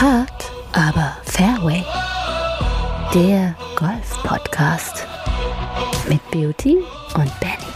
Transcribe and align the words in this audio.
Hard, 0.00 0.50
aber 0.72 1.14
Fairway. 1.24 1.84
Der 3.12 3.54
Golf-Podcast 3.76 5.06
mit 6.08 6.22
Beauty 6.30 6.78
und 7.16 7.30
Benny. 7.38 7.70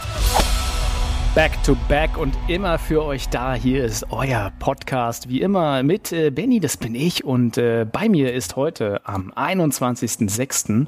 Back 1.35 1.51
to 1.63 1.77
back 1.87 2.17
und 2.17 2.35
immer 2.47 2.79
für 2.79 3.03
euch 3.03 3.29
da. 3.29 3.53
Hier 3.53 3.85
ist 3.85 4.07
euer 4.09 4.51
Podcast, 4.57 5.29
wie 5.29 5.41
immer 5.41 5.83
mit 5.83 6.11
äh, 6.11 6.31
Benny, 6.31 6.59
das 6.59 6.77
bin 6.77 6.95
ich. 6.95 7.23
Und 7.23 7.59
äh, 7.59 7.85
bei 7.85 8.09
mir 8.09 8.33
ist 8.33 8.55
heute 8.55 9.05
am 9.05 9.31
21.06. 9.31 10.87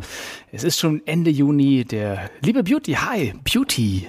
Es 0.52 0.64
ist 0.64 0.80
schon 0.80 1.06
Ende 1.06 1.30
Juni 1.30 1.86
der 1.86 2.32
liebe 2.42 2.64
Beauty. 2.64 2.94
Hi, 2.94 3.36
Beauty. 3.44 4.08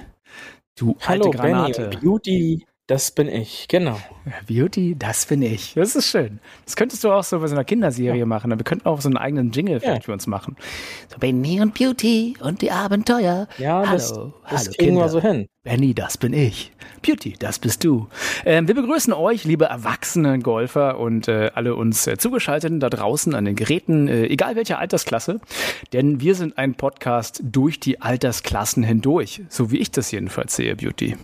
Du 0.78 0.96
Hallo, 1.06 1.26
alte 1.26 1.36
Granate. 1.36 1.82
Benny, 1.88 1.96
Beauty 1.98 2.66
das 2.88 3.10
bin 3.10 3.28
ich, 3.28 3.66
genau. 3.68 4.00
Beauty, 4.46 4.96
das 4.98 5.26
bin 5.26 5.42
ich. 5.42 5.74
Das 5.74 5.94
ist 5.94 6.06
schön. 6.06 6.40
Das 6.64 6.74
könntest 6.74 7.04
du 7.04 7.10
auch 7.10 7.22
so 7.22 7.38
bei 7.38 7.46
so 7.46 7.54
einer 7.54 7.64
Kinderserie 7.64 8.20
ja. 8.20 8.24
machen. 8.24 8.50
Wir 8.50 8.64
könnten 8.64 8.88
auch 8.88 9.02
so 9.02 9.10
einen 9.10 9.18
eigenen 9.18 9.50
Jingle 9.50 9.78
ja. 9.84 10.00
für 10.00 10.10
uns 10.10 10.26
machen. 10.26 10.56
So 11.08 11.18
Benny 11.18 11.60
und 11.60 11.74
Beauty 11.74 12.36
und 12.40 12.62
die 12.62 12.70
Abenteuer. 12.70 13.46
Ja, 13.58 13.86
hallo, 13.86 13.92
das, 13.92 14.08
das 14.08 14.24
hallo 14.50 14.62
kriegen 14.64 14.76
Kinder. 14.76 15.00
wir 15.02 15.08
so 15.10 15.20
hin. 15.20 15.46
Benny, 15.64 15.92
das 15.92 16.16
bin 16.16 16.32
ich. 16.32 16.72
Beauty, 17.02 17.34
das 17.38 17.58
bist 17.58 17.84
du. 17.84 18.08
Ähm, 18.46 18.68
wir 18.68 18.74
begrüßen 18.74 19.12
euch, 19.12 19.44
liebe 19.44 19.66
erwachsene 19.66 20.38
Golfer 20.38 20.98
und 20.98 21.28
äh, 21.28 21.50
alle 21.54 21.74
uns 21.74 22.06
äh, 22.06 22.16
Zugeschalteten 22.16 22.80
da 22.80 22.88
draußen 22.88 23.34
an 23.34 23.44
den 23.44 23.54
Geräten, 23.54 24.08
äh, 24.08 24.24
egal 24.28 24.56
welcher 24.56 24.78
Altersklasse. 24.78 25.40
Denn 25.92 26.22
wir 26.22 26.34
sind 26.34 26.56
ein 26.56 26.74
Podcast 26.74 27.42
durch 27.44 27.80
die 27.80 28.00
Altersklassen 28.00 28.82
hindurch. 28.82 29.42
So 29.50 29.70
wie 29.70 29.76
ich 29.76 29.90
das 29.90 30.10
jedenfalls 30.10 30.56
sehe, 30.56 30.74
Beauty 30.74 31.18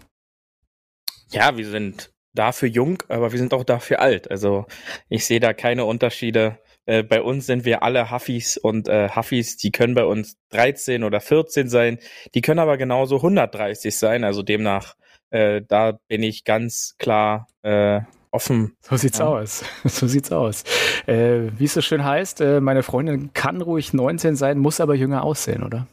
ja, 1.35 1.57
wir 1.57 1.67
sind 1.67 2.13
dafür 2.33 2.69
jung, 2.69 3.03
aber 3.09 3.33
wir 3.33 3.39
sind 3.39 3.53
auch 3.55 3.65
dafür 3.65 4.01
alt. 4.01 4.31
Also 4.31 4.67
ich 5.09 5.27
sehe 5.27 5.41
da 5.41 5.53
keine 5.53 5.85
Unterschiede. 5.85 6.59
Äh, 6.87 7.03
bei 7.03 7.23
uns 7.23 7.47
sind 7.47 7.65
wir 7.65 7.83
alle 7.83 8.11
Huffis 8.11 8.57
und 8.57 8.89
äh, 8.89 9.09
Huffis, 9.15 9.57
die 9.57 9.73
können 9.73 9.95
bei 9.95 10.05
uns 10.05 10.37
13 10.51 11.05
oder 11.05 11.21
14 11.21 11.69
sein, 11.69 11.99
die 12.35 12.41
können 12.41 12.61
aber 12.61 12.77
genauso 12.77 13.17
130 13.17 13.97
sein. 13.97 14.25
Also 14.25 14.43
demnach, 14.43 14.95
äh, 15.31 15.63
da 15.67 15.99
bin 16.09 16.23
ich 16.23 16.45
ganz 16.45 16.97
klar 16.99 17.49
äh, 17.63 18.01
offen. 18.31 18.77
So 18.81 18.97
sieht's 18.97 19.19
ja. 19.19 19.27
aus. 19.27 19.65
So 19.85 20.07
sieht's 20.07 20.31
aus. 20.31 20.65
Äh, 21.07 21.51
wie 21.59 21.65
es 21.65 21.75
so 21.75 21.81
schön 21.81 22.05
heißt, 22.05 22.41
äh, 22.41 22.61
meine 22.61 22.83
Freundin 22.83 23.33
kann 23.33 23.61
ruhig 23.61 23.93
19 23.93 24.37
sein, 24.37 24.59
muss 24.59 24.81
aber 24.81 24.95
jünger 24.95 25.25
aussehen, 25.25 25.63
oder? 25.63 25.87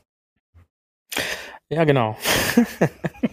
Ja, 1.69 1.85
genau. 1.85 2.17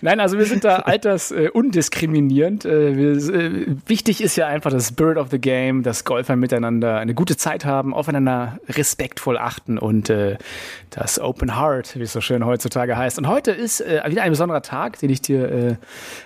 Nein, 0.00 0.20
also 0.20 0.38
wir 0.38 0.46
sind 0.46 0.64
da 0.64 0.76
altersundiskriminierend. 0.76 2.64
Äh, 2.64 2.90
äh, 2.90 3.76
wichtig 3.86 4.22
ist 4.22 4.36
ja 4.36 4.46
einfach 4.46 4.70
das 4.70 4.88
Spirit 4.88 5.16
of 5.16 5.30
the 5.30 5.38
Game, 5.38 5.82
dass 5.82 6.04
Golfer 6.04 6.36
miteinander 6.36 6.98
eine 6.98 7.14
gute 7.14 7.36
Zeit 7.36 7.64
haben, 7.64 7.94
aufeinander 7.94 8.58
respektvoll 8.68 9.38
achten 9.38 9.78
und 9.78 10.10
äh, 10.10 10.36
das 10.90 11.18
Open 11.18 11.58
Heart, 11.58 11.98
wie 11.98 12.02
es 12.02 12.12
so 12.12 12.20
schön 12.20 12.44
heutzutage 12.44 12.96
heißt. 12.96 13.18
Und 13.18 13.28
heute 13.28 13.52
ist 13.52 13.80
äh, 13.80 14.02
wieder 14.06 14.22
ein 14.22 14.30
besonderer 14.30 14.62
Tag, 14.62 14.98
den 15.00 15.10
ich 15.10 15.22
dir 15.22 15.50
äh, 15.50 15.76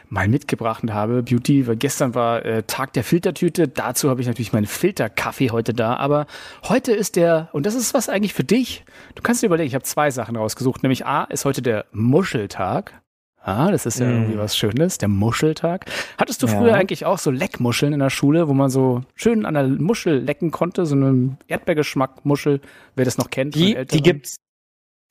mal 0.09 0.29
mitgebracht 0.29 0.83
habe, 0.91 1.23
Beauty, 1.23 1.67
weil 1.67 1.77
gestern 1.77 2.15
war 2.15 2.45
äh, 2.45 2.63
Tag 2.65 2.93
der 2.93 3.05
Filtertüte. 3.05 3.69
Dazu 3.69 4.09
habe 4.09 4.21
ich 4.21 4.27
natürlich 4.27 4.53
meinen 4.53 4.67
Filterkaffee 4.67 5.51
heute 5.51 5.75
da. 5.75 5.97
Aber 5.97 6.27
heute 6.69 6.93
ist 6.93 7.17
der, 7.17 7.49
und 7.53 7.67
das 7.67 7.75
ist 7.75 7.95
was 7.95 8.09
eigentlich 8.09 8.35
für 8.35 8.45
dich. 8.45 8.85
Du 9.15 9.23
kannst 9.23 9.43
dir 9.43 9.47
überlegen, 9.47 9.69
ich 9.69 9.75
habe 9.75 9.85
zwei 9.85 10.11
Sachen 10.11 10.37
rausgesucht. 10.37 10.83
Nämlich 10.83 11.07
A 11.07 11.25
ist 11.25 11.45
heute 11.45 11.63
der 11.63 11.87
Muscheltag. 11.93 13.01
Ah, 13.43 13.71
das 13.71 13.87
ist 13.87 13.99
ja 13.99 14.07
mm. 14.07 14.11
irgendwie 14.11 14.39
was 14.39 14.57
Schönes, 14.57 14.99
der 14.99 15.09
Muscheltag. 15.09 15.87
Hattest 16.19 16.43
du 16.43 16.47
ja. 16.47 16.59
früher 16.59 16.75
eigentlich 16.75 17.07
auch 17.07 17.19
so 17.19 17.31
Leckmuscheln 17.31 17.95
in 17.95 18.01
der 18.01 18.11
Schule, 18.11 18.49
wo 18.49 18.53
man 18.53 18.69
so 18.69 19.03
schön 19.15 19.47
an 19.47 19.55
der 19.55 19.67
Muschel 19.67 20.19
lecken 20.19 20.51
konnte, 20.51 20.85
so 20.85 20.95
eine 20.95 21.39
Erdbeergeschmack-Muschel, 21.49 22.61
wer 22.97 23.05
das 23.05 23.17
noch 23.17 23.31
kennt? 23.31 23.55
Die, 23.55 23.83
die 23.87 24.03
gibt's, 24.03 24.37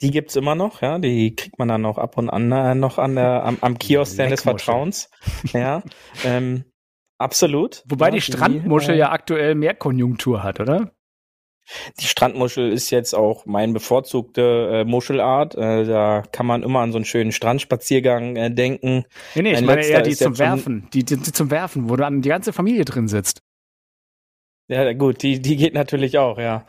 die 0.01 0.11
gibt's 0.11 0.35
immer 0.35 0.53
noch, 0.53 0.81
ja, 0.81 0.99
die 0.99 1.35
kriegt 1.35 1.57
man 1.57 1.67
dann 1.67 1.85
auch 1.85 1.97
ab 1.97 2.17
und 2.17 2.29
an 2.29 2.51
äh, 2.51 2.75
noch 2.75 2.99
an 2.99 3.15
der, 3.15 3.43
am, 3.45 3.57
am 3.61 3.79
Kiosk 3.79 4.15
seines 4.15 4.43
Vertrauens. 4.43 5.09
Ja, 5.51 5.81
ähm, 6.23 6.65
absolut. 7.17 7.83
Wobei 7.87 8.07
ja, 8.07 8.11
die 8.11 8.21
Strandmuschel 8.21 8.93
die, 8.93 8.99
äh, 8.99 8.99
ja 8.99 9.11
aktuell 9.11 9.55
mehr 9.55 9.73
Konjunktur 9.73 10.43
hat, 10.43 10.59
oder? 10.59 10.91
Die 11.99 12.05
Strandmuschel 12.05 12.71
ist 12.71 12.89
jetzt 12.89 13.13
auch 13.13 13.45
mein 13.45 13.73
bevorzugte 13.73 14.81
äh, 14.81 14.85
Muschelart. 14.85 15.55
Äh, 15.55 15.85
da 15.85 16.23
kann 16.31 16.45
man 16.45 16.63
immer 16.63 16.79
an 16.79 16.91
so 16.91 16.97
einen 16.97 17.05
schönen 17.05 17.31
Strandspaziergang 17.31 18.35
äh, 18.35 18.51
denken. 18.51 19.05
Nee, 19.35 19.41
nee, 19.41 19.53
ich 19.53 19.61
meine 19.61 19.85
eher 19.85 20.01
die 20.01 20.15
zum 20.15 20.37
Werfen, 20.37 20.87
die, 20.93 21.03
die, 21.03 21.17
die, 21.17 21.31
zum 21.31 21.51
Werfen, 21.51 21.89
wo 21.89 21.95
dann 21.95 22.21
die 22.21 22.29
ganze 22.29 22.53
Familie 22.53 22.85
drin 22.85 23.07
sitzt. 23.07 23.41
Ja, 24.67 24.93
gut, 24.93 25.23
die, 25.23 25.41
die 25.41 25.55
geht 25.55 25.73
natürlich 25.73 26.17
auch, 26.19 26.37
ja. 26.37 26.65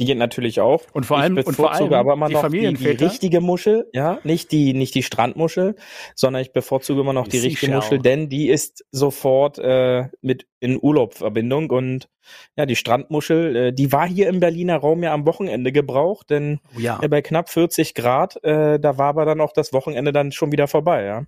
Die 0.00 0.06
geht 0.06 0.18
natürlich 0.18 0.60
auch. 0.60 0.82
Und 0.92 1.06
vor 1.06 1.18
allem, 1.18 1.36
und 1.36 1.54
vor 1.54 1.72
allem 1.72 1.92
aber 1.92 2.14
immer 2.14 2.28
noch 2.28 2.48
die, 2.48 2.72
die, 2.74 2.86
richtige 2.88 3.40
Muschel, 3.40 3.88
ja, 3.92 4.18
nicht 4.24 4.50
die, 4.50 4.74
nicht 4.74 4.94
die 4.94 5.04
Strandmuschel, 5.04 5.76
sondern 6.16 6.42
ich 6.42 6.52
bevorzuge 6.52 7.00
immer 7.00 7.12
noch 7.12 7.28
die, 7.28 7.40
die 7.40 7.46
richtige 7.46 7.72
Muschel, 7.72 8.00
denn 8.00 8.28
die 8.28 8.48
ist 8.48 8.84
sofort 8.90 9.58
äh, 9.58 10.08
mit 10.20 10.46
in 10.58 10.78
Urlaubverbindung 10.82 11.70
und 11.70 12.08
ja, 12.56 12.66
die 12.66 12.74
Strandmuschel, 12.74 13.56
äh, 13.56 13.72
die 13.72 13.92
war 13.92 14.08
hier 14.08 14.28
im 14.28 14.40
Berliner 14.40 14.78
Raum 14.78 15.02
ja 15.02 15.12
am 15.12 15.26
Wochenende 15.26 15.70
gebraucht, 15.70 16.30
denn 16.30 16.58
oh 16.76 16.80
ja. 16.80 16.98
bei 17.08 17.22
knapp 17.22 17.48
40 17.48 17.94
Grad, 17.94 18.42
äh, 18.42 18.80
da 18.80 18.98
war 18.98 19.08
aber 19.08 19.24
dann 19.26 19.40
auch 19.40 19.52
das 19.52 19.72
Wochenende 19.72 20.12
dann 20.12 20.32
schon 20.32 20.50
wieder 20.50 20.66
vorbei, 20.66 21.04
ja. 21.04 21.24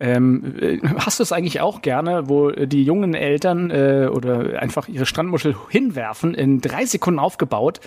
Ähm, 0.00 0.56
äh, 0.60 0.78
hast 0.98 1.20
du 1.20 1.22
es 1.22 1.32
eigentlich 1.32 1.60
auch 1.60 1.80
gerne, 1.80 2.28
wo 2.28 2.50
die 2.50 2.82
jungen 2.82 3.14
Eltern 3.14 3.70
äh, 3.70 4.08
oder 4.10 4.60
einfach 4.60 4.88
ihre 4.88 5.06
Strandmuschel 5.06 5.54
hinwerfen, 5.68 6.34
in 6.34 6.60
drei 6.60 6.86
Sekunden 6.86 7.20
aufgebaut? 7.20 7.80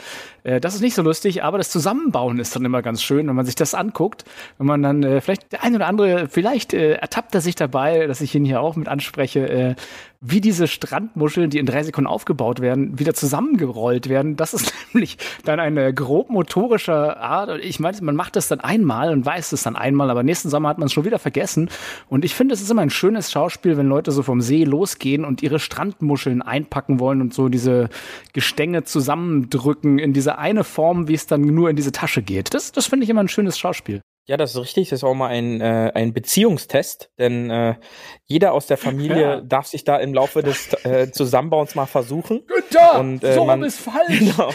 Äh, 0.43 0.61
das 0.61 0.75
ist 0.75 0.81
nicht 0.81 0.95
so 0.95 1.01
lustig, 1.01 1.43
aber 1.43 1.57
das 1.57 1.69
Zusammenbauen 1.69 2.39
ist 2.39 2.55
dann 2.55 2.63
immer 2.63 2.81
ganz 2.81 3.03
schön, 3.03 3.27
wenn 3.27 3.35
man 3.35 3.45
sich 3.45 3.55
das 3.55 3.73
anguckt. 3.73 4.23
Wenn 4.57 4.67
man 4.67 4.81
dann 4.81 5.03
äh, 5.03 5.19
vielleicht 5.19 5.51
der 5.51 5.63
ein 5.63 5.75
oder 5.75 5.87
andere, 5.87 6.29
vielleicht 6.29 6.73
äh, 6.73 6.93
ertappt 6.93 7.35
er 7.35 7.41
sich 7.41 7.55
dabei, 7.55 8.07
dass 8.07 8.21
ich 8.21 8.33
ihn 8.33 8.45
hier 8.45 8.61
auch 8.61 8.77
mit 8.77 8.87
anspreche, 8.87 9.49
äh, 9.49 9.75
wie 10.27 10.41
diese 10.41 10.67
Strandmuscheln, 10.67 11.49
die 11.49 11.59
in 11.59 11.65
drei 11.65 11.83
Sekunden 11.83 12.07
aufgebaut 12.07 12.59
werden, 12.59 12.97
wieder 12.97 13.13
zusammengerollt 13.13 14.09
werden. 14.09 14.35
Das 14.37 14.53
ist 14.53 14.73
nämlich 14.93 15.17
dann 15.43 15.59
eine 15.59 15.93
grob 15.93 16.29
motorische 16.29 17.17
Art. 17.17 17.59
Ich 17.61 17.79
meine, 17.79 17.97
man 18.01 18.15
macht 18.15 18.35
das 18.35 18.47
dann 18.47 18.59
einmal 18.59 19.11
und 19.11 19.25
weiß 19.25 19.51
es 19.51 19.63
dann 19.63 19.75
einmal, 19.75 20.09
aber 20.09 20.23
nächsten 20.23 20.49
Sommer 20.49 20.69
hat 20.69 20.77
man 20.77 20.87
es 20.87 20.93
schon 20.93 21.05
wieder 21.05 21.19
vergessen. 21.19 21.69
Und 22.09 22.25
ich 22.25 22.35
finde, 22.35 22.53
es 22.53 22.61
ist 22.61 22.71
immer 22.71 22.81
ein 22.81 22.89
schönes 22.89 23.31
Schauspiel, 23.31 23.77
wenn 23.77 23.87
Leute 23.87 24.11
so 24.11 24.23
vom 24.23 24.41
See 24.41 24.63
losgehen 24.63 25.25
und 25.25 25.43
ihre 25.43 25.59
Strandmuscheln 25.59 26.41
einpacken 26.41 26.99
wollen 26.99 27.21
und 27.21 27.33
so 27.33 27.49
diese 27.49 27.89
Gestänge 28.33 28.83
zusammendrücken 28.83 29.99
in 29.99 30.13
diese 30.13 30.37
eine 30.37 30.63
Form, 30.63 31.07
wie 31.07 31.13
es 31.13 31.27
dann 31.27 31.41
nur 31.41 31.69
in 31.69 31.75
diese 31.75 31.91
Tasche 31.91 32.21
geht. 32.21 32.53
Das, 32.53 32.71
das 32.71 32.87
finde 32.87 33.03
ich 33.03 33.09
immer 33.09 33.21
ein 33.21 33.27
schönes 33.27 33.57
Schauspiel. 33.57 34.01
Ja, 34.27 34.37
das 34.37 34.55
ist 34.55 34.61
richtig. 34.61 34.89
Das 34.89 34.99
ist 34.99 35.03
auch 35.03 35.13
mal 35.13 35.27
ein, 35.27 35.61
äh, 35.61 35.91
ein 35.93 36.11
Beziehungstest, 36.11 37.11
denn 37.19 37.51
äh, 37.51 37.75
jeder 38.25 38.53
aus 38.53 38.65
der 38.65 38.77
Familie 38.77 39.21
ja. 39.21 39.41
darf 39.41 39.67
sich 39.67 39.83
da 39.83 39.97
im 39.97 40.15
Laufe 40.15 40.41
des 40.41 40.73
äh, 40.83 41.11
Zusammenbauens 41.11 41.75
mal 41.75 41.85
versuchen. 41.85 42.41
Günther, 42.47 42.99
und, 42.99 43.23
äh, 43.23 43.33
so 43.33 43.45
man, 43.45 43.61
ist 43.61 43.79
falsch. 43.79 44.19
Genau. 44.19 44.51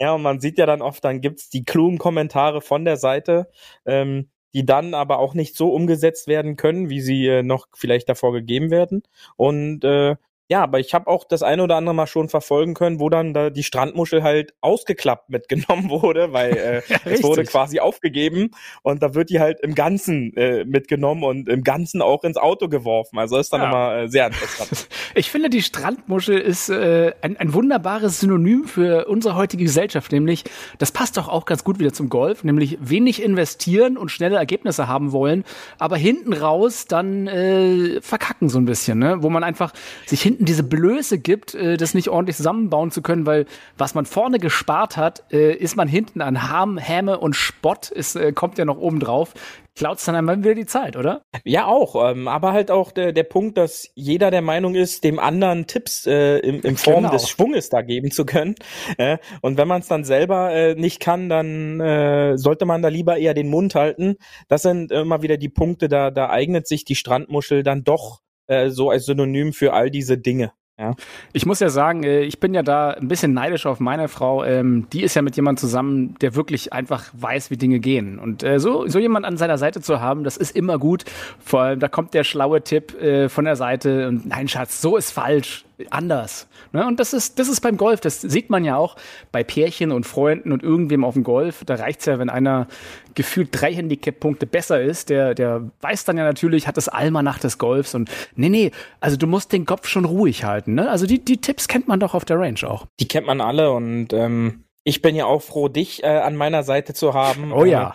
ja, 0.00 0.12
und 0.14 0.22
man 0.22 0.40
sieht 0.40 0.58
ja 0.58 0.66
dann 0.66 0.82
oft, 0.82 1.04
dann 1.04 1.20
gibt's 1.20 1.48
die 1.48 1.64
klugen 1.64 1.98
Kommentare 1.98 2.60
von 2.60 2.84
der 2.84 2.96
Seite, 2.96 3.48
ähm, 3.86 4.30
die 4.54 4.64
dann 4.64 4.94
aber 4.94 5.18
auch 5.18 5.34
nicht 5.34 5.56
so 5.56 5.72
umgesetzt 5.72 6.26
werden 6.28 6.56
können, 6.56 6.88
wie 6.88 7.00
sie 7.00 7.26
äh, 7.26 7.42
noch 7.42 7.68
vielleicht 7.74 8.08
davor 8.08 8.32
gegeben 8.32 8.70
werden. 8.70 9.02
Und 9.36 9.84
äh, 9.84 10.16
ja, 10.50 10.62
aber 10.62 10.78
ich 10.78 10.92
habe 10.92 11.06
auch 11.06 11.24
das 11.24 11.42
eine 11.42 11.62
oder 11.62 11.76
andere 11.76 11.94
Mal 11.94 12.06
schon 12.06 12.28
verfolgen 12.28 12.74
können, 12.74 13.00
wo 13.00 13.08
dann 13.08 13.32
da 13.32 13.48
die 13.48 13.62
Strandmuschel 13.62 14.22
halt 14.22 14.52
ausgeklappt 14.60 15.30
mitgenommen 15.30 15.88
wurde, 16.02 16.32
weil 16.32 16.52
äh, 16.52 16.82
ja, 16.88 16.98
es 17.04 17.22
wurde 17.22 17.44
quasi 17.44 17.80
aufgegeben 17.80 18.50
und 18.82 19.02
da 19.02 19.14
wird 19.14 19.30
die 19.30 19.40
halt 19.40 19.60
im 19.60 19.74
Ganzen 19.74 20.36
äh, 20.36 20.64
mitgenommen 20.66 21.24
und 21.24 21.48
im 21.48 21.64
Ganzen 21.64 22.02
auch 22.02 22.24
ins 22.24 22.36
Auto 22.36 22.68
geworfen. 22.68 23.18
Also 23.18 23.38
ist 23.38 23.52
dann 23.52 23.62
ja. 23.62 23.68
immer 23.68 24.02
äh, 24.02 24.08
sehr 24.08 24.26
interessant. 24.26 24.88
Ich 25.16 25.30
finde, 25.30 25.48
die 25.48 25.62
Strandmuschel 25.62 26.38
ist 26.38 26.68
äh, 26.70 27.12
ein, 27.22 27.36
ein 27.36 27.54
wunderbares 27.54 28.18
Synonym 28.18 28.64
für 28.64 29.06
unsere 29.06 29.36
heutige 29.36 29.62
Gesellschaft, 29.62 30.10
nämlich 30.10 30.42
das 30.78 30.90
passt 30.90 31.16
doch 31.16 31.28
auch 31.28 31.44
ganz 31.44 31.62
gut 31.62 31.78
wieder 31.78 31.92
zum 31.92 32.08
Golf, 32.08 32.42
nämlich 32.42 32.78
wenig 32.80 33.22
investieren 33.22 33.96
und 33.96 34.10
schnelle 34.10 34.36
Ergebnisse 34.36 34.88
haben 34.88 35.12
wollen, 35.12 35.44
aber 35.78 35.96
hinten 35.96 36.32
raus 36.32 36.86
dann 36.86 37.28
äh, 37.28 38.00
verkacken 38.00 38.48
so 38.48 38.58
ein 38.58 38.64
bisschen, 38.64 38.98
ne? 38.98 39.22
wo 39.22 39.30
man 39.30 39.44
einfach 39.44 39.72
sich 40.06 40.20
hinten 40.20 40.33
hinten 40.34 40.46
diese 40.46 40.64
Blöße 40.64 41.18
gibt, 41.18 41.54
äh, 41.54 41.76
das 41.76 41.94
nicht 41.94 42.08
ordentlich 42.08 42.36
zusammenbauen 42.36 42.90
zu 42.90 43.02
können, 43.02 43.24
weil 43.24 43.46
was 43.78 43.94
man 43.94 44.04
vorne 44.04 44.40
gespart 44.40 44.96
hat, 44.96 45.22
äh, 45.32 45.54
ist 45.54 45.76
man 45.76 45.86
hinten 45.86 46.20
an 46.20 46.50
Harm, 46.50 46.76
Häme 46.76 47.20
und 47.20 47.36
Spott, 47.36 47.90
ist, 47.90 48.16
äh, 48.16 48.32
kommt 48.32 48.58
ja 48.58 48.64
noch 48.64 48.78
oben 48.78 48.98
drauf. 48.98 49.34
Klaut's 49.76 50.04
dann 50.04 50.14
einmal 50.14 50.38
wieder 50.38 50.54
die 50.54 50.66
Zeit, 50.66 50.96
oder? 50.96 51.22
Ja, 51.44 51.66
auch. 51.66 52.10
Ähm, 52.10 52.28
aber 52.28 52.52
halt 52.52 52.70
auch 52.70 52.92
der, 52.92 53.12
der 53.12 53.24
Punkt, 53.24 53.58
dass 53.58 53.90
jeder 53.94 54.30
der 54.30 54.42
Meinung 54.42 54.76
ist, 54.76 55.02
dem 55.02 55.18
anderen 55.18 55.66
Tipps 55.66 56.06
äh, 56.06 56.38
in, 56.38 56.60
in 56.60 56.76
Form 56.76 57.02
genau. 57.02 57.10
des 57.10 57.28
Schwunges 57.28 57.70
da 57.70 57.82
geben 57.82 58.10
zu 58.10 58.24
können. 58.24 58.54
Äh, 58.98 59.18
und 59.40 59.56
wenn 59.56 59.66
man 59.66 59.80
es 59.80 59.88
dann 59.88 60.04
selber 60.04 60.52
äh, 60.52 60.74
nicht 60.74 61.00
kann, 61.00 61.28
dann 61.28 61.80
äh, 61.80 62.36
sollte 62.38 62.66
man 62.66 62.82
da 62.82 62.88
lieber 62.88 63.16
eher 63.16 63.34
den 63.34 63.48
Mund 63.48 63.74
halten. 63.74 64.16
Das 64.46 64.62
sind 64.62 64.92
immer 64.92 65.22
wieder 65.22 65.36
die 65.36 65.48
Punkte, 65.48 65.88
da, 65.88 66.10
da 66.10 66.30
eignet 66.30 66.68
sich 66.68 66.84
die 66.84 66.94
Strandmuschel 66.94 67.62
dann 67.62 67.82
doch 67.82 68.20
äh, 68.46 68.70
so 68.70 68.90
als 68.90 69.06
Synonym 69.06 69.52
für 69.52 69.72
all 69.72 69.90
diese 69.90 70.18
Dinge. 70.18 70.52
Ja. 70.76 70.94
Ich 71.32 71.46
muss 71.46 71.60
ja 71.60 71.68
sagen, 71.68 72.02
äh, 72.02 72.22
ich 72.22 72.40
bin 72.40 72.52
ja 72.52 72.62
da 72.64 72.90
ein 72.90 73.06
bisschen 73.06 73.32
neidisch 73.32 73.64
auf 73.64 73.78
meine 73.78 74.08
Frau. 74.08 74.42
Ähm, 74.42 74.88
die 74.92 75.02
ist 75.02 75.14
ja 75.14 75.22
mit 75.22 75.36
jemandem 75.36 75.60
zusammen, 75.60 76.16
der 76.20 76.34
wirklich 76.34 76.72
einfach 76.72 77.04
weiß, 77.12 77.50
wie 77.50 77.56
Dinge 77.56 77.78
gehen. 77.78 78.18
Und 78.18 78.42
äh, 78.42 78.58
so, 78.58 78.88
so 78.88 78.98
jemand 78.98 79.24
an 79.24 79.36
seiner 79.36 79.56
Seite 79.56 79.80
zu 79.80 80.00
haben, 80.00 80.24
das 80.24 80.36
ist 80.36 80.56
immer 80.56 80.78
gut. 80.78 81.04
Vor 81.38 81.60
allem, 81.60 81.80
da 81.80 81.88
kommt 81.88 82.12
der 82.12 82.24
schlaue 82.24 82.62
Tipp 82.62 82.96
von 83.28 83.44
der 83.44 83.56
Seite 83.56 84.08
und 84.08 84.26
nein, 84.26 84.48
Schatz, 84.48 84.80
so 84.80 84.96
ist 84.96 85.12
falsch 85.12 85.64
anders. 85.90 86.48
Ne? 86.72 86.86
Und 86.86 87.00
das 87.00 87.12
ist, 87.12 87.38
das 87.38 87.48
ist 87.48 87.60
beim 87.60 87.76
Golf, 87.76 88.00
das 88.00 88.20
sieht 88.20 88.50
man 88.50 88.64
ja 88.64 88.76
auch 88.76 88.96
bei 89.32 89.42
Pärchen 89.42 89.92
und 89.92 90.04
Freunden 90.04 90.52
und 90.52 90.62
irgendwem 90.62 91.04
auf 91.04 91.14
dem 91.14 91.24
Golf. 91.24 91.64
Da 91.64 91.74
reicht's 91.74 92.06
ja, 92.06 92.18
wenn 92.18 92.30
einer 92.30 92.68
gefühlt 93.14 93.48
drei 93.52 93.72
Handicap-Punkte 93.72 94.46
besser 94.46 94.80
ist, 94.82 95.10
der, 95.10 95.34
der 95.34 95.70
weiß 95.80 96.04
dann 96.04 96.18
ja 96.18 96.24
natürlich, 96.24 96.66
hat 96.66 96.76
das 96.76 96.88
Almanach 96.88 97.38
des 97.38 97.58
Golfs 97.58 97.94
und 97.94 98.10
nee, 98.36 98.48
nee, 98.48 98.70
also 99.00 99.16
du 99.16 99.26
musst 99.26 99.52
den 99.52 99.66
Kopf 99.66 99.88
schon 99.88 100.04
ruhig 100.04 100.44
halten. 100.44 100.74
Ne? 100.74 100.88
Also 100.88 101.06
die, 101.06 101.24
die 101.24 101.40
Tipps 101.40 101.68
kennt 101.68 101.88
man 101.88 102.00
doch 102.00 102.14
auf 102.14 102.24
der 102.24 102.38
Range 102.38 102.60
auch. 102.64 102.86
Die 103.00 103.08
kennt 103.08 103.26
man 103.26 103.40
alle 103.40 103.72
und 103.72 104.12
ähm, 104.12 104.64
ich 104.84 105.00
bin 105.00 105.16
ja 105.16 105.24
auch 105.24 105.40
froh, 105.40 105.68
dich 105.68 106.04
äh, 106.04 106.08
an 106.08 106.36
meiner 106.36 106.62
Seite 106.62 106.92
zu 106.92 107.14
haben. 107.14 107.52
Oh 107.52 107.64
ja. 107.64 107.90
Äh, 107.90 107.92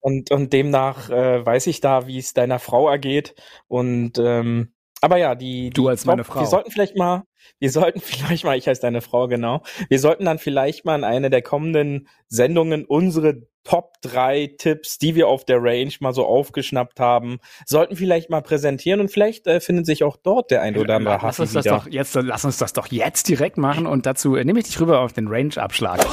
und, 0.00 0.30
und 0.30 0.52
demnach 0.52 1.10
äh, 1.10 1.44
weiß 1.44 1.66
ich 1.66 1.80
da, 1.80 2.06
wie 2.06 2.18
es 2.18 2.34
deiner 2.34 2.58
Frau 2.58 2.88
ergeht. 2.88 3.34
Und 3.66 4.18
ähm, 4.18 4.72
aber 5.00 5.18
ja, 5.18 5.34
die, 5.34 5.70
du 5.70 5.88
als 5.88 6.04
meine 6.04 6.24
Frau. 6.24 6.40
Wir 6.40 6.46
sollten 6.46 6.70
vielleicht 6.70 6.96
mal, 6.96 7.24
wir 7.58 7.70
sollten 7.70 8.00
vielleicht 8.04 8.44
mal, 8.44 8.56
ich 8.56 8.66
heiße 8.66 8.80
deine 8.80 9.00
Frau 9.00 9.28
genau, 9.28 9.62
wir 9.88 9.98
sollten 9.98 10.24
dann 10.24 10.38
vielleicht 10.38 10.84
mal 10.84 10.96
in 10.96 11.04
eine 11.04 11.30
der 11.30 11.42
kommenden 11.42 12.08
Sendungen 12.28 12.84
unsere 12.84 13.42
Top 13.64 13.94
3 14.02 14.54
Tipps, 14.58 14.98
die 14.98 15.16
wir 15.16 15.26
auf 15.26 15.44
der 15.44 15.60
Range 15.60 15.92
mal 15.98 16.12
so 16.12 16.24
aufgeschnappt 16.24 17.00
haben, 17.00 17.38
sollten 17.66 17.96
vielleicht 17.96 18.30
mal 18.30 18.40
präsentieren 18.40 19.00
und 19.00 19.10
vielleicht 19.10 19.48
äh, 19.48 19.60
findet 19.60 19.86
sich 19.86 20.04
auch 20.04 20.16
dort 20.16 20.52
der 20.52 20.62
ein 20.62 20.76
oder 20.76 20.96
andere 20.96 21.18
lass 21.20 21.40
uns 21.40 21.52
das 21.52 21.64
wieder. 21.64 21.78
doch 21.78 21.88
jetzt, 21.88 22.14
lass 22.14 22.44
uns 22.44 22.58
das 22.58 22.72
doch 22.72 22.86
jetzt 22.86 23.28
direkt 23.28 23.58
machen 23.58 23.86
und 23.86 24.06
dazu 24.06 24.36
äh, 24.36 24.44
nehme 24.44 24.60
ich 24.60 24.66
dich 24.66 24.80
rüber 24.80 25.00
auf 25.00 25.12
den 25.12 25.26
Range-Abschlag. 25.26 26.06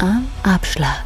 Am 0.00 0.28
Abschlag. 0.42 1.05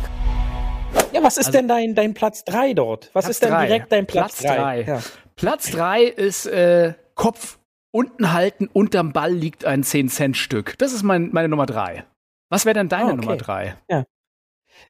Ja, 1.20 1.26
was 1.26 1.36
ist 1.36 1.46
also, 1.46 1.58
denn 1.58 1.68
dein, 1.68 1.94
dein 1.94 2.14
Platz 2.14 2.44
3 2.44 2.74
dort? 2.74 3.10
Was 3.12 3.24
Platz 3.24 3.36
ist 3.36 3.42
denn 3.42 3.50
drei. 3.50 3.66
direkt 3.66 3.92
dein 3.92 4.06
Platz 4.06 4.38
3? 4.38 4.82
Ja. 4.82 5.02
Platz 5.36 5.70
3 5.70 6.04
ist 6.04 6.46
äh, 6.46 6.94
Kopf 7.14 7.58
unten 7.92 8.32
halten, 8.32 8.68
unterm 8.72 9.12
Ball 9.12 9.32
liegt 9.32 9.64
ein 9.64 9.82
10-Cent-Stück. 9.82 10.78
Das 10.78 10.92
ist 10.92 11.02
mein, 11.02 11.30
meine 11.32 11.48
Nummer 11.48 11.66
3. 11.66 12.04
Was 12.48 12.64
wäre 12.64 12.74
denn 12.74 12.88
deine 12.88 13.04
oh, 13.04 13.12
okay. 13.12 13.16
Nummer 13.16 13.36
3? 13.36 13.76
Ja. 13.88 14.04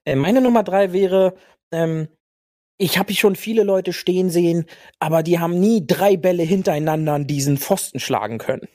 Äh, 0.05 0.17
meine 0.17 0.41
Nummer 0.41 0.63
3 0.63 0.93
wäre, 0.93 1.35
ähm, 1.73 2.09
ich 2.79 2.99
habe 2.99 3.13
schon 3.15 3.37
viele 3.37 3.63
Leute 3.63 3.93
stehen 3.93 4.31
sehen, 4.31 4.67
aber 4.99 5.23
die 5.23 5.39
haben 5.39 5.59
nie 5.59 5.87
drei 5.87 6.17
Bälle 6.17 6.43
hintereinander 6.43 7.15
an 7.15 7.27
diesen 7.27 7.59
Pfosten 7.59 8.01
schlagen 8.01 8.39
können. 8.39 8.69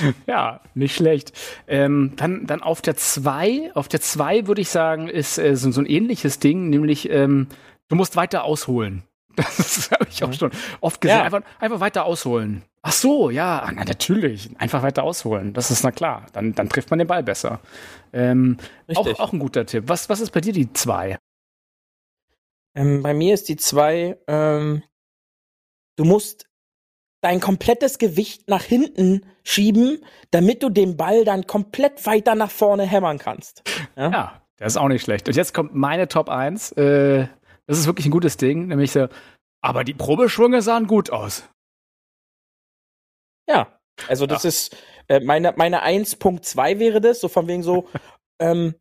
Ja, 0.26 0.60
nicht 0.74 0.94
schlecht. 0.94 1.32
Ähm, 1.66 2.12
dann, 2.16 2.46
dann 2.46 2.62
auf 2.62 2.82
der 2.82 2.96
2, 2.96 3.72
auf 3.74 3.88
der 3.88 4.00
2 4.00 4.46
würde 4.46 4.60
ich 4.60 4.68
sagen, 4.68 5.08
ist 5.08 5.38
äh, 5.38 5.56
so, 5.56 5.70
so, 5.70 5.80
ein 5.80 5.86
ähnliches 5.86 6.38
Ding, 6.38 6.70
nämlich 6.70 7.10
ähm, 7.10 7.48
du 7.88 7.96
musst 7.96 8.16
weiter 8.16 8.44
ausholen. 8.44 9.02
Das 9.36 9.90
habe 9.90 10.06
ich 10.10 10.22
auch 10.22 10.28
mhm. 10.28 10.34
schon 10.34 10.50
oft 10.80 11.00
gesehen. 11.00 11.18
Ja. 11.18 11.24
Einfach, 11.24 11.42
einfach 11.58 11.80
weiter 11.80 12.04
ausholen. 12.04 12.62
Ach 12.82 12.92
so, 12.92 13.30
ja, 13.30 13.66
na, 13.74 13.84
natürlich. 13.84 14.50
Einfach 14.58 14.82
weiter 14.82 15.04
ausholen. 15.04 15.54
Das 15.54 15.70
ist 15.70 15.84
na 15.84 15.90
klar. 15.90 16.26
Dann, 16.32 16.52
dann 16.54 16.68
trifft 16.68 16.90
man 16.90 16.98
den 16.98 17.08
Ball 17.08 17.22
besser. 17.22 17.60
Ähm, 18.12 18.58
auch, 18.94 19.06
auch 19.18 19.32
ein 19.32 19.38
guter 19.38 19.64
Tipp. 19.64 19.84
Was, 19.86 20.08
was 20.08 20.20
ist 20.20 20.32
bei 20.32 20.40
dir 20.40 20.52
die 20.52 20.72
2? 20.72 21.16
Ähm, 22.74 23.02
bei 23.02 23.14
mir 23.14 23.34
ist 23.34 23.48
die 23.48 23.56
2, 23.56 24.18
ähm, 24.26 24.82
du 25.96 26.04
musst 26.04 26.46
dein 27.22 27.40
komplettes 27.40 27.98
Gewicht 27.98 28.48
nach 28.48 28.62
hinten 28.62 29.24
schieben, 29.44 30.04
damit 30.30 30.62
du 30.62 30.68
den 30.68 30.96
Ball 30.96 31.24
dann 31.24 31.46
komplett 31.46 32.04
weiter 32.04 32.34
nach 32.34 32.50
vorne 32.50 32.84
hämmern 32.84 33.18
kannst. 33.18 33.62
Ja, 33.96 34.10
ja 34.10 34.42
das 34.58 34.74
ist 34.74 34.76
auch 34.76 34.88
nicht 34.88 35.02
schlecht. 35.02 35.28
Und 35.28 35.36
jetzt 35.36 35.54
kommt 35.54 35.74
meine 35.74 36.08
Top 36.08 36.28
1. 36.28 36.72
Äh, 36.72 37.28
das 37.66 37.78
ist 37.78 37.86
wirklich 37.86 38.06
ein 38.06 38.12
gutes 38.12 38.36
Ding, 38.36 38.66
nämlich 38.66 38.92
so, 38.92 39.08
aber 39.62 39.84
die 39.84 39.94
Probeschwünge 39.94 40.62
sahen 40.62 40.86
gut 40.86 41.10
aus. 41.10 41.48
Ja, 43.48 43.78
also 44.08 44.26
das 44.26 44.42
ja. 44.42 44.48
ist 44.48 44.76
äh, 45.08 45.20
meine, 45.20 45.54
meine 45.56 45.84
1.2 45.84 46.78
wäre 46.78 47.00
das, 47.00 47.20
so 47.20 47.28
von 47.28 47.46
wegen 47.46 47.62
so, 47.62 47.88
ähm, 48.40 48.74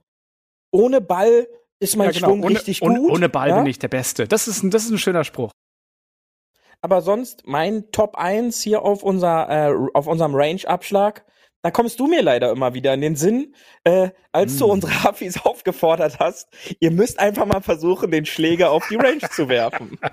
ohne 0.71 1.01
Ball 1.01 1.47
ist 1.79 1.95
mein 1.95 2.07
ja, 2.07 2.11
genau. 2.13 2.27
Schwung 2.27 2.43
ohne, 2.43 2.55
richtig 2.55 2.81
ohne, 2.81 2.99
gut. 2.99 3.11
Ohne 3.11 3.29
Ball 3.29 3.49
ja? 3.49 3.57
bin 3.57 3.67
ich 3.67 3.79
der 3.79 3.87
Beste. 3.87 4.27
Das 4.27 4.47
ist, 4.47 4.63
ein, 4.63 4.71
das 4.71 4.85
ist 4.85 4.91
ein 4.91 4.97
schöner 4.97 5.23
Spruch. 5.23 5.51
Aber 6.81 7.01
sonst 7.01 7.43
mein 7.45 7.91
Top 7.91 8.15
1 8.15 8.61
hier 8.61 8.81
auf, 8.81 9.03
unser, 9.03 9.49
äh, 9.49 9.73
auf 9.93 10.07
unserem 10.07 10.33
Range-Abschlag, 10.33 11.25
da 11.63 11.69
kommst 11.69 11.99
du 11.99 12.07
mir 12.07 12.23
leider 12.23 12.51
immer 12.51 12.73
wieder 12.73 12.93
in 12.93 13.01
den 13.01 13.15
Sinn, 13.15 13.53
äh, 13.83 14.09
als 14.31 14.55
mm. 14.55 14.57
du 14.57 14.65
hm. 14.65 14.71
unsere 14.71 15.03
Hafis 15.03 15.39
aufgefordert 15.45 16.17
hast, 16.19 16.47
ihr 16.79 16.89
müsst 16.89 17.19
einfach 17.19 17.45
mal 17.45 17.61
versuchen, 17.61 18.09
den 18.09 18.25
Schläger 18.25 18.71
auf 18.71 18.87
die 18.89 18.95
Range 18.95 19.21
zu 19.31 19.47
werfen. 19.47 19.97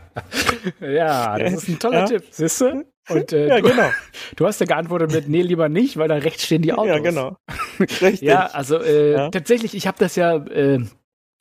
Ja, 0.80 1.38
das 1.38 1.54
ist 1.54 1.68
ein 1.68 1.78
toller 1.78 2.00
ja. 2.00 2.06
Tipp, 2.06 2.24
siehst 2.30 2.60
du? 2.60 2.84
Und 3.08 3.32
äh, 3.32 3.48
ja, 3.48 3.60
du, 3.60 3.68
genau. 3.70 3.90
du 4.36 4.46
hast 4.46 4.60
ja 4.60 4.66
geantwortet 4.66 5.12
mit, 5.12 5.28
nee, 5.28 5.42
lieber 5.42 5.68
nicht, 5.68 5.96
weil 5.96 6.08
da 6.08 6.16
rechts 6.16 6.44
stehen 6.44 6.62
die 6.62 6.72
Autos. 6.72 6.88
Ja, 6.88 6.98
genau. 6.98 7.36
Richtig. 7.80 8.20
Ja, 8.20 8.46
also 8.46 8.80
äh, 8.82 9.12
ja. 9.12 9.30
tatsächlich, 9.30 9.74
ich 9.74 9.86
habe 9.86 9.98
das 9.98 10.16
ja 10.16 10.36
äh, 10.36 10.80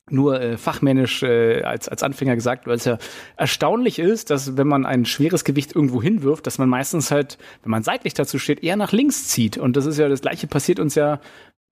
nur 0.09 0.41
äh, 0.41 0.57
fachmännisch 0.57 1.23
äh, 1.23 1.63
als, 1.63 1.87
als 1.89 2.03
Anfänger 2.03 2.35
gesagt, 2.35 2.67
weil 2.67 2.75
es 2.75 2.85
ja 2.85 2.97
erstaunlich 3.35 3.99
ist, 3.99 4.29
dass 4.29 4.57
wenn 4.57 4.67
man 4.67 4.85
ein 4.85 5.05
schweres 5.05 5.43
Gewicht 5.43 5.75
irgendwo 5.75 6.01
hinwirft, 6.01 6.47
dass 6.47 6.57
man 6.57 6.69
meistens 6.69 7.11
halt, 7.11 7.37
wenn 7.63 7.71
man 7.71 7.83
seitlich 7.83 8.13
dazu 8.13 8.39
steht, 8.39 8.63
eher 8.63 8.75
nach 8.75 8.91
links 8.91 9.27
zieht. 9.27 9.57
Und 9.57 9.75
das 9.75 9.85
ist 9.85 9.97
ja 9.97 10.07
das 10.09 10.21
gleiche 10.21 10.47
passiert 10.47 10.79
uns 10.79 10.95
ja, 10.95 11.19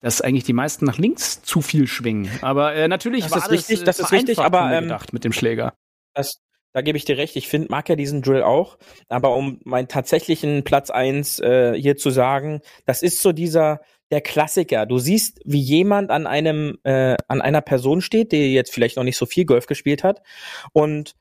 dass 0.02 0.22
eigentlich 0.22 0.44
die 0.44 0.54
meisten 0.54 0.86
nach 0.86 0.98
links 0.98 1.42
zu 1.42 1.62
viel 1.62 1.88
schwingen. 1.88 2.30
Aber 2.42 2.76
äh, 2.76 2.88
natürlich 2.88 3.26
das 3.26 3.36
ist 3.36 3.52
richtig, 3.52 3.84
das, 3.84 3.98
das 3.98 4.08
ist 4.08 4.12
richtig, 4.12 4.40
aber 4.40 4.72
ähm, 4.72 4.84
gedacht 4.84 5.14
mit 5.14 5.24
dem 5.24 5.34
Schläger. 5.34 5.74
Das, 6.14 6.42
da 6.74 6.82
gebe 6.82 6.98
ich 6.98 7.06
dir 7.06 7.18
recht. 7.18 7.36
Ich 7.38 7.48
finde, 7.48 7.70
mag 7.72 7.88
ja 7.88 7.96
diesen 7.96 8.22
Drill 8.22 8.44
auch. 8.44 8.78
Aber 9.08 9.36
um 9.36 9.60
meinen 9.64 9.88
tatsächlichen 9.88 10.64
Platz 10.64 10.90
eins 10.90 11.40
äh, 11.40 11.74
hier 11.74 11.96
zu 11.96 12.10
sagen, 12.10 12.62
das 12.86 13.02
ist 13.02 13.22
so 13.22 13.32
dieser 13.32 13.80
der 14.16 14.22
Klassiker. 14.22 14.86
Du 14.86 14.98
siehst, 14.98 15.42
wie 15.44 15.60
jemand 15.60 16.10
an 16.10 16.26
einem, 16.26 16.78
äh, 16.84 17.18
an 17.28 17.42
einer 17.42 17.60
Person 17.60 18.00
steht, 18.00 18.32
die 18.32 18.54
jetzt 18.54 18.74
vielleicht 18.74 18.96
noch 18.96 19.04
nicht 19.04 19.18
so 19.18 19.26
viel 19.26 19.44
Golf 19.44 19.66
gespielt 19.66 20.06
hat. 20.06 20.22
Und 20.72 21.16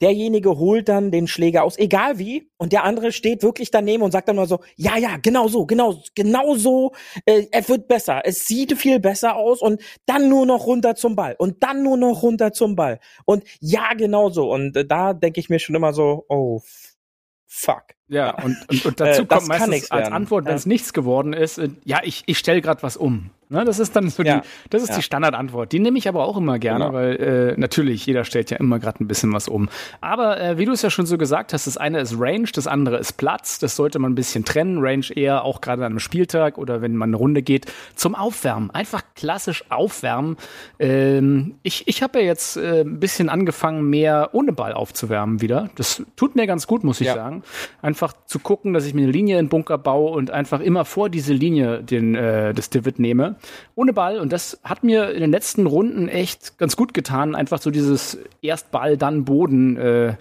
derjenige 0.00 0.56
holt 0.56 0.88
dann 0.88 1.10
den 1.10 1.26
Schläger 1.26 1.62
aus, 1.64 1.78
egal 1.78 2.18
wie, 2.18 2.50
und 2.56 2.72
der 2.72 2.84
andere 2.84 3.12
steht 3.12 3.42
wirklich 3.42 3.70
daneben 3.70 4.02
und 4.02 4.12
sagt 4.12 4.28
dann 4.28 4.36
nur 4.36 4.46
so, 4.46 4.60
ja, 4.76 4.96
ja, 4.96 5.18
genau 5.18 5.48
so, 5.48 5.66
genau, 5.66 6.02
genau 6.14 6.54
so, 6.54 6.92
äh, 7.26 7.46
er 7.50 7.68
wird 7.68 7.86
besser, 7.86 8.22
es 8.24 8.46
sieht 8.46 8.78
viel 8.78 8.98
besser 9.00 9.36
aus 9.36 9.60
und 9.60 9.82
dann 10.06 10.30
nur 10.30 10.46
noch 10.46 10.66
runter 10.66 10.94
zum 10.94 11.16
Ball 11.16 11.36
und 11.38 11.62
dann 11.62 11.82
nur 11.82 11.98
noch 11.98 12.22
runter 12.22 12.54
zum 12.54 12.76
Ball 12.76 12.98
und 13.26 13.44
ja, 13.60 13.92
genau 13.92 14.30
so 14.30 14.50
und 14.50 14.74
äh, 14.74 14.86
da 14.86 15.12
denke 15.12 15.38
ich 15.38 15.50
mir 15.50 15.58
schon 15.58 15.76
immer 15.76 15.92
so, 15.92 16.24
oh, 16.30 16.62
fuck. 17.46 17.84
Ja, 18.10 18.42
und, 18.42 18.56
und, 18.68 18.84
und 18.84 19.00
dazu 19.00 19.22
äh, 19.22 19.26
kommt 19.26 19.46
meistens 19.46 19.90
als 19.92 20.10
Antwort, 20.10 20.44
wenn 20.44 20.56
es 20.56 20.66
nichts 20.66 20.92
geworden 20.92 21.32
ist, 21.32 21.58
äh, 21.58 21.70
ja, 21.84 22.00
ich, 22.02 22.24
ich 22.26 22.38
stelle 22.38 22.60
gerade 22.60 22.82
was 22.82 22.96
um. 22.96 23.30
Ne, 23.52 23.64
das 23.64 23.80
ist 23.80 23.96
dann 23.96 24.08
so 24.08 24.22
ja. 24.22 24.38
die, 24.38 24.48
das 24.70 24.84
ist 24.84 24.90
ja. 24.90 24.96
die 24.96 25.02
Standardantwort. 25.02 25.72
Die 25.72 25.80
nehme 25.80 25.98
ich 25.98 26.08
aber 26.08 26.24
auch 26.24 26.36
immer 26.36 26.60
gerne, 26.60 26.84
genau. 26.84 26.96
weil 26.96 27.16
äh, 27.16 27.60
natürlich 27.60 28.06
jeder 28.06 28.22
stellt 28.22 28.48
ja 28.52 28.58
immer 28.58 28.78
gerade 28.78 29.02
ein 29.02 29.08
bisschen 29.08 29.32
was 29.32 29.48
um. 29.48 29.68
Aber 30.00 30.40
äh, 30.40 30.56
wie 30.56 30.66
du 30.66 30.72
es 30.72 30.82
ja 30.82 30.90
schon 30.90 31.04
so 31.04 31.18
gesagt 31.18 31.52
hast, 31.52 31.66
das 31.66 31.76
eine 31.76 31.98
ist 31.98 32.14
Range, 32.16 32.46
das 32.54 32.68
andere 32.68 32.98
ist 32.98 33.14
Platz. 33.14 33.58
Das 33.58 33.74
sollte 33.74 33.98
man 33.98 34.12
ein 34.12 34.14
bisschen 34.14 34.44
trennen. 34.44 34.78
Range 34.78 35.04
eher 35.12 35.42
auch 35.42 35.60
gerade 35.60 35.84
an 35.84 35.90
einem 35.90 35.98
Spieltag 35.98 36.58
oder 36.58 36.80
wenn 36.80 36.94
man 36.94 37.10
eine 37.10 37.16
Runde 37.16 37.42
geht 37.42 37.66
zum 37.96 38.14
Aufwärmen. 38.14 38.70
Einfach 38.70 39.02
klassisch 39.16 39.64
aufwärmen. 39.68 40.36
Ähm, 40.78 41.56
ich 41.64 41.88
ich 41.88 42.04
habe 42.04 42.20
ja 42.20 42.26
jetzt 42.26 42.56
äh, 42.56 42.82
ein 42.82 43.00
bisschen 43.00 43.28
angefangen, 43.28 43.90
mehr 43.90 44.30
ohne 44.32 44.52
Ball 44.52 44.74
aufzuwärmen 44.74 45.40
wieder. 45.40 45.70
Das 45.74 46.04
tut 46.14 46.36
mir 46.36 46.46
ganz 46.46 46.68
gut, 46.68 46.84
muss 46.84 47.00
ich 47.00 47.08
ja. 47.08 47.14
sagen. 47.14 47.42
Einfach 47.82 48.12
zu 48.26 48.38
gucken, 48.38 48.74
dass 48.74 48.86
ich 48.86 48.94
mir 48.94 49.02
eine 49.02 49.10
Linie 49.12 49.40
in 49.40 49.46
den 49.46 49.50
Bunker 49.50 49.76
baue 49.76 50.12
und 50.12 50.30
einfach 50.30 50.60
immer 50.60 50.84
vor 50.84 51.10
diese 51.10 51.32
Linie 51.32 51.82
den 51.82 52.14
äh, 52.14 52.54
das 52.54 52.70
Divid 52.70 53.00
nehme 53.00 53.39
ohne 53.74 53.92
Ball. 53.92 54.18
Und 54.18 54.32
das 54.32 54.60
hat 54.64 54.84
mir 54.84 55.10
in 55.10 55.20
den 55.20 55.30
letzten 55.30 55.66
Runden 55.66 56.08
echt 56.08 56.58
ganz 56.58 56.76
gut 56.76 56.94
getan, 56.94 57.34
einfach 57.34 57.60
so 57.60 57.70
dieses 57.70 58.18
erst 58.42 58.70
Ball, 58.70 58.96
dann 58.96 59.24
Boden 59.24 59.76
äh, 59.76 60.14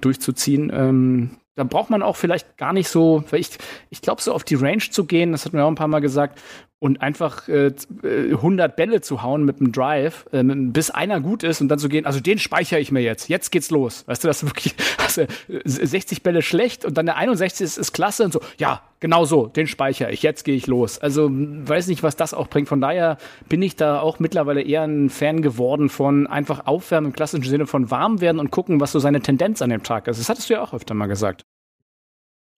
durchzuziehen. 0.00 0.70
Ähm, 0.74 1.30
da 1.54 1.64
braucht 1.64 1.90
man 1.90 2.02
auch 2.02 2.16
vielleicht 2.16 2.56
gar 2.56 2.72
nicht 2.72 2.88
so, 2.88 3.24
weil 3.30 3.40
ich, 3.40 3.50
ich 3.90 4.00
glaube, 4.00 4.22
so 4.22 4.32
auf 4.32 4.44
die 4.44 4.54
Range 4.54 4.82
zu 4.90 5.04
gehen, 5.04 5.32
das 5.32 5.44
hat 5.44 5.52
mir 5.52 5.64
auch 5.64 5.68
ein 5.68 5.74
paar 5.74 5.88
Mal 5.88 6.00
gesagt, 6.00 6.40
und 6.82 7.00
einfach 7.00 7.48
äh, 7.48 7.72
100 8.02 8.74
Bälle 8.74 9.00
zu 9.02 9.22
hauen 9.22 9.44
mit 9.44 9.60
einem 9.60 9.70
Drive, 9.70 10.26
äh, 10.32 10.42
bis 10.42 10.90
einer 10.90 11.20
gut 11.20 11.44
ist 11.44 11.60
und 11.60 11.68
dann 11.68 11.78
zu 11.78 11.88
gehen, 11.88 12.06
also 12.06 12.18
den 12.18 12.40
speichere 12.40 12.80
ich 12.80 12.90
mir 12.90 13.02
jetzt, 13.02 13.28
jetzt 13.28 13.52
geht's 13.52 13.70
los. 13.70 14.02
Weißt 14.08 14.24
du, 14.24 14.26
das 14.26 14.44
wirklich 14.44 14.74
also 14.98 15.24
60 15.64 16.24
Bälle 16.24 16.42
schlecht 16.42 16.84
und 16.84 16.98
dann 16.98 17.06
der 17.06 17.18
61 17.18 17.64
ist, 17.64 17.78
ist 17.78 17.92
klasse 17.92 18.24
und 18.24 18.32
so, 18.32 18.40
ja, 18.58 18.82
genau 18.98 19.24
so, 19.24 19.46
den 19.46 19.68
speichere 19.68 20.10
ich, 20.10 20.24
jetzt 20.24 20.42
gehe 20.44 20.56
ich 20.56 20.66
los. 20.66 20.98
Also 20.98 21.30
weiß 21.30 21.86
nicht, 21.86 22.02
was 22.02 22.16
das 22.16 22.34
auch 22.34 22.48
bringt. 22.48 22.68
Von 22.68 22.80
daher 22.80 23.16
bin 23.48 23.62
ich 23.62 23.76
da 23.76 24.00
auch 24.00 24.18
mittlerweile 24.18 24.60
eher 24.60 24.82
ein 24.82 25.08
Fan 25.08 25.40
geworden 25.40 25.88
von 25.88 26.26
einfach 26.26 26.66
aufwärmen 26.66 27.12
im 27.12 27.14
klassischen 27.14 27.48
Sinne 27.48 27.68
von 27.68 27.92
warm 27.92 28.20
werden 28.20 28.40
und 28.40 28.50
gucken, 28.50 28.80
was 28.80 28.90
so 28.90 28.98
seine 28.98 29.20
Tendenz 29.20 29.62
an 29.62 29.70
dem 29.70 29.84
Tag 29.84 30.08
ist. 30.08 30.18
Das 30.18 30.28
hattest 30.28 30.50
du 30.50 30.54
ja 30.54 30.62
auch 30.62 30.74
öfter 30.74 30.94
mal 30.94 31.06
gesagt. 31.06 31.44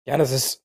Ja, 0.06 0.16
das 0.16 0.32
ist 0.32 0.64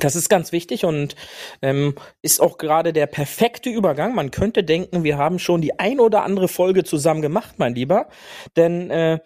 das 0.00 0.16
ist 0.16 0.28
ganz 0.28 0.52
wichtig 0.52 0.84
und 0.84 1.16
ähm, 1.62 1.94
ist 2.22 2.40
auch 2.40 2.58
gerade 2.58 2.92
der 2.92 3.06
perfekte 3.06 3.70
Übergang. 3.70 4.14
Man 4.14 4.30
könnte 4.30 4.64
denken, 4.64 5.04
wir 5.04 5.18
haben 5.18 5.38
schon 5.38 5.60
die 5.60 5.78
ein 5.78 6.00
oder 6.00 6.22
andere 6.22 6.48
Folge 6.48 6.84
zusammen 6.84 7.22
gemacht, 7.22 7.54
mein 7.58 7.74
Lieber. 7.74 8.08
Denn 8.56 8.90
äh, 8.90 9.18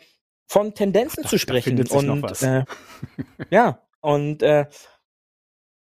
von 0.46 0.74
Tendenzen 0.74 1.24
Ach, 1.24 1.30
zu 1.30 1.38
sprechen 1.38 1.80
und 1.90 2.42
äh, 2.42 2.64
ja 3.50 3.80
und 4.00 4.42
äh, 4.42 4.66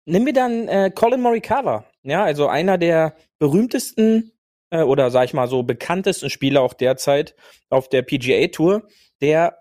nehmen 0.05 0.25
wir 0.25 0.33
dann 0.33 0.67
äh, 0.67 0.91
Colin 0.93 1.21
Morikawa, 1.21 1.85
ja, 2.03 2.23
also 2.23 2.47
einer 2.47 2.77
der 2.77 3.15
berühmtesten 3.39 4.31
äh, 4.69 4.81
oder 4.81 5.11
sag 5.11 5.25
ich 5.25 5.33
mal 5.33 5.47
so 5.47 5.63
bekanntesten 5.63 6.29
Spieler 6.29 6.61
auch 6.61 6.73
derzeit 6.73 7.35
auf 7.69 7.89
der 7.89 8.01
PGA 8.01 8.47
Tour, 8.47 8.87
der 9.21 9.60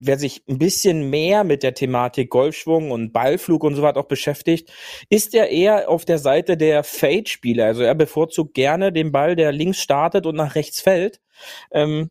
wer 0.00 0.18
sich 0.18 0.42
ein 0.48 0.58
bisschen 0.58 1.10
mehr 1.10 1.44
mit 1.44 1.62
der 1.62 1.74
Thematik 1.74 2.30
Golfschwung 2.30 2.90
und 2.90 3.12
Ballflug 3.12 3.62
und 3.62 3.76
so 3.76 3.82
weiter 3.82 4.00
auch 4.00 4.08
beschäftigt, 4.08 4.72
ist 5.10 5.34
er 5.34 5.50
eher 5.50 5.88
auf 5.88 6.04
der 6.04 6.18
Seite 6.18 6.56
der 6.56 6.82
Fade-Spieler. 6.82 7.66
Also 7.66 7.82
er 7.82 7.94
bevorzugt 7.94 8.54
gerne 8.54 8.92
den 8.92 9.12
Ball, 9.12 9.36
der 9.36 9.52
links 9.52 9.80
startet 9.80 10.26
und 10.26 10.36
nach 10.36 10.54
rechts 10.54 10.80
fällt. 10.80 11.20
Ähm, 11.70 12.08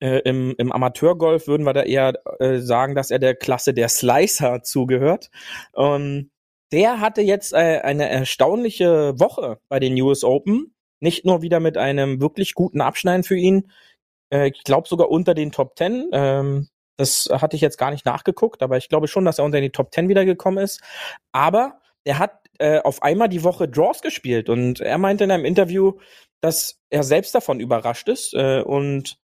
äh, 0.00 0.20
im, 0.20 0.54
Im 0.56 0.72
Amateurgolf 0.72 1.48
würden 1.48 1.64
wir 1.64 1.72
da 1.72 1.82
eher 1.82 2.14
äh, 2.38 2.58
sagen, 2.58 2.94
dass 2.94 3.10
er 3.10 3.18
der 3.18 3.34
Klasse 3.34 3.74
der 3.74 3.88
Slicer 3.88 4.62
zugehört. 4.62 5.30
Ähm, 5.76 6.30
der 6.72 7.00
hatte 7.00 7.22
jetzt 7.22 7.52
äh, 7.52 7.80
eine 7.82 8.08
erstaunliche 8.08 9.18
Woche 9.18 9.58
bei 9.68 9.80
den 9.80 10.00
US 10.00 10.24
Open. 10.24 10.74
Nicht 11.00 11.24
nur 11.24 11.42
wieder 11.42 11.60
mit 11.60 11.76
einem 11.76 12.20
wirklich 12.20 12.54
guten 12.54 12.80
Abschneiden 12.80 13.24
für 13.24 13.36
ihn, 13.36 13.68
äh, 14.30 14.48
ich 14.48 14.64
glaube 14.64 14.88
sogar 14.88 15.10
unter 15.10 15.34
den 15.34 15.52
Top 15.52 15.76
Ten. 15.76 16.08
Ähm, 16.12 16.68
das 16.96 17.28
hatte 17.30 17.56
ich 17.56 17.62
jetzt 17.62 17.78
gar 17.78 17.90
nicht 17.90 18.06
nachgeguckt, 18.06 18.62
aber 18.62 18.76
ich 18.76 18.88
glaube 18.88 19.08
schon, 19.08 19.24
dass 19.24 19.38
er 19.38 19.44
unter 19.44 19.60
die 19.60 19.70
Top 19.70 19.92
10 19.92 20.08
wiedergekommen 20.08 20.62
ist. 20.62 20.80
Aber 21.32 21.80
er 22.04 22.18
hat 22.18 22.48
äh, 22.58 22.80
auf 22.80 23.02
einmal 23.02 23.28
die 23.28 23.42
Woche 23.42 23.68
Draws 23.68 24.00
gespielt 24.00 24.48
und 24.48 24.80
er 24.80 24.98
meinte 24.98 25.24
in 25.24 25.30
einem 25.30 25.44
Interview, 25.44 25.94
dass 26.40 26.78
er 26.90 27.02
selbst 27.02 27.34
davon 27.34 27.60
überrascht 27.60 28.08
ist 28.08 28.34
äh, 28.34 28.60
und 28.60 29.18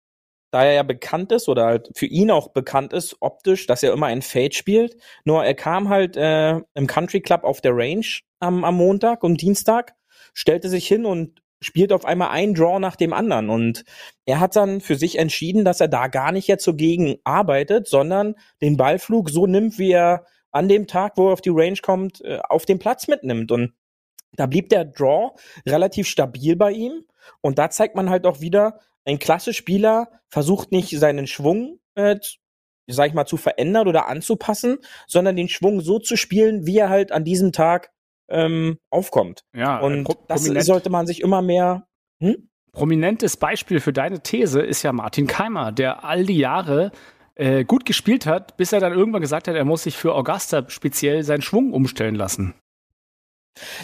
da 0.53 0.65
er 0.65 0.75
ja 0.75 0.83
bekannt 0.85 1.33
ist 1.33 1.49
oder 1.49 1.67
halt 1.67 1.91
für 1.97 2.07
ihn 2.07 2.31
auch 2.31 2.49
bekannt 2.49 2.93
ist 2.93 3.17
optisch, 3.21 3.67
dass 3.67 3.83
er 3.83 3.93
immer 3.93 4.07
ein 4.07 4.23
Fade 4.23 4.55
spielt. 4.55 4.97
Nur 5.25 5.45
er 5.45 5.55
kam 5.55 5.89
halt 5.89 6.17
äh, 6.17 6.61
im 6.75 6.87
Country 6.87 7.21
Club 7.21 7.45
auf 7.45 7.61
der 7.61 7.77
Range 7.77 8.07
am, 8.39 8.65
am 8.65 8.77
Montag 8.77 9.25
und 9.25 9.41
Dienstag, 9.41 9.95
stellte 10.35 10.69
sich 10.69 10.87
hin 10.87 11.05
und 11.05 11.43
spielt 11.61 11.93
auf 11.93 12.05
einmal 12.05 12.31
ein 12.31 12.55
Draw 12.55 12.79
nach 12.79 12.97
dem 12.97 13.13
anderen. 13.13 13.51
Und 13.51 13.85
er 14.25 14.41
hat 14.41 14.57
dann 14.57 14.81
für 14.81 14.97
sich 14.97 15.19
entschieden, 15.19 15.65
dass 15.65 15.81
er 15.81 15.89
da 15.89 16.09
gar 16.09 16.33
nicht 16.33 16.49
jetzt 16.49 16.65
so 16.65 16.75
gegen 16.75 17.17
arbeitet, 17.25 17.89
sondern 17.89 18.35
den 18.61 18.77
Ballflug 18.77 19.31
so 19.31 19.47
nimmt, 19.47 19.79
wie 19.79 19.93
er 19.93 20.27
an 20.53 20.69
dem 20.69 20.87
Tag, 20.87 21.17
wo 21.17 21.29
er 21.29 21.33
auf 21.33 21.41
die 21.41 21.53
Range 21.53 21.79
kommt, 21.83 22.23
äh, 22.23 22.41
auf 22.49 22.67
den 22.67 22.79
Platz 22.79 23.09
mitnimmt. 23.09 23.53
Und 23.53 23.75
da 24.37 24.47
blieb 24.47 24.69
der 24.69 24.85
Draw 24.85 25.33
relativ 25.67 26.09
stabil 26.09 26.57
bei 26.57 26.73
ihm. 26.73 27.05
Und 27.41 27.59
da 27.59 27.71
zeigt 27.71 27.97
man 27.97 28.11
halt 28.11 28.27
auch 28.27 28.41
wieder, 28.41 28.81
ein 29.05 29.19
klasse 29.19 29.53
Spieler 29.53 30.09
versucht 30.29 30.73
nicht 30.73 30.99
seinen 30.99 31.27
Schwung, 31.27 31.79
äh, 31.95 32.17
sag 32.87 33.09
ich 33.09 33.15
mal, 33.15 33.27
zu 33.27 33.37
verändern 33.37 33.89
oder 33.89 34.09
anzupassen, 34.09 34.79
sondern 35.07 35.37
den 35.37 35.49
Schwung 35.49 35.81
so 35.81 35.99
zu 35.99 36.17
spielen, 36.17 36.67
wie 36.67 36.79
er 36.79 36.89
halt 36.89 37.13
an 37.13 37.25
diesem 37.25 37.53
Tag 37.53 37.91
ähm, 38.29 38.79
aufkommt. 38.91 39.45
Ja, 39.55 39.79
und 39.81 40.05
pro 40.05 40.15
das 40.29 40.45
sollte 40.45 40.91
man 40.91 41.07
sich 41.07 41.21
immer 41.21 41.43
mehr. 41.43 41.87
Hm? 42.21 42.49
Prominentes 42.73 43.37
Beispiel 43.37 43.81
für 43.81 43.93
deine 43.93 44.21
These 44.21 44.61
ist 44.61 44.83
ja 44.83 44.93
Martin 44.93 45.27
Keimer, 45.27 45.73
der 45.73 46.05
all 46.05 46.25
die 46.25 46.39
Jahre 46.39 46.93
äh, 47.35 47.65
gut 47.65 47.87
gespielt 47.87 48.27
hat, 48.27 48.57
bis 48.57 48.73
er 48.73 48.81
dann 48.81 48.93
irgendwann 48.93 49.23
gesagt 49.23 49.49
hat, 49.49 49.55
er 49.55 49.65
muss 49.65 49.85
sich 49.85 49.97
für 49.97 50.15
Augusta 50.15 50.65
speziell 50.69 51.23
seinen 51.23 51.43
Schwung 51.43 51.73
umstellen 51.73 52.15
lassen. 52.15 52.55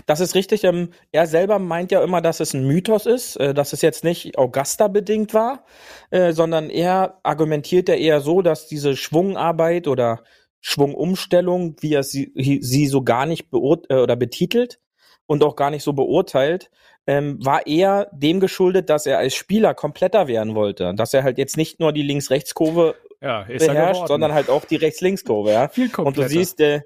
Das 0.07 0.21
ist 0.21 0.35
richtig. 0.35 0.65
Ähm, 0.65 0.91
er 1.13 1.27
selber 1.27 1.59
meint 1.59 1.93
ja 1.93 2.03
immer, 2.03 2.21
dass 2.21 2.41
es 2.41 2.55
ein 2.55 2.67
Mythos 2.67 3.07
ist, 3.07 3.37
äh, 3.37 3.55
dass 3.55 3.73
es 3.73 3.83
jetzt 3.83 4.05
nicht 4.05 4.37
Augusta 4.39 4.89
bedingt 4.89 5.35
war, 5.35 5.65
äh, 6.11 6.33
sondern 6.33 6.71
er 6.71 7.21
argumentiert 7.23 7.89
ja 7.89 7.95
eher 7.95 8.21
so, 8.21 8.43
dass 8.43 8.67
diese 8.67 8.97
Schwungarbeit 8.97 9.89
oder 9.89 10.23
Schwungumstellung, 10.63 11.77
wie 11.81 11.93
er 11.93 12.05
sie, 12.05 12.33
sie 12.35 12.87
so 12.87 13.03
gar 13.03 13.27
nicht 13.27 13.51
beurt 13.51 13.91
äh, 13.91 13.97
oder 13.97 14.17
betitelt 14.17 14.81
und 15.27 15.43
auch 15.45 15.57
gar 15.57 15.71
nicht 15.71 15.83
so 15.83 15.93
beurteilt, 15.93 16.71
ähm, 17.07 17.45
war 17.45 17.67
eher 17.67 18.09
dem 18.13 18.39
geschuldet, 18.41 18.89
dass 18.89 19.07
er 19.07 19.19
als 19.19 19.35
Spieler 19.35 19.75
kompletter 19.75 20.29
werden 20.29 20.55
wollte. 20.55 20.95
Dass 20.95 21.13
er 21.13 21.25
halt 21.25 21.37
jetzt 21.37 21.57
nicht 21.57 21.81
nur 21.81 21.93
die 21.93 22.03
Links-Rechts-Kurve 22.03 22.95
ja, 23.21 23.43
beherrscht, 23.43 24.07
sondern 24.07 24.33
halt 24.33 24.49
auch 24.49 24.65
die 24.65 24.77
Rechts-Links-Kurve. 24.77 25.51
Ja? 25.51 25.69
Viel 25.69 25.89
kompletter. 25.89 26.23
Und 26.23 26.31
du 26.31 26.33
siehst, 26.33 26.61
äh, 26.61 26.83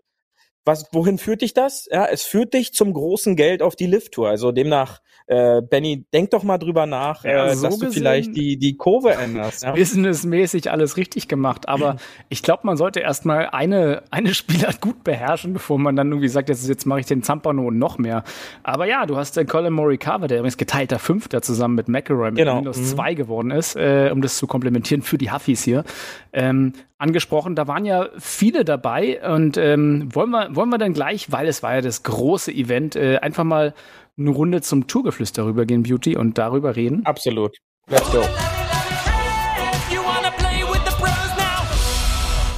was, 0.66 0.88
wohin 0.92 1.16
führt 1.16 1.42
dich 1.42 1.54
das? 1.54 1.88
Ja, 1.90 2.06
es 2.06 2.25
führt 2.25 2.52
dich 2.52 2.75
zum 2.75 2.92
großen 2.92 3.37
Geld 3.37 3.62
auf 3.62 3.76
die 3.76 3.87
Lift-Tour. 3.87 4.28
Also 4.28 4.52
demnach 4.52 5.00
äh, 5.28 5.61
Benny, 5.61 6.06
denk 6.12 6.30
doch 6.30 6.44
mal 6.44 6.58
drüber 6.58 6.87
nach, 6.87 7.25
ja, 7.25 7.46
äh, 7.46 7.56
so 7.56 7.66
dass 7.66 7.78
du 7.78 7.90
vielleicht 7.90 8.37
die, 8.37 8.58
die 8.58 8.76
Kurve 8.76 9.12
änderst. 9.12 9.64
Ja. 9.64 9.73
Businessmäßig 9.73 10.70
alles 10.70 10.96
richtig 10.96 11.26
gemacht, 11.26 11.68
aber 11.68 11.96
ich 12.28 12.42
glaube, 12.42 12.61
man 12.64 12.76
sollte 12.76 13.00
erstmal 13.00 13.49
eine, 13.50 14.04
eine 14.11 14.35
Spielart 14.35 14.80
gut 14.80 15.02
beherrschen, 15.02 15.52
bevor 15.52 15.78
man 15.78 15.96
dann 15.96 16.11
irgendwie 16.11 16.28
sagt, 16.28 16.49
jetzt, 16.49 16.68
jetzt 16.68 16.87
mache 16.87 17.00
ich 17.00 17.06
den 17.06 17.23
Zampano 17.23 17.66
und 17.66 17.78
noch 17.78 17.99
mehr. 17.99 18.23
Aber 18.62 18.87
ja, 18.87 19.04
du 19.06 19.16
hast 19.16 19.37
den 19.37 19.46
Colin 19.46 19.73
Morikawa, 19.73 20.28
der 20.28 20.38
übrigens 20.38 20.56
geteilter 20.56 20.99
Fünfter 20.99 21.42
zusammen 21.42 21.75
mit 21.75 21.88
McElroy 21.88 22.30
mit 22.30 22.38
genau. 22.38 22.56
minus 22.56 22.78
mhm. 22.78 22.85
zwei 22.85 23.14
geworden 23.14 23.50
ist, 23.50 23.75
äh, 23.75 24.11
um 24.12 24.23
das 24.23 24.37
zu 24.37 24.46
komplementieren 24.46 25.02
für 25.02 25.18
die 25.18 25.32
Huffis 25.32 25.64
hier. 25.64 25.82
Ähm, 26.32 26.73
angesprochen. 26.99 27.55
Da 27.55 27.67
waren 27.67 27.85
ja 27.85 28.09
viele 28.19 28.65
dabei 28.65 29.21
und 29.29 29.57
ähm, 29.57 30.09
wollen 30.15 30.31
wir 30.31 30.55
wollen 30.55 30.71
wir 30.71 30.79
dann 30.79 30.93
gleich, 30.93 31.31
weil 31.31 31.47
es 31.47 31.62
war 31.62 31.76
ja 31.76 31.81
das 31.81 32.03
große 32.03 32.53
Event, 32.53 32.97
äh, 32.97 33.19
einfach 33.19 33.45
mal 33.45 33.75
eine 34.19 34.31
Runde 34.31 34.62
zum 34.62 34.87
Tourgeflüster 34.87 35.45
rübergehen, 35.45 35.83
Beauty, 35.83 36.17
und 36.17 36.38
darüber 36.38 36.75
reden? 36.76 37.05
Absolut. 37.05 37.57
Let's 37.88 38.11
go. 38.11 38.23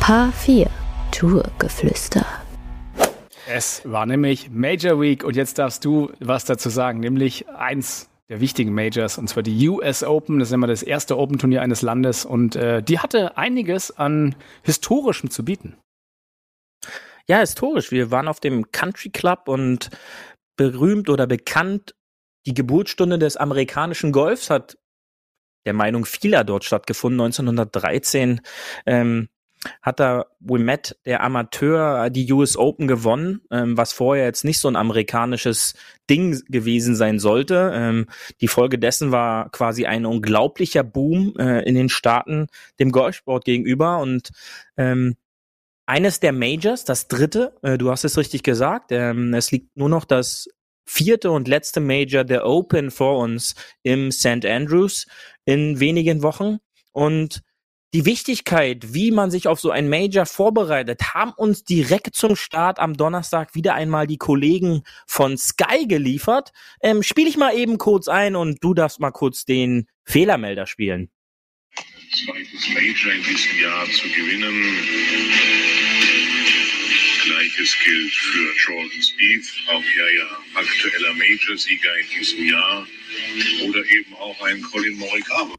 Paar 0.00 0.32
4 0.32 0.70
Tourgeflüster. 1.10 2.24
Es 3.46 3.82
war 3.84 4.06
nämlich 4.06 4.50
Major 4.50 5.00
Week 5.00 5.24
und 5.24 5.36
jetzt 5.36 5.58
darfst 5.58 5.84
du 5.84 6.10
was 6.20 6.44
dazu 6.44 6.68
sagen, 6.68 7.00
nämlich 7.00 7.48
eins 7.48 8.08
der 8.28 8.40
wichtigen 8.40 8.74
Majors, 8.74 9.18
und 9.18 9.28
zwar 9.28 9.42
die 9.42 9.68
US 9.68 10.02
Open. 10.02 10.38
Das 10.38 10.48
ist 10.48 10.54
immer 10.54 10.66
das 10.66 10.82
erste 10.82 11.16
Open-Turnier 11.16 11.62
eines 11.62 11.82
Landes 11.82 12.24
und 12.24 12.56
äh, 12.56 12.82
die 12.82 12.98
hatte 12.98 13.38
einiges 13.38 13.96
an 13.96 14.34
Historischem 14.62 15.30
zu 15.30 15.44
bieten. 15.44 15.76
Ja, 17.26 17.38
historisch. 17.38 17.90
Wir 17.90 18.10
waren 18.10 18.28
auf 18.28 18.40
dem 18.40 18.70
Country 18.72 19.10
Club 19.10 19.48
und 19.48 19.90
berühmt 20.56 21.08
oder 21.08 21.26
bekannt. 21.26 21.94
Die 22.46 22.54
Geburtsstunde 22.54 23.18
des 23.18 23.36
amerikanischen 23.36 24.12
Golfs 24.12 24.48
hat 24.48 24.78
der 25.66 25.74
Meinung 25.74 26.06
vieler 26.06 26.44
dort 26.44 26.64
stattgefunden. 26.64 27.20
1913 27.20 28.40
ähm, 28.86 29.28
hat 29.82 30.00
da 30.00 30.26
Wimet, 30.40 30.96
der 31.04 31.22
Amateur, 31.22 32.10
die 32.10 32.32
US 32.32 32.56
Open 32.56 32.86
gewonnen, 32.86 33.40
ähm, 33.50 33.76
was 33.76 33.92
vorher 33.92 34.24
jetzt 34.24 34.44
nicht 34.44 34.60
so 34.60 34.68
ein 34.68 34.76
amerikanisches 34.76 35.74
Ding 36.08 36.40
gewesen 36.48 36.94
sein 36.94 37.18
sollte. 37.18 37.72
Ähm, 37.74 38.06
die 38.40 38.48
Folge 38.48 38.78
dessen 38.78 39.12
war 39.12 39.50
quasi 39.50 39.86
ein 39.86 40.06
unglaublicher 40.06 40.84
Boom 40.84 41.34
äh, 41.38 41.62
in 41.68 41.74
den 41.74 41.88
Staaten 41.88 42.46
dem 42.78 42.92
Golfsport 42.92 43.44
gegenüber 43.44 43.98
und 43.98 44.30
ähm, 44.76 45.16
eines 45.86 46.20
der 46.20 46.32
Majors, 46.32 46.84
das 46.84 47.08
dritte, 47.08 47.54
äh, 47.62 47.78
du 47.78 47.90
hast 47.90 48.04
es 48.04 48.18
richtig 48.18 48.42
gesagt, 48.42 48.92
ähm, 48.92 49.32
es 49.32 49.50
liegt 49.50 49.74
nur 49.76 49.88
noch 49.88 50.04
das 50.04 50.48
vierte 50.84 51.30
und 51.30 51.48
letzte 51.48 51.80
Major 51.80 52.24
der 52.24 52.46
Open 52.46 52.90
vor 52.90 53.18
uns 53.18 53.54
im 53.82 54.10
St. 54.10 54.44
Andrews 54.44 55.06
in 55.44 55.80
wenigen 55.80 56.22
Wochen. 56.22 56.58
Und 56.92 57.42
die 57.94 58.04
Wichtigkeit, 58.04 58.92
wie 58.92 59.10
man 59.10 59.30
sich 59.30 59.48
auf 59.48 59.60
so 59.60 59.70
ein 59.70 59.88
Major 59.88 60.26
vorbereitet, 60.26 61.14
haben 61.14 61.32
uns 61.32 61.64
direkt 61.64 62.14
zum 62.14 62.36
Start 62.36 62.78
am 62.78 62.94
Donnerstag 62.94 63.54
wieder 63.54 63.74
einmal 63.74 64.06
die 64.06 64.18
Kollegen 64.18 64.82
von 65.06 65.38
Sky 65.38 65.86
geliefert. 65.86 66.52
Ähm, 66.82 67.02
Spiele 67.02 67.28
ich 67.28 67.38
mal 67.38 67.56
eben 67.56 67.78
kurz 67.78 68.08
ein 68.08 68.36
und 68.36 68.62
du 68.62 68.74
darfst 68.74 69.00
mal 69.00 69.10
kurz 69.10 69.44
den 69.44 69.86
Fehlermelder 70.04 70.66
spielen. 70.66 71.10
Zweites 72.12 72.68
Major 72.74 73.12
in 73.12 73.22
diesem 73.22 73.60
Jahr 73.60 73.84
zu 73.86 74.08
gewinnen 74.08 74.64
Gleiches 77.24 77.76
gilt 77.84 78.12
für 78.12 78.54
Jordan 78.66 79.02
Spieth, 79.02 79.52
auch 79.66 79.82
er 79.82 80.14
ja 80.14 80.38
aktueller 80.54 81.14
Major-Sieger 81.14 81.98
in 81.98 82.18
diesem 82.18 82.48
Jahr. 82.48 82.86
Oder 83.66 83.80
eben 83.80 84.14
auch 84.14 84.40
ein 84.42 84.62
Colin 84.62 84.96
Morikawa. 84.96 85.54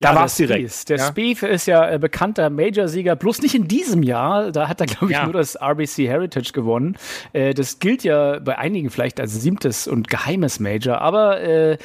Da 0.00 0.10
ja, 0.10 0.16
war 0.16 0.26
es 0.26 0.36
direkt. 0.36 0.88
Der 0.90 0.98
ja. 0.98 1.08
Spieth 1.08 1.42
ist 1.42 1.66
ja 1.66 1.90
äh, 1.90 1.98
bekannter 1.98 2.50
Major-Sieger, 2.50 3.16
bloß 3.16 3.42
nicht 3.42 3.56
in 3.56 3.66
diesem 3.66 4.04
Jahr. 4.04 4.52
Da 4.52 4.68
hat 4.68 4.80
er, 4.80 4.86
glaube 4.86 5.06
ich, 5.06 5.18
ja. 5.18 5.24
nur 5.24 5.32
das 5.32 5.56
RBC 5.60 6.06
Heritage 6.06 6.52
gewonnen. 6.52 6.96
Äh, 7.32 7.52
das 7.52 7.80
gilt 7.80 8.04
ja 8.04 8.38
bei 8.38 8.56
einigen 8.58 8.90
vielleicht 8.90 9.18
als 9.18 9.34
siebtes 9.40 9.88
und 9.88 10.06
geheimes 10.06 10.60
Major. 10.60 11.00
Aber 11.00 11.40
äh, 11.40 11.78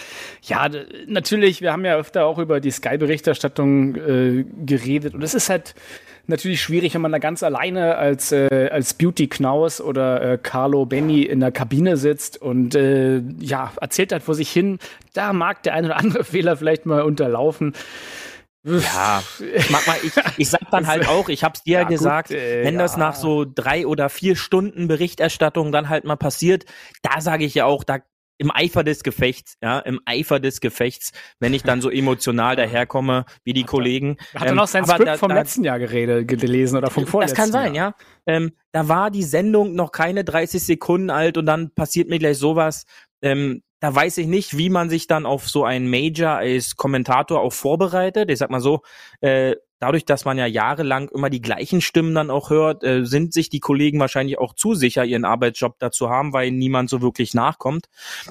ja, 0.44 0.70
natürlich, 1.08 1.62
wir 1.62 1.72
haben 1.72 1.86
ja 1.86 1.96
öfter 1.96 2.28
auch 2.28 2.38
über 2.38 2.60
die 2.60 2.70
Sky-Berichterstattung 2.70 3.96
äh, 3.96 4.46
geredet. 4.64 5.16
Und 5.16 5.24
es 5.24 5.34
ist 5.34 5.50
halt 5.50 5.74
natürlich 6.28 6.62
schwierig, 6.62 6.94
wenn 6.94 7.02
man 7.02 7.12
da 7.12 7.18
ganz 7.18 7.44
alleine 7.44 7.96
als, 7.96 8.32
äh, 8.32 8.70
als 8.72 8.94
Beauty 8.94 9.28
Knaus 9.28 9.82
oder 9.82 10.22
äh, 10.22 10.38
Carlo 10.38 10.86
Benny 10.86 11.24
in 11.24 11.40
der 11.40 11.52
Kabine 11.52 11.98
sitzt 11.98 12.42
und 12.42 12.76
äh, 12.76 13.22
ja, 13.40 13.72
erzählt 13.82 14.12
halt 14.12 14.24
vor 14.24 14.36
sich 14.36 14.52
hin, 14.52 14.80
da 15.14 15.34
mag 15.34 15.64
der 15.64 15.74
eine 15.74 15.88
oder 15.88 15.98
andere 15.98 16.24
Fehler 16.24 16.58
vielleicht 16.58 16.86
mal 16.86 17.02
unterlaufen. 17.02 17.74
Ja, 18.66 19.22
mag 19.72 19.88
mal, 19.88 19.98
ich, 20.04 20.14
ich 20.38 20.50
sag 20.50 20.72
dann 20.72 20.88
halt 20.88 21.10
auch, 21.10 21.28
ich 21.28 21.44
hab's 21.44 21.64
dir 21.64 21.80
ja, 21.82 21.84
gesagt, 21.84 22.30
gut, 22.30 22.38
äh, 22.38 22.64
wenn 22.64 22.76
ja. 22.76 22.80
das 22.80 22.96
nach 22.96 23.16
so 23.16 23.46
drei 23.46 23.86
oder 23.86 24.08
vier 24.08 24.38
Stunden 24.38 24.88
Berichterstattung 24.88 25.74
dann 25.74 25.90
halt 25.90 26.06
mal 26.06 26.16
passiert, 26.16 26.66
da 27.02 27.20
sage 27.20 27.44
ich 27.44 27.56
ja 27.56 27.66
auch, 27.66 27.84
da 27.84 28.00
im 28.44 28.52
Eifer 28.52 28.84
des 28.84 29.04
Gefechts, 29.04 29.58
ja, 29.62 29.80
im 29.80 30.00
Eifer 30.06 30.40
des 30.40 30.62
Gefechts, 30.62 31.12
wenn 31.40 31.54
ich 31.54 31.64
dann 31.64 31.82
so 31.82 31.90
emotional 31.90 32.56
daherkomme 32.58 33.26
wie 33.44 33.54
die 33.54 33.64
Kollegen. 33.64 34.18
Hat 34.36 34.48
er 34.48 34.54
noch 34.54 34.68
sein 34.68 34.86
Skript 34.86 35.08
da, 35.08 35.18
vom 35.18 35.30
da, 35.30 35.36
letzten 35.36 35.64
Jahr 35.64 35.80
geredet, 35.80 36.28
gelesen 36.28 36.78
oder 36.78 36.90
vom 36.90 37.08
vorletzten 37.08 37.36
Das 37.36 37.44
kann 37.44 37.52
sein, 37.52 37.74
Jahr. 37.74 37.96
ja. 38.28 38.36
Ähm, 38.36 38.52
da 38.72 38.88
war 38.88 39.10
die 39.12 39.24
Sendung 39.24 39.74
noch 39.76 39.92
keine 39.92 40.24
30 40.24 40.64
Sekunden 40.64 41.10
alt 41.10 41.38
und 41.38 41.46
dann 41.46 41.74
passiert 41.74 42.10
mir 42.10 42.20
gleich 42.20 42.38
sowas. 42.38 42.86
Ähm, 43.22 43.64
da 43.80 43.94
weiß 43.94 44.18
ich 44.20 44.28
nicht, 44.28 44.58
wie 44.58 44.70
man 44.70 44.90
sich 44.90 45.08
dann 45.08 45.26
auf 45.26 45.50
so 45.50 45.66
ein 45.66 45.90
Major 45.90 46.32
als 46.32 46.76
Kommentator 46.78 47.42
auch 47.42 47.52
vorbereitet. 47.52 48.30
Ich 48.32 48.40
sag 48.40 48.50
mal 48.50 48.62
so, 48.62 48.82
äh, 49.20 49.56
dadurch, 49.84 50.06
dass 50.06 50.24
man 50.24 50.38
ja 50.38 50.46
jahrelang 50.46 51.10
immer 51.10 51.30
die 51.30 51.42
gleichen 51.42 51.82
Stimmen 51.82 52.16
dann 52.16 52.30
auch 52.30 52.50
hört, 52.50 52.86
äh, 52.86 53.06
sind 53.06 53.34
sich 53.34 53.50
die 53.50 53.60
Kollegen 53.60 54.00
wahrscheinlich 54.00 54.40
auch 54.40 54.56
zu 54.56 54.76
sicher, 54.76 55.04
ihren 55.04 55.26
Arbeitsjob 55.26 55.78
dazu 55.78 56.10
haben, 56.10 56.32
weil 56.32 56.52
niemand 56.52 56.90
so 56.90 57.02
wirklich 57.02 57.34
nachkommt. 57.34 57.88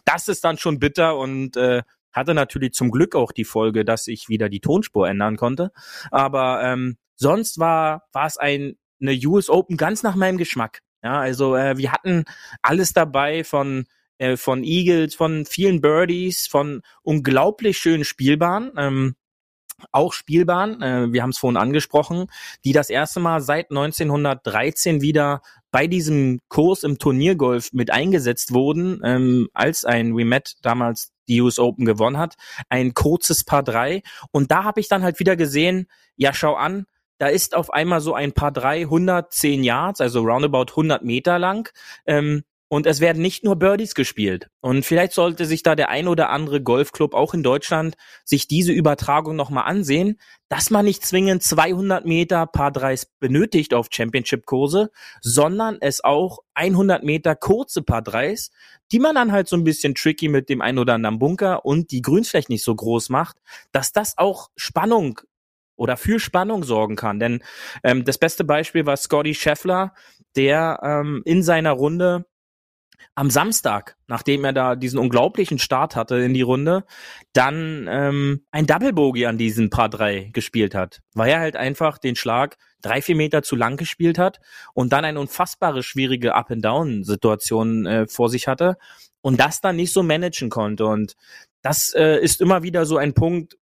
Das 0.07 0.29
ist 0.29 0.45
dann 0.45 0.57
schon 0.57 0.79
bitter 0.79 1.19
und 1.19 1.59
äh, 1.59 1.83
hatte 2.11 2.33
natürlich 2.33 2.73
zum 2.73 2.91
Glück 2.91 3.15
auch 3.15 3.33
die 3.33 3.45
Folge, 3.45 3.85
dass 3.85 4.07
ich 4.07 4.31
wieder 4.31 4.49
die 4.49 4.61
Tonspur 4.61 5.07
ändern 5.07 5.37
konnte. 5.37 5.73
Aber 6.11 6.63
ähm, 6.63 6.97
sonst 7.17 7.59
war 7.59 8.05
war 8.13 8.27
es 8.27 8.39
ein 8.39 8.77
eine 9.03 9.19
US 9.27 9.51
Open 9.51 9.77
ganz 9.77 10.03
nach 10.03 10.15
meinem 10.15 10.39
Geschmack. 10.39 10.81
Ja, 11.03 11.21
also 11.21 11.55
äh, 11.55 11.77
wir 11.77 11.93
hatten 11.93 12.25
alles 12.63 12.95
dabei 12.95 13.45
von 13.45 13.85
äh, 14.17 14.39
von 14.39 14.65
Eagles, 14.65 15.15
von 15.15 15.45
vielen 15.45 15.83
Birdies, 15.83 16.47
von 16.47 16.81
unglaublich 17.03 17.77
schönen 17.77 18.05
Spielbahnen. 18.05 18.73
Ähm, 18.79 19.17
auch 19.91 20.13
Spielbahn, 20.13 20.83
äh, 20.83 21.13
wir 21.13 21.23
haben 21.23 21.31
es 21.31 21.39
vorhin 21.39 21.57
angesprochen, 21.57 22.27
die 22.65 22.73
das 22.73 22.91
erste 22.91 23.21
Mal 23.21 23.41
seit 23.41 23.71
1913 23.71 25.01
wieder 25.01 25.43
bei 25.71 25.87
diesem 25.87 26.41
Kurs 26.49 26.83
im 26.83 26.99
Turniergolf 26.99 27.73
mit 27.73 27.91
eingesetzt 27.91 28.53
wurden, 28.53 29.01
ähm, 29.05 29.49
als 29.55 29.85
ein 29.85 30.13
Remet 30.13 30.55
damals 30.63 31.13
die 31.29 31.41
US 31.41 31.59
Open 31.59 31.85
gewonnen 31.85 32.19
hat. 32.19 32.35
Ein 32.69 32.95
kurzes 32.95 33.45
Paar 33.45 33.63
3. 33.63 34.03
Und 34.33 34.51
da 34.51 34.65
habe 34.65 34.81
ich 34.81 34.89
dann 34.89 35.03
halt 35.03 35.19
wieder 35.19 35.37
gesehen, 35.37 35.87
ja, 36.17 36.35
schau 36.35 36.55
an, 36.55 36.87
da 37.19 37.29
ist 37.29 37.55
auf 37.55 37.73
einmal 37.73 38.01
so 38.01 38.15
ein 38.15 38.33
Paar 38.33 38.53
3, 38.53 38.83
110 38.83 39.63
Yards, 39.63 40.01
also 40.01 40.23
roundabout 40.23 40.73
100 40.73 41.05
Meter 41.05 41.39
lang. 41.39 41.71
Ähm, 42.05 42.43
und 42.73 42.87
es 42.87 43.01
werden 43.01 43.21
nicht 43.21 43.45
nur 43.45 43.57
Birdies 43.57 43.95
gespielt. 43.95 44.49
Und 44.63 44.87
vielleicht 44.87 45.13
sollte 45.13 45.45
sich 45.45 45.63
da 45.63 45.75
der 45.75 45.91
ein 45.91 46.09
oder 46.09 46.31
andere 46.31 46.63
Golfclub 46.63 47.13
auch 47.13 47.35
in 47.35 47.43
Deutschland 47.43 47.97
sich 48.25 48.49
diese 48.49 48.73
Übertragung 48.73 49.37
nochmal 49.37 49.65
ansehen, 49.65 50.19
dass 50.49 50.71
man 50.71 50.87
nicht 50.87 51.05
zwingend 51.05 51.43
200 51.43 52.07
Meter 52.07 52.47
Paar 52.47 52.71
3 52.71 53.01
benötigt 53.21 53.75
auf 53.75 53.89
Championship-Kurse, 53.93 54.91
sondern 55.21 55.77
es 55.83 56.03
auch 56.03 56.39
100 56.55 57.05
Meter 57.05 57.37
kurze 57.37 57.83
Paar 57.83 58.01
3 58.01 58.37
die 58.91 58.99
man 58.99 59.17
dann 59.17 59.33
halt 59.33 59.49
so 59.49 59.57
ein 59.57 59.65
bisschen 59.65 59.95
tricky 59.95 60.29
mit 60.29 60.49
dem 60.49 60.63
ein 60.63 60.79
oder 60.79 60.95
anderen 60.95 61.19
Bunker 61.19 61.67
und 61.67 61.91
die 61.91 62.01
vielleicht 62.03 62.49
nicht 62.49 62.65
so 62.65 62.75
groß 62.75 63.11
macht, 63.11 63.37
dass 63.73 63.93
das 63.93 64.17
auch 64.17 64.49
Spannung 64.57 65.21
oder 65.77 65.99
für 65.99 66.19
Spannung 66.19 66.65
sorgen 66.65 66.97
kann. 66.97 67.21
Denn 67.21 67.43
ähm, 67.85 68.07
das 68.07 68.17
beste 68.17 68.45
Beispiel 68.45 68.87
war 68.87 68.97
Scotty 68.97 69.35
Scheffler, 69.35 69.93
der 70.37 70.81
ähm, 70.83 71.21
in 71.27 71.43
seiner 71.43 71.73
Runde 71.73 72.25
am 73.15 73.31
Samstag, 73.31 73.97
nachdem 74.07 74.45
er 74.45 74.53
da 74.53 74.77
diesen 74.77 74.99
unglaublichen 74.99 75.59
Start 75.59 75.97
hatte 75.97 76.17
in 76.17 76.35
die 76.35 76.43
Runde, 76.43 76.85
dann 77.33 77.87
ähm, 77.91 78.45
ein 78.51 78.67
Double 78.67 78.93
Bogey 78.93 79.27
an 79.27 79.39
diesem 79.39 79.71
Paar 79.71 79.89
3 79.89 80.31
gespielt 80.33 80.75
hat, 80.75 81.01
weil 81.15 81.31
er 81.31 81.41
halt 81.41 81.57
einfach 81.57 81.99
den 81.99 82.17
Schlag 82.17 82.57
drei, 82.81 83.01
vier 83.03 83.17
Meter 83.17 83.43
zu 83.43 83.57
lang 83.57 83.77
gespielt 83.77 84.19
hat 84.19 84.41
und 84.75 84.93
dann 84.93 85.05
eine 85.05 85.21
unfassbare 85.21 85.83
schwierige 85.83 86.35
Up-and-Down-Situation 86.35 87.87
äh, 87.87 88.07
vor 88.07 88.29
sich 88.29 88.49
hatte 88.49 88.77
und 89.21 89.41
das 89.41 89.61
dann 89.61 89.77
nicht 89.77 89.93
so 89.93 90.03
managen 90.03 90.51
konnte. 90.51 90.87
Und 90.87 91.15
das 91.63 91.95
äh, 91.95 92.19
ist 92.19 92.41
immer 92.41 92.63
wieder 92.63 92.85
so 92.87 92.97
ein 92.97 93.15
Punkt, 93.15 93.57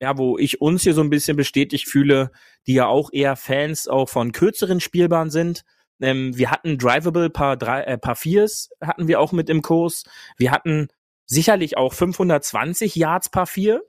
ja, 0.00 0.16
wo 0.16 0.38
ich 0.38 0.60
uns 0.60 0.82
hier 0.82 0.94
so 0.94 1.00
ein 1.00 1.10
bisschen 1.10 1.36
bestätigt 1.36 1.88
fühle, 1.88 2.30
die 2.66 2.74
ja 2.74 2.86
auch 2.86 3.10
eher 3.12 3.34
Fans 3.36 3.88
auch 3.88 4.08
von 4.08 4.32
kürzeren 4.32 4.80
Spielbahnen 4.80 5.30
sind 5.30 5.64
ähm, 6.00 6.36
wir 6.36 6.50
hatten 6.50 6.78
Drivable 6.78 7.30
Paar, 7.30 7.56
drei, 7.56 7.82
äh, 7.82 7.98
Paar 7.98 8.16
Viers 8.16 8.70
hatten 8.80 9.08
wir 9.08 9.20
auch 9.20 9.32
mit 9.32 9.50
im 9.50 9.62
Kurs. 9.62 10.04
Wir 10.36 10.50
hatten 10.50 10.88
sicherlich 11.26 11.76
auch 11.76 11.92
520 11.92 12.94
Yards 12.96 13.30
Paar 13.30 13.46
Vier. 13.46 13.82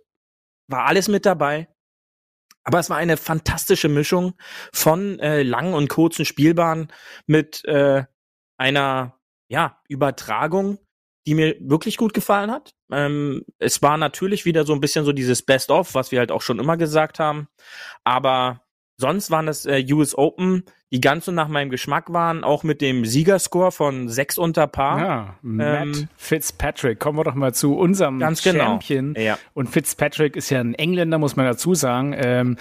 War 0.68 0.86
alles 0.86 1.08
mit 1.08 1.26
dabei. 1.26 1.68
Aber 2.64 2.80
es 2.80 2.90
war 2.90 2.98
eine 2.98 3.18
fantastische 3.18 3.90
Mischung 3.90 4.34
von 4.74 5.20
äh, 5.20 5.44
langen 5.44 5.74
und 5.74 5.90
kurzen 5.90 6.26
Spielbahnen 6.26 6.92
mit 7.26 7.64
äh, 7.66 8.04
einer 8.58 9.20
ja, 9.48 9.82
Übertragung, 9.88 10.78
die 11.26 11.36
mir 11.36 11.56
wirklich 11.60 11.98
gut 11.98 12.14
gefallen 12.14 12.52
hat. 12.52 12.76
Ähm, 12.92 13.46
es 13.58 13.82
war 13.82 13.98
natürlich 13.98 14.46
wieder 14.46 14.66
so 14.66 14.74
ein 14.74 14.82
bisschen 14.82 15.06
so 15.06 15.14
dieses 15.14 15.44
Best-of, 15.44 15.96
was 15.96 16.12
wir 16.12 16.20
halt 16.20 16.32
auch 16.32 16.42
schon 16.42 16.60
immer 16.60 16.78
gesagt 16.78 17.20
haben. 17.20 17.48
Aber 18.04 18.62
Sonst 19.00 19.32
waren 19.32 19.48
es 19.48 19.66
äh, 19.66 19.82
US 19.94 20.14
Open, 20.18 20.64
die 20.92 21.00
ganz 21.00 21.24
so 21.24 21.32
nach 21.32 21.48
meinem 21.48 21.70
Geschmack 21.70 22.12
waren, 22.12 22.44
auch 22.44 22.64
mit 22.64 22.82
dem 22.82 23.06
Siegerscore 23.06 23.72
von 23.72 24.10
sechs 24.10 24.38
unter 24.38 24.68
Paar. 24.68 25.00
Ja, 25.00 25.36
Matt 25.42 25.84
ähm, 25.84 26.08
Fitzpatrick, 26.18 27.00
kommen 27.00 27.18
wir 27.18 27.24
doch 27.24 27.34
mal 27.34 27.54
zu 27.54 27.78
unserem 27.78 28.20
ganz 28.20 28.44
genau. 28.44 28.66
Champion. 28.66 29.14
Genau. 29.14 29.26
Ja. 29.26 29.40
Und 29.54 29.70
Fitzpatrick 29.70 30.36
ist 30.36 30.50
ja 30.50 30.60
ein 30.60 30.74
Engländer, 30.74 31.18
muss 31.18 31.38
man 31.38 31.46
dazu 31.46 31.76
sagen. 31.76 32.14
Ähm, 32.18 32.58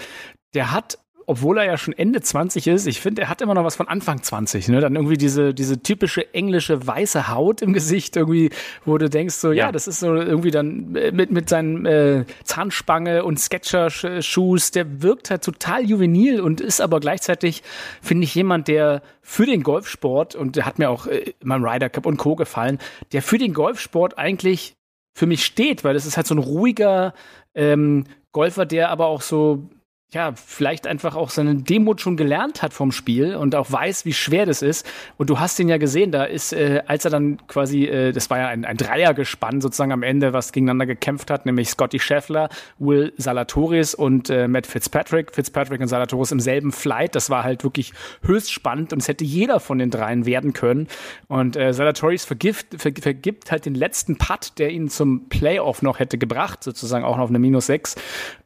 der 0.53 0.71
hat 0.71 0.97
obwohl 1.29 1.59
er 1.59 1.65
ja 1.65 1.77
schon 1.77 1.93
Ende 1.93 2.21
20 2.21 2.65
ist, 2.65 2.87
ich 2.87 3.01
finde, 3.01 3.21
er 3.21 3.29
hat 3.29 3.39
immer 3.43 3.53
noch 3.53 3.63
was 3.63 3.75
von 3.75 3.87
Anfang 3.87 4.23
20, 4.23 4.67
ne? 4.69 4.81
Dann 4.81 4.95
irgendwie 4.95 5.15
diese, 5.15 5.53
diese 5.53 5.83
typische 5.83 6.33
englische 6.33 6.87
weiße 6.87 7.27
Haut 7.27 7.61
im 7.61 7.71
Gesicht, 7.71 8.17
irgendwie, 8.17 8.49
wo 8.83 8.97
du 8.97 9.11
denkst, 9.11 9.35
so, 9.35 9.51
ja, 9.51 9.65
ja 9.65 9.71
das 9.71 9.87
ist 9.87 9.99
so 9.99 10.15
irgendwie 10.15 10.49
dann 10.49 10.95
äh, 10.95 11.11
mit, 11.11 11.29
mit 11.29 11.47
seinen 11.47 11.85
äh, 11.85 12.25
Zahnspange 12.45 13.23
und 13.23 13.39
Sketcher-Shoes, 13.39 14.71
der 14.71 15.03
wirkt 15.03 15.29
halt 15.29 15.43
total 15.43 15.85
juvenil 15.85 16.41
und 16.41 16.61
ist 16.61 16.81
aber 16.81 16.99
gleichzeitig, 16.99 17.61
finde 18.01 18.23
ich, 18.23 18.33
jemand, 18.33 18.67
der 18.67 19.03
für 19.21 19.45
den 19.45 19.61
Golfsport, 19.61 20.33
und 20.33 20.55
der 20.55 20.65
hat 20.65 20.79
mir 20.79 20.89
auch 20.89 21.05
äh, 21.05 21.35
in 21.39 21.47
meinem 21.47 21.63
Ryder 21.63 21.91
Cup 21.91 22.07
und 22.07 22.17
Co. 22.17 22.35
gefallen, 22.35 22.79
der 23.11 23.21
für 23.21 23.37
den 23.37 23.53
Golfsport 23.53 24.17
eigentlich 24.17 24.77
für 25.13 25.27
mich 25.27 25.45
steht, 25.45 25.83
weil 25.83 25.93
das 25.93 26.07
ist 26.07 26.17
halt 26.17 26.25
so 26.25 26.33
ein 26.33 26.39
ruhiger 26.39 27.13
ähm, 27.53 28.05
Golfer, 28.31 28.65
der 28.65 28.89
aber 28.89 29.05
auch 29.05 29.21
so 29.21 29.69
ja, 30.11 30.33
vielleicht 30.33 30.87
einfach 30.87 31.15
auch 31.15 31.29
seine 31.29 31.55
Demut 31.55 32.01
schon 32.01 32.17
gelernt 32.17 32.63
hat 32.63 32.73
vom 32.73 32.91
Spiel 32.91 33.35
und 33.35 33.53
auch 33.53 33.71
weiß, 33.71 34.05
wie 34.05 34.13
schwer 34.13 34.47
das 34.47 34.63
ist. 34.63 34.89
Und 35.17 35.29
du 35.29 35.39
hast 35.39 35.59
ihn 35.59 35.69
ja 35.69 35.77
gesehen, 35.77 36.11
da 36.11 36.23
ist, 36.23 36.51
äh, 36.51 36.81
als 36.87 37.05
er 37.05 37.11
dann 37.11 37.45
quasi, 37.45 37.85
äh, 37.85 38.11
das 38.11 38.31
war 38.31 38.39
ja 38.39 38.47
ein, 38.47 38.65
ein 38.65 38.75
Dreiergespann 38.75 39.61
sozusagen 39.61 39.91
am 39.91 40.01
Ende, 40.01 40.33
was 40.33 40.51
gegeneinander 40.51 40.87
gekämpft 40.87 41.29
hat, 41.29 41.45
nämlich 41.45 41.69
Scotty 41.69 41.99
Scheffler, 41.99 42.49
Will 42.79 43.13
Salatoris 43.17 43.93
und 43.93 44.31
äh, 44.31 44.47
Matt 44.47 44.65
Fitzpatrick. 44.65 45.31
Fitzpatrick 45.31 45.79
und 45.79 45.89
Salatoris 45.89 46.31
im 46.31 46.39
selben 46.39 46.71
Flight. 46.71 47.13
Das 47.13 47.29
war 47.29 47.43
halt 47.43 47.63
wirklich 47.63 47.93
höchst 48.23 48.51
spannend 48.51 48.91
und 48.93 48.99
es 49.03 49.07
hätte 49.07 49.25
jeder 49.25 49.59
von 49.59 49.77
den 49.77 49.91
dreien 49.91 50.25
werden 50.25 50.53
können. 50.53 50.87
Und 51.27 51.55
äh, 51.55 51.71
Salatoris 51.71 52.25
vergift, 52.25 52.81
ver, 52.81 52.93
vergibt 52.99 53.51
halt 53.51 53.67
den 53.67 53.75
letzten 53.75 54.17
Putt, 54.17 54.53
der 54.57 54.71
ihn 54.71 54.89
zum 54.89 55.29
Playoff 55.29 55.83
noch 55.83 55.99
hätte 55.99 56.17
gebracht, 56.17 56.63
sozusagen 56.63 57.05
auch 57.05 57.17
noch 57.17 57.25
auf 57.25 57.29
eine 57.29 57.37
Minus 57.37 57.67
6. 57.67 57.95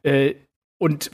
Äh, 0.02 0.34
und 0.78 1.10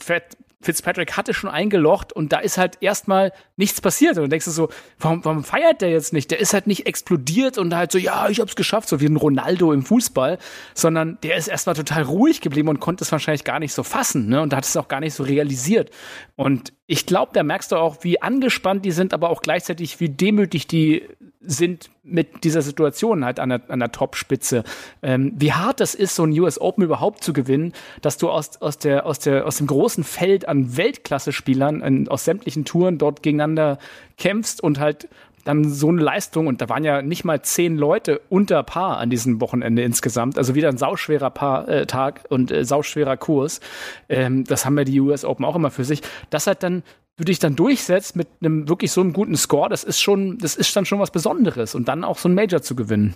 Fitzpatrick 0.63 1.17
hatte 1.17 1.33
schon 1.33 1.49
eingelocht 1.49 2.13
und 2.13 2.33
da 2.33 2.39
ist 2.39 2.59
halt 2.59 2.77
erstmal 2.83 3.33
nichts 3.57 3.81
passiert. 3.81 4.19
Und 4.19 4.25
du 4.25 4.29
denkst 4.29 4.45
du 4.45 4.51
so, 4.51 4.69
warum, 4.99 5.25
warum 5.25 5.43
feiert 5.43 5.81
der 5.81 5.91
jetzt 5.91 6.13
nicht? 6.13 6.31
Der 6.31 6.39
ist 6.39 6.53
halt 6.53 6.67
nicht 6.67 6.87
explodiert 6.87 7.57
und 7.57 7.75
halt 7.75 7.91
so, 7.93 7.99
ja, 7.99 8.29
ich 8.29 8.41
hab's 8.41 8.57
geschafft, 8.57 8.89
so 8.89 9.01
wie 9.01 9.07
ein 9.07 9.17
Ronaldo 9.17 9.73
im 9.73 9.83
Fußball, 9.83 10.39
sondern 10.75 11.19
der 11.23 11.37
ist 11.37 11.49
erstmal 11.49 11.77
total 11.77 12.03
ruhig 12.03 12.43
geblieben 12.43 12.69
und 12.69 12.79
konnte 12.79 13.05
es 13.05 13.13
wahrscheinlich 13.13 13.45
gar 13.45 13.59
nicht 13.59 13.73
so 13.73 13.83
fassen, 13.83 14.29
ne? 14.29 14.43
Und 14.43 14.55
hat 14.55 14.65
es 14.65 14.77
auch 14.77 14.89
gar 14.89 15.01
nicht 15.01 15.15
so 15.15 15.23
realisiert. 15.23 15.91
Und 16.37 16.75
ich 16.87 17.07
glaube, 17.07 17.31
da 17.33 17.43
merkst 17.43 17.73
du 17.73 17.77
auch, 17.77 17.99
wie 18.03 18.21
angespannt 18.21 18.85
die 18.85 18.93
sind, 18.93 19.15
aber 19.15 19.31
auch 19.31 19.41
gleichzeitig, 19.41 19.99
wie 19.99 20.11
demütig 20.11 20.67
die 20.67 21.09
sind 21.41 21.91
mit 22.03 22.45
dieser 22.45 22.63
Situation 22.63 23.25
halt 23.25 23.39
an 23.39 23.51
der, 23.51 23.63
an 23.69 23.79
der 23.79 23.93
Topspitze. 23.93 24.65
Ähm, 25.03 25.33
wie 25.37 25.53
hart 25.53 25.81
das 25.81 25.95
ist, 25.95 26.15
so 26.15 26.25
ein 26.25 26.39
US 26.39 26.61
Open 26.61 26.85
überhaupt 26.85 27.23
zu 27.23 27.33
gewinnen, 27.33 27.73
dass 28.01 28.17
du 28.17 28.31
aus, 28.31 28.61
aus, 28.63 28.79
der, 28.79 29.07
aus, 29.07 29.19
der, 29.19 29.47
aus 29.47 29.59
dem 29.59 29.67
großen 29.67 30.05
Feld 30.05 30.49
an 30.49 30.77
Weltklasse-Spielern 30.77 32.09
aus 32.09 32.25
sämtlichen 32.25 32.65
Touren 32.65 32.99
dort 32.99 33.23
gegeneinander 33.23 33.79
kämpfst 34.17 34.63
und 34.63 34.81
halt 34.81 35.09
dann 35.45 35.69
so 35.71 35.89
eine 35.89 36.03
Leistung 36.03 36.47
und 36.47 36.61
da 36.61 36.69
waren 36.69 36.85
ja 36.85 37.03
nicht 37.03 37.25
mal 37.25 37.41
zehn 37.43 37.77
Leute 37.77 38.21
unter 38.29 38.63
Paar 38.63 38.99
an 38.99 39.11
diesem 39.11 39.41
Wochenende 39.41 39.83
insgesamt. 39.83 40.37
Also 40.37 40.55
wieder 40.55 40.69
ein 40.69 40.77
sauschwerer 40.77 41.31
Paar, 41.31 41.69
äh, 41.69 41.87
Tag 41.87 42.25
und 42.29 42.51
äh, 42.51 42.65
sauschwerer 42.65 43.17
Kurs. 43.17 43.61
Ähm, 44.09 44.45
das 44.45 44.65
haben 44.65 44.77
ja 44.77 44.85
die 44.85 45.01
US 45.01 45.25
Open 45.25 45.45
auch 45.45 45.57
immer 45.57 45.71
für 45.71 45.85
sich. 45.85 46.03
Das 46.29 46.47
hat 46.47 46.63
dann 46.63 46.83
du 47.21 47.25
dich 47.25 47.39
dann 47.39 47.55
durchsetzt 47.55 48.17
mit 48.17 48.29
einem 48.41 48.69
wirklich 48.69 48.91
so 48.91 49.01
einem 49.01 49.13
guten 49.13 49.37
Score, 49.37 49.69
das 49.69 49.85
ist 49.85 50.01
schon, 50.01 50.39
das 50.39 50.57
ist 50.57 50.75
dann 50.75 50.87
schon 50.87 50.99
was 50.99 51.11
Besonderes 51.11 51.75
und 51.75 51.87
dann 51.87 52.03
auch 52.03 52.19
so 52.19 52.29
ein 52.29 52.35
Major 52.35 52.63
zu 52.63 52.75
gewinnen. 52.75 53.15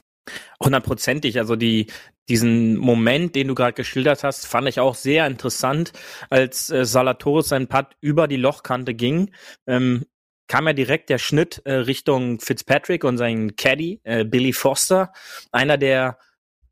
Hundertprozentig. 0.63 1.39
Also 1.39 1.57
die, 1.57 1.87
diesen 2.29 2.77
Moment, 2.77 3.35
den 3.35 3.49
du 3.49 3.55
gerade 3.55 3.73
geschildert 3.73 4.25
hast, 4.25 4.47
fand 4.47 4.69
ich 4.69 4.81
auch 4.81 4.95
sehr 4.95 5.27
interessant, 5.27 5.93
als 6.31 6.71
äh, 6.71 6.85
Salatoris 6.85 7.49
sein 7.49 7.67
Putt 7.67 7.89
über 8.01 8.29
die 8.29 8.37
Lochkante 8.37 8.95
ging. 8.95 9.31
Ähm, 9.67 10.05
kam 10.47 10.67
ja 10.67 10.73
direkt 10.75 11.09
der 11.09 11.19
Schnitt 11.19 11.63
äh, 11.65 11.73
Richtung 11.73 12.41
Fitzpatrick 12.41 13.05
und 13.05 13.19
seinen 13.19 13.57
Caddy, 13.57 14.01
äh, 14.05 14.25
Billy 14.25 14.53
Foster, 14.53 15.13
einer 15.53 15.79
der 15.79 16.19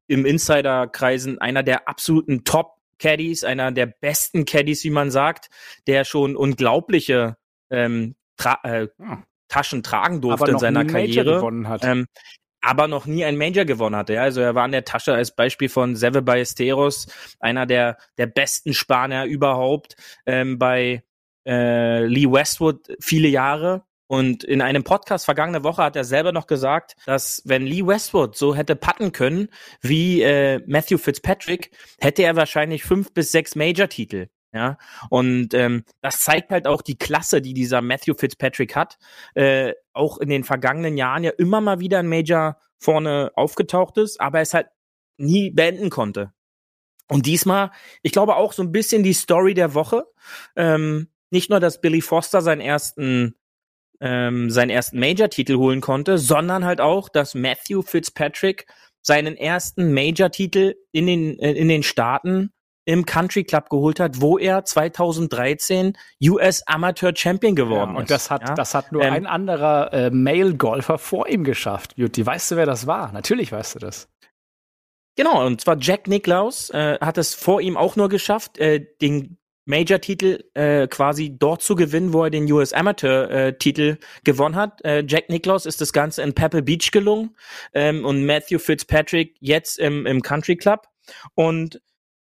im 0.06 0.26
Insiderkreisen 0.26 1.38
einer 1.38 1.62
der 1.62 1.88
absoluten 1.88 2.44
Top 2.44 2.81
Caddies, 3.02 3.42
einer 3.42 3.72
der 3.72 3.86
besten 3.86 4.44
Caddies, 4.44 4.84
wie 4.84 4.90
man 4.90 5.10
sagt, 5.10 5.50
der 5.88 6.04
schon 6.04 6.36
unglaubliche 6.36 7.36
ähm, 7.70 8.14
tra 8.36 8.60
äh, 8.62 8.86
hm. 8.98 9.24
Taschen 9.48 9.82
tragen 9.82 10.20
durfte 10.20 10.52
in 10.52 10.58
seiner 10.58 10.86
Karriere. 10.86 11.42
Ähm, 11.82 12.06
aber 12.62 12.86
noch 12.86 13.06
nie 13.06 13.24
ein 13.24 13.36
Major 13.36 13.64
gewonnen 13.64 13.96
hatte. 13.96 14.14
Ja? 14.14 14.22
Also 14.22 14.40
er 14.40 14.54
war 14.54 14.64
in 14.64 14.72
der 14.72 14.84
Tasche 14.84 15.12
als 15.12 15.34
Beispiel 15.34 15.68
von 15.68 15.96
Seve 15.96 16.22
Ballesteros, 16.22 17.08
einer 17.40 17.66
der, 17.66 17.98
der 18.18 18.26
besten 18.26 18.72
Spanier 18.72 19.24
überhaupt, 19.24 19.96
ähm, 20.26 20.58
bei 20.58 21.02
äh, 21.44 22.06
Lee 22.06 22.30
Westwood 22.30 22.96
viele 23.00 23.28
Jahre. 23.28 23.84
Und 24.12 24.44
in 24.44 24.60
einem 24.60 24.84
Podcast 24.84 25.24
vergangene 25.24 25.64
Woche 25.64 25.82
hat 25.82 25.96
er 25.96 26.04
selber 26.04 26.32
noch 26.32 26.46
gesagt, 26.46 26.96
dass 27.06 27.40
wenn 27.46 27.62
Lee 27.62 27.86
Westwood 27.86 28.36
so 28.36 28.54
hätte 28.54 28.76
putten 28.76 29.12
können 29.12 29.48
wie 29.80 30.20
äh, 30.20 30.60
Matthew 30.66 30.98
Fitzpatrick, 30.98 31.70
hätte 31.98 32.22
er 32.22 32.36
wahrscheinlich 32.36 32.84
fünf 32.84 33.14
bis 33.14 33.32
sechs 33.32 33.56
Major-Titel. 33.56 34.28
Ja, 34.52 34.76
und 35.08 35.54
ähm, 35.54 35.84
das 36.02 36.20
zeigt 36.20 36.50
halt 36.50 36.66
auch 36.66 36.82
die 36.82 36.98
Klasse, 36.98 37.40
die 37.40 37.54
dieser 37.54 37.80
Matthew 37.80 38.12
Fitzpatrick 38.12 38.76
hat. 38.76 38.98
Äh, 39.32 39.72
auch 39.94 40.18
in 40.18 40.28
den 40.28 40.44
vergangenen 40.44 40.98
Jahren 40.98 41.24
ja 41.24 41.30
immer 41.30 41.62
mal 41.62 41.80
wieder 41.80 42.00
ein 42.00 42.06
Major 42.06 42.58
vorne 42.78 43.32
aufgetaucht 43.34 43.96
ist, 43.96 44.20
aber 44.20 44.42
es 44.42 44.52
halt 44.52 44.66
nie 45.16 45.52
beenden 45.52 45.88
konnte. 45.88 46.34
Und 47.08 47.24
diesmal, 47.24 47.70
ich 48.02 48.12
glaube 48.12 48.36
auch 48.36 48.52
so 48.52 48.62
ein 48.62 48.72
bisschen 48.72 49.04
die 49.04 49.14
Story 49.14 49.54
der 49.54 49.72
Woche. 49.72 50.04
Ähm, 50.54 51.08
nicht 51.30 51.48
nur, 51.48 51.60
dass 51.60 51.80
Billy 51.80 52.02
Foster 52.02 52.42
seinen 52.42 52.60
ersten 52.60 53.36
ähm, 54.02 54.50
seinen 54.50 54.70
ersten 54.70 54.98
Major-Titel 54.98 55.56
holen 55.56 55.80
konnte, 55.80 56.18
sondern 56.18 56.64
halt 56.64 56.80
auch, 56.80 57.08
dass 57.08 57.34
Matthew 57.34 57.82
Fitzpatrick 57.82 58.66
seinen 59.00 59.36
ersten 59.36 59.94
Major-Titel 59.94 60.74
in 60.90 61.06
den, 61.06 61.38
äh, 61.38 61.52
in 61.52 61.68
den 61.68 61.82
Staaten 61.82 62.52
im 62.84 63.06
Country 63.06 63.44
Club 63.44 63.68
geholt 63.70 64.00
hat, 64.00 64.20
wo 64.20 64.38
er 64.38 64.64
2013 64.64 65.96
US 66.24 66.66
Amateur 66.66 67.12
Champion 67.14 67.54
geworden 67.54 67.92
ja, 67.92 67.98
und 67.98 68.04
ist. 68.04 68.10
Und 68.10 68.10
das 68.10 68.30
hat, 68.30 68.48
ja? 68.48 68.54
das 68.54 68.74
hat 68.74 68.90
nur 68.90 69.02
ähm, 69.02 69.12
ein 69.12 69.26
anderer 69.26 69.92
äh, 69.92 70.10
Male-Golfer 70.10 70.98
vor 70.98 71.28
ihm 71.28 71.44
geschafft. 71.44 71.94
Beauty, 71.94 72.26
weißt 72.26 72.50
du, 72.50 72.56
wer 72.56 72.66
das 72.66 72.88
war? 72.88 73.12
Natürlich 73.12 73.52
weißt 73.52 73.76
du 73.76 73.78
das. 73.78 74.08
Genau, 75.16 75.46
und 75.46 75.60
zwar 75.60 75.76
Jack 75.78 76.08
Nicklaus 76.08 76.70
äh, 76.70 76.98
hat 77.00 77.18
es 77.18 77.34
vor 77.34 77.60
ihm 77.60 77.76
auch 77.76 77.96
nur 77.96 78.08
geschafft, 78.08 78.58
äh, 78.58 78.84
den 79.00 79.38
Major-Titel 79.64 80.44
äh, 80.54 80.88
quasi 80.88 81.36
dort 81.38 81.62
zu 81.62 81.76
gewinnen, 81.76 82.12
wo 82.12 82.24
er 82.24 82.30
den 82.30 82.50
US 82.50 82.72
Amateur-Titel 82.72 83.98
äh, 84.00 84.22
gewonnen 84.24 84.56
hat. 84.56 84.84
Äh, 84.84 85.04
Jack 85.06 85.28
Nicklaus 85.28 85.66
ist 85.66 85.80
das 85.80 85.92
Ganze 85.92 86.22
in 86.22 86.34
Pebble 86.34 86.62
Beach 86.62 86.90
gelungen 86.90 87.36
ähm, 87.72 88.04
und 88.04 88.24
Matthew 88.26 88.58
Fitzpatrick 88.58 89.36
jetzt 89.40 89.78
im, 89.78 90.06
im 90.06 90.22
Country 90.22 90.56
Club. 90.56 90.86
Und 91.34 91.80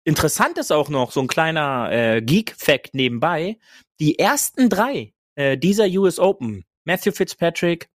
interessant 0.04 0.58
ist 0.58 0.72
auch 0.72 0.88
noch 0.88 1.12
so 1.12 1.20
ein 1.20 1.28
kleiner 1.28 1.90
äh, 1.92 2.22
Geek-Fact 2.22 2.94
nebenbei. 2.94 3.58
Die 4.00 4.18
ersten 4.18 4.70
drei 4.70 5.12
äh, 5.34 5.58
dieser 5.58 5.86
US 5.86 6.18
Open, 6.18 6.64
Matthew 6.84 7.12
Fitzpatrick, 7.12 7.88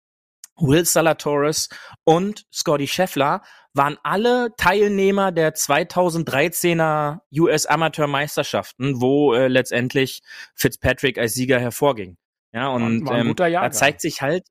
Will 0.57 0.85
Salatoris 0.85 1.69
und 2.03 2.45
Scotty 2.51 2.87
Scheffler 2.87 3.41
waren 3.73 3.97
alle 4.03 4.53
Teilnehmer 4.57 5.31
der 5.31 5.55
2013er 5.55 7.19
US 7.37 7.65
Amateurmeisterschaften, 7.65 9.01
wo 9.01 9.33
äh, 9.33 9.47
letztendlich 9.47 10.21
Fitzpatrick 10.55 11.17
als 11.17 11.33
Sieger 11.33 11.59
hervorging. 11.59 12.17
Ja, 12.53 12.67
und 12.69 13.05
war, 13.05 13.13
war 13.13 13.19
ähm, 13.19 13.35
da 13.35 13.71
zeigt 13.71 14.01
sich 14.01 14.21
halt 14.21 14.45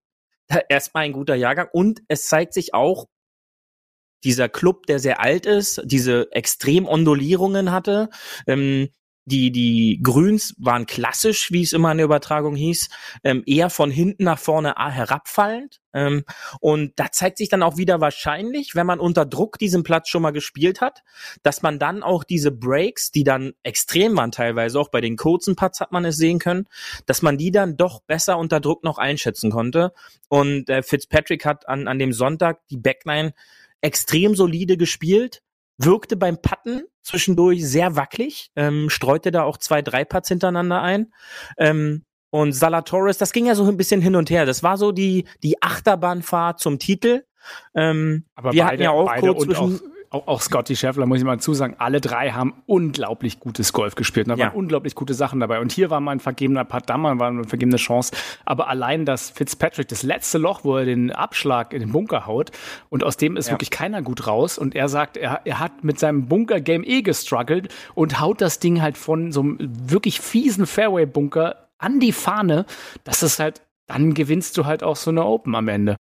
erstmal 0.69 1.05
ein 1.05 1.13
guter 1.13 1.35
Jahrgang 1.35 1.69
und 1.73 2.01
es 2.09 2.27
zeigt 2.27 2.55
sich 2.55 2.75
auch 2.75 3.07
dieser 4.25 4.49
Club, 4.49 4.87
der 4.87 4.99
sehr 4.99 5.21
alt 5.21 5.47
ist, 5.47 5.81
diese 5.85 6.31
extrem 6.33 6.87
Ondulierungen 6.87 7.73
hatte, 7.73 8.11
ähm, 8.47 8.89
die, 9.25 9.53
die 9.53 10.01
Grüns 10.03 10.55
waren 10.59 10.87
klassisch, 10.87 11.53
wie 11.53 11.63
es 11.63 11.73
immer 11.73 11.93
in 11.93 11.99
der 11.99 12.07
Übertragung 12.07 12.57
hieß, 12.57 12.89
ähm, 13.23 13.43
eher 13.47 13.71
von 13.71 13.91
hinten 13.91 14.25
nach 14.25 14.39
vorne 14.39 14.75
herabfallend. 14.77 15.81
Ähm, 15.93 16.25
und 16.61 16.93
da 16.97 17.11
zeigt 17.13 17.39
sich 17.39 17.49
dann 17.49 17.63
auch 17.63 17.77
wieder 17.77 18.01
wahrscheinlich, 18.01 18.75
wenn 18.75 18.87
man 18.87 19.01
unter 19.01 19.27
Druck 19.27 19.59
diesen 19.59 19.83
Platz 19.83 20.09
schon 20.09 20.23
mal 20.23 20.31
gespielt 20.31 20.81
hat, 20.81 21.03
dass 21.43 21.63
man 21.63 21.79
dann 21.79 22.03
auch 22.03 22.25
diese 22.25 22.51
Breaks, 22.51 23.11
die 23.11 23.25
dann 23.25 23.53
extrem 23.63 24.17
waren 24.17 24.33
teilweise, 24.33 24.79
auch 24.81 24.91
bei 24.91 25.01
den 25.01 25.17
kurzen 25.17 25.57
Putts 25.57 25.81
hat 25.81 25.93
man 25.93 26.05
es 26.05 26.17
sehen 26.17 26.39
können, 26.39 26.67
dass 27.07 27.23
man 27.23 27.39
die 27.39 27.51
dann 27.51 27.77
doch 27.77 28.01
besser 28.03 28.39
unter 28.39 28.61
Druck 28.61 28.85
noch 28.85 28.99
einschätzen 28.99 29.51
konnte. 29.51 29.93
Und 30.29 30.69
äh, 30.71 30.83
Fitzpatrick 30.83 31.45
hat 31.45 31.69
an, 31.69 31.89
an 31.89 31.99
dem 31.99 32.13
Sonntag 32.13 32.61
die 32.69 32.79
Backline 32.79 33.35
extrem 33.81 34.35
solide 34.35 34.77
gespielt, 34.77 35.43
wirkte 35.85 36.17
beim 36.17 36.41
Putten 36.41 36.83
zwischendurch 37.03 37.67
sehr 37.67 37.97
wackelig, 37.97 38.51
ähm, 38.57 38.91
streute 38.91 39.31
da 39.31 39.45
auch 39.45 39.57
zwei, 39.57 39.83
drei 39.83 40.05
Putts 40.05 40.29
hintereinander 40.29 40.83
ein. 40.83 41.13
Ähm, 41.59 42.05
und 42.31 42.53
Salatoris, 42.53 43.19
das 43.19 43.33
ging 43.33 43.47
ja 43.47 43.55
so 43.55 43.67
ein 43.67 43.77
bisschen 43.77 44.01
hin 44.01 44.15
und 44.15 44.31
her. 44.31 44.47
Das 44.47 44.63
war 44.63 44.77
so 44.77 44.93
die, 44.93 45.27
die 45.43 45.61
Achterbahnfahrt 45.63 46.61
zum 46.61 46.79
Titel. 46.79 47.25
Ähm, 47.75 48.27
Aber 48.35 48.53
wir 48.53 48.63
beide, 48.63 48.73
hatten 48.73 48.83
ja 48.83 48.91
auch 48.91 49.13
kurz 49.17 49.45
zwischen 49.45 49.77
auch, 49.77 49.90
auch 50.11 50.43
Scotty 50.43 50.75
Scheffler, 50.75 51.07
muss 51.07 51.19
ich 51.19 51.25
mal 51.25 51.39
zusagen, 51.39 51.77
alle 51.79 52.01
drei 52.01 52.31
haben 52.31 52.55
unglaublich 52.67 53.39
gutes 53.39 53.73
Golf 53.73 53.95
gespielt. 53.95 54.29
Da 54.29 54.35
ja. 54.35 54.47
waren 54.47 54.57
unglaublich 54.57 54.97
gute 54.97 55.15
Sachen 55.15 55.39
dabei. 55.39 55.61
Und 55.61 55.71
hier 55.71 55.89
war 55.89 56.01
mal 56.01 56.11
ein 56.13 56.21
vergebener 56.21 56.65
da 56.65 57.03
war 57.03 57.29
eine 57.29 57.45
vergebene 57.45 57.77
Chance. 57.77 58.13
Aber 58.45 58.69
allein, 58.69 59.05
dass 59.05 59.31
Fitzpatrick 59.31 59.87
das 59.87 60.03
letzte 60.03 60.39
Loch, 60.39 60.65
wo 60.65 60.77
er 60.77 60.85
den 60.85 61.13
Abschlag 61.13 61.73
in 61.73 61.81
den 61.81 61.93
Bunker 61.93 62.27
haut, 62.27 62.51
und 62.89 63.05
aus 63.05 63.17
dem 63.17 63.37
ist 63.37 63.47
ja. 63.47 63.53
wirklich 63.53 63.71
keiner 63.71 64.03
gut 64.03 64.27
raus. 64.27 64.59
Und 64.59 64.75
er 64.75 64.89
sagt, 64.89 65.17
er, 65.17 65.43
er 65.45 65.61
hat 65.61 65.85
mit 65.85 66.01
seinem 66.01 66.27
Bunker-Game 66.27 66.83
eh 66.85 67.03
gestruggelt 67.03 67.73
und 67.95 68.21
haut 68.21 68.41
das 68.41 68.59
Ding 68.59 68.83
halt 68.83 68.99
von 68.99 69.31
so 69.31 69.43
einem 69.43 69.59
wirklich 69.61 70.21
fiesen 70.21 70.67
Fairway-Bunker 70.67 71.69
an 71.79 72.01
die 72.01 72.13
Fahne. 72.13 72.67
Das 73.05 73.23
ist 73.23 73.39
halt, 73.39 73.63
dann 73.87 74.15
gewinnst 74.15 74.59
du 74.59 74.67
halt 74.67 74.83
auch 74.83 74.97
so 74.97 75.11
eine 75.11 75.25
Open 75.25 75.55
am 75.55 75.69
Ende. 75.69 75.97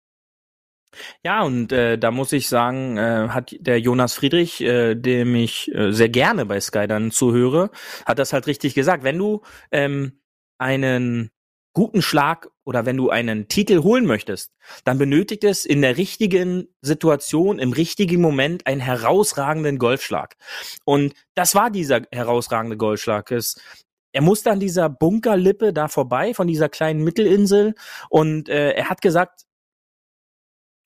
Ja, 1.23 1.43
und 1.43 1.73
äh, 1.73 1.99
da 1.99 2.11
muss 2.11 2.33
ich 2.33 2.49
sagen, 2.49 2.97
äh, 2.97 3.29
hat 3.29 3.55
der 3.61 3.81
Jonas 3.81 4.15
Friedrich, 4.15 4.61
äh, 4.61 4.95
dem 4.95 5.35
ich 5.35 5.73
äh, 5.75 5.93
sehr 5.93 6.09
gerne 6.09 6.47
bei 6.47 6.61
Sky 6.61 6.87
dann 6.87 7.11
zuhöre, 7.11 7.71
hat 8.07 8.19
das 8.19 8.33
halt 8.33 8.47
richtig 8.47 8.75
gesagt. 8.75 9.05
Wenn 9.05 9.19
du 9.19 9.43
ähm, 9.71 10.21
einen 10.59 11.31
guten 11.79 12.03
Schlag 12.03 12.49
oder 12.65 12.87
wenn 12.87 12.97
du 12.97 13.11
einen 13.11 13.49
Titel 13.49 13.83
holen 13.83 14.05
möchtest, 14.05 14.53
dann 14.85 14.99
benötigt 14.99 15.45
es 15.45 15.65
in 15.65 15.81
der 15.81 15.97
richtigen 15.97 16.67
Situation, 16.83 17.59
im 17.59 17.73
richtigen 17.73 18.21
Moment 18.21 18.67
einen 18.67 18.81
herausragenden 18.81 19.79
Golfschlag. 19.79 20.37
Und 20.85 21.15
das 21.35 21.55
war 21.55 21.71
dieser 21.71 22.03
herausragende 22.11 22.77
Golfschlag. 22.77 23.31
Es, 23.31 23.61
er 24.13 24.23
musste 24.23 24.51
an 24.51 24.59
dieser 24.59 24.89
Bunkerlippe 24.89 25.73
da 25.73 25.87
vorbei, 25.87 26.35
von 26.35 26.49
dieser 26.49 26.69
kleinen 26.69 27.05
Mittelinsel. 27.05 27.75
Und 28.11 28.49
äh, 28.49 28.73
er 28.73 28.91
hat 28.91 29.01
gesagt, 29.01 29.45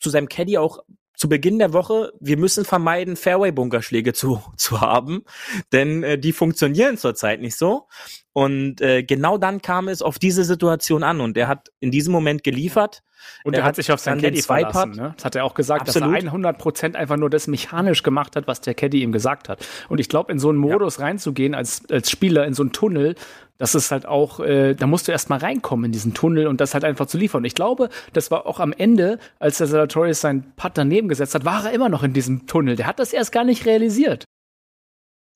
zu 0.02 0.10
seinem 0.10 0.28
Caddy 0.28 0.58
auch 0.58 0.80
zu 1.14 1.28
Beginn 1.28 1.60
der 1.60 1.72
Woche, 1.72 2.12
wir 2.18 2.36
müssen 2.36 2.64
vermeiden, 2.64 3.14
Fairway-Bunkerschläge 3.14 4.12
zu, 4.12 4.42
zu 4.56 4.80
haben, 4.80 5.24
denn 5.72 6.02
äh, 6.02 6.18
die 6.18 6.32
funktionieren 6.32 6.98
zurzeit 6.98 7.40
nicht 7.40 7.56
so. 7.56 7.86
Und 8.32 8.80
äh, 8.80 9.02
genau 9.02 9.38
dann 9.38 9.62
kam 9.62 9.88
es 9.88 10.02
auf 10.02 10.18
diese 10.18 10.42
Situation 10.42 11.02
an 11.02 11.20
und 11.20 11.36
er 11.36 11.48
hat 11.48 11.70
in 11.80 11.90
diesem 11.90 12.12
Moment 12.12 12.42
geliefert. 12.42 13.02
Und 13.44 13.54
er, 13.54 13.60
er 13.60 13.66
hat 13.66 13.76
sich 13.76 13.92
auf 13.92 14.00
sein 14.00 14.20
Caddy 14.20 14.42
verlassen. 14.42 14.92
Ne? 14.92 15.12
Das 15.16 15.24
hat 15.24 15.36
er 15.36 15.44
auch 15.44 15.54
gesagt, 15.54 15.82
Absolut. 15.82 16.16
dass 16.16 16.24
er 16.24 16.28
100 16.28 16.58
Prozent 16.58 16.96
einfach 16.96 17.16
nur 17.16 17.30
das 17.30 17.46
mechanisch 17.46 18.02
gemacht 18.02 18.34
hat, 18.34 18.48
was 18.48 18.60
der 18.60 18.74
Caddy 18.74 19.02
ihm 19.02 19.12
gesagt 19.12 19.48
hat. 19.48 19.64
Und 19.88 20.00
ich 20.00 20.08
glaube, 20.08 20.32
in 20.32 20.40
so 20.40 20.48
einen 20.48 20.58
Modus 20.58 20.96
ja. 20.96 21.04
reinzugehen 21.04 21.54
als, 21.54 21.82
als 21.88 22.10
Spieler, 22.10 22.46
in 22.46 22.54
so 22.54 22.64
einen 22.64 22.72
Tunnel, 22.72 23.14
das 23.62 23.76
ist 23.76 23.92
halt 23.92 24.06
auch, 24.06 24.40
äh, 24.40 24.74
da 24.74 24.88
musst 24.88 25.06
du 25.06 25.12
erst 25.12 25.30
mal 25.30 25.38
reinkommen 25.38 25.84
in 25.84 25.92
diesen 25.92 26.14
Tunnel 26.14 26.48
und 26.48 26.60
das 26.60 26.74
halt 26.74 26.82
einfach 26.82 27.06
zu 27.06 27.16
liefern. 27.16 27.42
Und 27.42 27.44
ich 27.44 27.54
glaube, 27.54 27.90
das 28.12 28.32
war 28.32 28.44
auch 28.46 28.58
am 28.58 28.72
Ende, 28.72 29.20
als 29.38 29.58
der 29.58 29.68
Salatoris 29.68 30.20
seinen 30.20 30.52
Putt 30.56 30.72
daneben 30.74 31.06
gesetzt 31.06 31.36
hat, 31.36 31.44
war 31.44 31.66
er 31.66 31.72
immer 31.72 31.88
noch 31.88 32.02
in 32.02 32.12
diesem 32.12 32.48
Tunnel. 32.48 32.74
Der 32.74 32.88
hat 32.88 32.98
das 32.98 33.12
erst 33.12 33.30
gar 33.30 33.44
nicht 33.44 33.64
realisiert. 33.64 34.24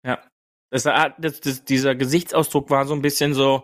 Ja. 0.05 0.19
Das, 0.71 0.83
das, 0.83 1.41
das, 1.41 1.65
dieser 1.65 1.95
Gesichtsausdruck 1.95 2.69
war 2.69 2.85
so 2.85 2.95
ein 2.95 3.01
bisschen 3.01 3.33
so, 3.33 3.63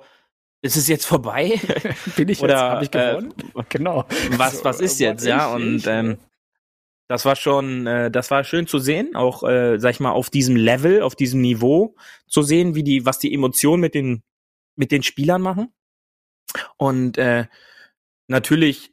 ist 0.63 0.77
es 0.77 0.87
jetzt 0.87 1.07
vorbei? 1.07 1.61
Bin 2.17 2.29
ich 2.29 2.41
Oder 2.41 2.61
habe 2.61 2.85
ich 2.85 2.93
gewonnen? 2.93 3.35
Äh, 3.57 3.63
genau. 3.69 4.05
Was, 4.37 4.65
was 4.65 4.81
ist 4.81 5.01
jetzt, 5.01 5.27
ja? 5.27 5.53
Und 5.53 5.89
ähm, 5.89 6.19
das 7.09 7.25
war 7.25 7.35
schon, 7.35 7.89
äh, 7.89 8.13
das 8.13 8.31
war 8.31 8.45
schön 8.45 8.69
zu 8.69 8.79
sehen, 8.79 9.17
auch, 9.17 9.43
äh, 9.43 9.81
sag 9.81 9.91
ich 9.91 9.99
mal, 9.99 10.13
auf 10.13 10.31
diesem 10.31 10.55
Level, 10.55 11.03
auf 11.03 11.17
diesem 11.17 11.41
Niveau 11.41 11.97
zu 12.29 12.43
sehen, 12.43 12.77
wie 12.77 12.85
die, 12.85 13.05
was 13.05 13.19
die 13.19 13.35
Emotionen 13.35 13.81
mit 13.81 13.97
den 13.97 14.23
mit 14.77 14.93
den 14.93 15.03
Spielern 15.03 15.43
machen. 15.43 15.73
Und 16.77 17.19
äh, 17.19 17.47
natürlich, 18.27 18.93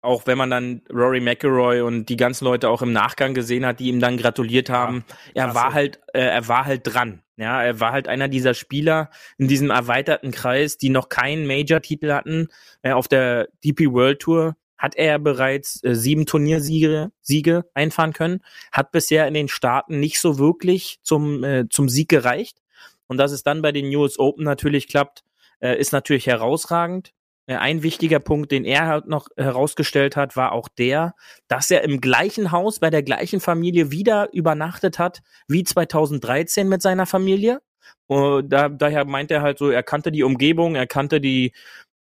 auch 0.00 0.26
wenn 0.26 0.38
man 0.38 0.50
dann 0.50 0.82
Rory 0.90 1.20
McIlroy 1.20 1.80
und 1.80 2.06
die 2.06 2.16
ganzen 2.16 2.44
Leute 2.44 2.68
auch 2.68 2.82
im 2.82 2.92
Nachgang 2.92 3.34
gesehen 3.34 3.66
hat, 3.66 3.80
die 3.80 3.88
ihm 3.88 4.00
dann 4.00 4.16
gratuliert 4.16 4.70
haben, 4.70 5.04
ja, 5.34 5.46
er 5.46 5.54
war 5.54 5.72
halt, 5.72 6.00
äh, 6.14 6.20
er 6.20 6.48
war 6.48 6.64
halt 6.64 6.82
dran. 6.84 7.22
Ja, 7.36 7.62
er 7.62 7.78
war 7.78 7.92
halt 7.92 8.08
einer 8.08 8.26
dieser 8.26 8.52
Spieler 8.54 9.10
in 9.36 9.46
diesem 9.46 9.70
erweiterten 9.70 10.32
Kreis, 10.32 10.76
die 10.76 10.90
noch 10.90 11.08
keinen 11.08 11.46
Major-Titel 11.46 12.12
hatten. 12.12 12.48
Äh, 12.82 12.92
auf 12.92 13.06
der 13.06 13.48
DP 13.62 13.92
World 13.92 14.20
Tour 14.20 14.56
hat 14.76 14.96
er 14.96 15.18
bereits 15.18 15.82
äh, 15.84 15.94
sieben 15.94 16.26
Turniersiege 16.26 17.10
Siege 17.20 17.64
einfahren 17.74 18.12
können, 18.12 18.40
hat 18.72 18.92
bisher 18.92 19.26
in 19.28 19.34
den 19.34 19.48
Staaten 19.48 20.00
nicht 20.00 20.20
so 20.20 20.38
wirklich 20.38 20.98
zum, 21.02 21.44
äh, 21.44 21.68
zum 21.68 21.88
Sieg 21.88 22.08
gereicht. 22.08 22.58
Und 23.08 23.16
dass 23.16 23.32
es 23.32 23.42
dann 23.42 23.62
bei 23.62 23.72
den 23.72 23.94
US 23.96 24.18
Open 24.18 24.44
natürlich 24.44 24.88
klappt, 24.88 25.24
äh, 25.60 25.78
ist 25.78 25.92
natürlich 25.92 26.26
herausragend. 26.26 27.12
Äh, 27.46 27.56
ein 27.56 27.82
wichtiger 27.82 28.20
Punkt, 28.20 28.52
den 28.52 28.64
er 28.64 28.86
halt 28.86 29.08
noch 29.08 29.28
herausgestellt 29.36 30.16
hat, 30.16 30.36
war 30.36 30.52
auch 30.52 30.68
der, 30.68 31.14
dass 31.48 31.70
er 31.70 31.82
im 31.82 32.00
gleichen 32.00 32.52
Haus 32.52 32.78
bei 32.78 32.90
der 32.90 33.02
gleichen 33.02 33.40
Familie 33.40 33.90
wieder 33.90 34.28
übernachtet 34.32 34.98
hat 34.98 35.22
wie 35.48 35.64
2013 35.64 36.68
mit 36.68 36.82
seiner 36.82 37.06
Familie. 37.06 37.60
Und 38.06 38.50
da, 38.50 38.68
daher 38.68 39.04
meint 39.04 39.30
er 39.30 39.42
halt 39.42 39.58
so, 39.58 39.70
er 39.70 39.82
kannte 39.82 40.12
die 40.12 40.22
Umgebung, 40.22 40.74
er 40.74 40.86
kannte 40.86 41.20
die, 41.20 41.52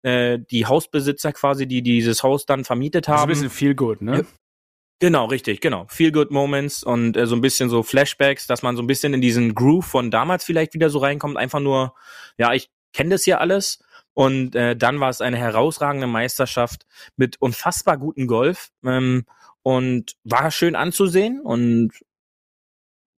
äh, 0.03 0.39
die 0.39 0.67
Hausbesitzer 0.67 1.33
quasi, 1.33 1.67
die 1.67 1.83
dieses 1.83 2.23
Haus 2.23 2.47
dann 2.47 2.65
vermietet 2.65 3.09
haben. 3.09 3.29
Das 3.29 3.39
ist 3.39 3.45
ein 3.45 3.49
bisschen 3.49 3.59
viel 3.59 3.75
gut, 3.75 4.03
ne? 4.03 4.27
Genau, 4.99 5.27
richtig, 5.27 5.61
genau. 5.61 5.87
Feel 5.89 6.11
good 6.11 6.31
Moments 6.31 6.83
und 6.83 7.17
äh, 7.17 7.27
so 7.27 7.35
ein 7.35 7.43
bisschen 7.43 7.69
so 7.69 7.83
Flashbacks, 7.83 8.47
dass 8.47 8.63
man 8.63 8.77
so 8.77 8.83
ein 8.83 8.87
bisschen 8.87 9.13
in 9.13 9.21
diesen 9.21 9.55
Groove 9.55 9.85
von 9.85 10.11
damals 10.11 10.45
vielleicht 10.45 10.73
wieder 10.73 10.89
so 10.89 10.99
reinkommt. 10.99 11.37
Einfach 11.37 11.61
nur, 11.61 11.95
ja, 12.39 12.55
ich 12.55 12.71
kenne 12.95 13.11
das 13.11 13.25
hier 13.25 13.41
alles. 13.41 13.85
Und 14.15 14.57
äh, 14.57 14.75
dann 14.75 14.99
war 14.99 15.11
es 15.11 15.21
eine 15.21 15.37
herausragende 15.37 16.07
Meisterschaft 16.07 16.87
mit 17.17 17.37
unfassbar 17.43 17.99
guten 17.99 18.27
Golf 18.27 18.71
ähm, 18.83 19.27
und 19.63 20.17
war 20.25 20.51
schön 20.51 20.75
anzusehen 20.75 21.41
und 21.43 21.93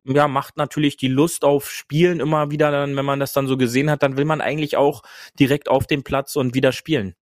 ja, 0.04 0.26
macht 0.26 0.56
natürlich 0.56 0.96
die 0.96 1.06
Lust 1.06 1.44
auf 1.44 1.70
Spielen 1.70 2.18
immer 2.18 2.50
wieder 2.50 2.72
dann, 2.72 2.96
wenn 2.96 3.04
man 3.04 3.20
das 3.20 3.32
dann 3.32 3.46
so 3.46 3.56
gesehen 3.56 3.90
hat, 3.90 4.02
dann 4.02 4.16
will 4.16 4.24
man 4.24 4.40
eigentlich 4.40 4.76
auch 4.76 5.02
direkt 5.38 5.68
auf 5.68 5.86
den 5.86 6.02
Platz 6.02 6.34
und 6.34 6.54
wieder 6.54 6.72
spielen. 6.72 7.14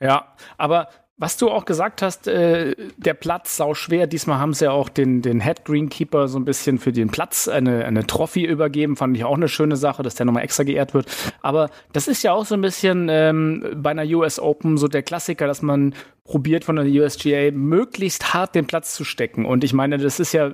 Ja, 0.00 0.36
aber 0.58 0.88
was 1.22 1.36
du 1.36 1.50
auch 1.50 1.66
gesagt 1.66 2.02
hast, 2.02 2.26
äh, 2.26 2.74
der 2.96 3.14
Platz 3.14 3.56
sau 3.56 3.74
schwer. 3.74 4.08
Diesmal 4.08 4.40
haben 4.40 4.54
sie 4.54 4.64
ja 4.64 4.72
auch 4.72 4.88
den, 4.88 5.22
den 5.22 5.40
Head 5.40 5.64
Greenkeeper 5.64 6.26
so 6.26 6.36
ein 6.36 6.44
bisschen 6.44 6.80
für 6.80 6.90
den 6.90 7.10
Platz 7.10 7.46
eine, 7.46 7.84
eine 7.84 8.04
Trophy 8.08 8.44
übergeben. 8.44 8.96
Fand 8.96 9.16
ich 9.16 9.22
auch 9.22 9.36
eine 9.36 9.46
schöne 9.46 9.76
Sache, 9.76 10.02
dass 10.02 10.16
der 10.16 10.26
nochmal 10.26 10.42
extra 10.42 10.64
geehrt 10.64 10.94
wird. 10.94 11.06
Aber 11.40 11.70
das 11.92 12.08
ist 12.08 12.24
ja 12.24 12.32
auch 12.32 12.44
so 12.44 12.56
ein 12.56 12.60
bisschen 12.60 13.06
ähm, 13.08 13.64
bei 13.76 13.92
einer 13.92 14.04
US 14.16 14.40
Open 14.40 14.76
so 14.76 14.88
der 14.88 15.04
Klassiker, 15.04 15.46
dass 15.46 15.62
man 15.62 15.94
probiert 16.24 16.64
von 16.64 16.74
der 16.74 16.86
USGA 16.86 17.52
möglichst 17.52 18.34
hart 18.34 18.56
den 18.56 18.66
Platz 18.66 18.92
zu 18.96 19.04
stecken. 19.04 19.46
Und 19.46 19.62
ich 19.62 19.72
meine, 19.72 19.98
das 19.98 20.18
ist 20.18 20.32
ja, 20.32 20.50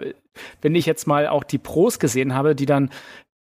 wenn 0.61 0.75
ich 0.75 0.85
jetzt 0.85 1.07
mal 1.07 1.29
auch 1.29 1.45
die 1.45 1.57
Pros 1.57 1.99
gesehen 1.99 2.35
habe, 2.35 2.55
die 2.55 2.67
dann 2.67 2.91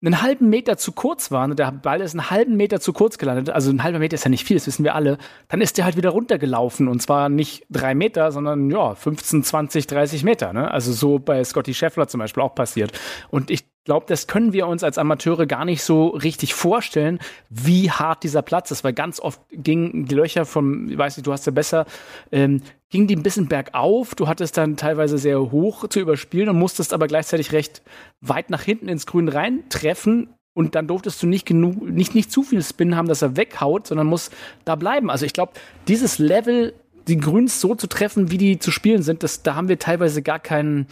einen 0.01 0.21
halben 0.21 0.49
Meter 0.49 0.77
zu 0.77 0.91
kurz 0.91 1.31
waren 1.31 1.51
und 1.51 1.60
der 1.60 1.71
Ball 1.71 2.01
ist 2.01 2.13
einen 2.13 2.29
halben 2.29 2.55
Meter 2.55 2.79
zu 2.79 2.93
kurz 2.93 3.17
gelandet, 3.17 3.49
also 3.49 3.71
ein 3.71 3.81
halber 3.81 3.99
Meter 3.99 4.13
ist 4.13 4.25
ja 4.25 4.29
nicht 4.29 4.45
viel, 4.45 4.57
das 4.57 4.67
wissen 4.67 4.83
wir 4.83 4.93
alle, 4.93 5.17
dann 5.47 5.60
ist 5.60 5.77
der 5.77 5.86
halt 5.86 5.97
wieder 5.97 6.12
runtergelaufen 6.12 6.88
und 6.88 7.01
zwar 7.01 7.29
nicht 7.29 7.65
drei 7.69 7.95
Meter, 7.95 8.31
sondern 8.31 8.69
ja, 8.69 8.93
15, 8.93 9.43
20, 9.43 9.88
30 9.88 10.23
Meter. 10.23 10.53
Ne? 10.53 10.69
Also 10.69 10.93
so 10.93 11.17
bei 11.17 11.43
Scotty 11.43 11.73
Scheffler 11.73 12.07
zum 12.07 12.19
Beispiel 12.19 12.43
auch 12.43 12.53
passiert. 12.53 12.91
Und 13.29 13.49
ich 13.49 13.65
glaube, 13.88 14.06
das 14.10 14.28
können 14.28 14.52
wir 14.52 14.67
uns 14.67 14.84
als 14.84 14.97
Amateure 14.97 15.45
gar 15.47 15.63
nicht 15.63 15.82
so 15.82 16.10
richtig 16.10 16.54
vorstellen, 16.54 17.19
wie 17.50 17.89
hart 17.89 18.21
dieser 18.21 18.41
Platz 18.41 18.69
ist, 18.69 18.84
weil 18.84 18.91
ganz 18.91 19.21
oft 19.21 19.39
gingen 19.50 20.06
die 20.06 20.13
Löcher 20.13 20.45
vom, 20.45 20.89
ich 20.89 20.97
weiß 20.97 21.15
nicht, 21.15 21.26
du 21.26 21.32
hast 21.32 21.45
ja 21.45 21.54
besser, 21.54 21.86
ähm, 22.34 22.62
ging 22.89 23.08
die 23.08 23.15
ein 23.15 23.23
bisschen 23.23 23.47
bergauf. 23.47 24.13
Du 24.13 24.28
hattest 24.28 24.58
dann 24.58 24.76
teilweise 24.76 25.17
sehr 25.17 25.39
hoch 25.39 25.88
zu 25.88 26.02
überspielen 26.02 26.50
und 26.50 26.60
musstest 26.60 26.93
aber 26.93 27.08
gleichzeitig 27.08 27.54
recht 27.54 27.82
weit 28.19 28.50
nach 28.50 28.62
hinten 28.62 28.89
ins 28.89 29.06
Grün 29.06 29.30
reintreffen. 29.30 30.34
Und 30.54 30.76
dann 30.76 30.88
durftest 30.88 31.23
du 31.23 31.28
nicht 31.28 31.45
genug, 31.45 31.82
nicht, 31.82 32.13
nicht 32.13 32.30
zu 32.30 32.43
viel 32.43 32.62
Spin 32.62 32.97
haben, 32.97 33.08
dass 33.08 33.21
er 33.21 33.38
weghaut, 33.38 33.88
sondern 33.88 34.08
muss 34.08 34.32
da 34.65 34.76
bleiben. 34.76 35.10
Also 35.10 35.26
ich 35.26 35.32
glaube, 35.32 35.54
dieses 35.88 36.19
Level 36.19 36.73
die 37.08 37.17
Grüns 37.17 37.62
so 37.62 37.76
zu 37.76 37.88
treffen, 37.88 38.32
wie 38.32 38.38
die 38.38 38.60
zu 38.60 38.72
spielen 38.72 39.04
sind, 39.04 39.24
das, 39.24 39.43
da 39.43 39.56
haben 39.56 39.70
wir 39.70 39.80
teilweise 39.80 40.22
gar 40.22 40.39
keinen, 40.39 40.88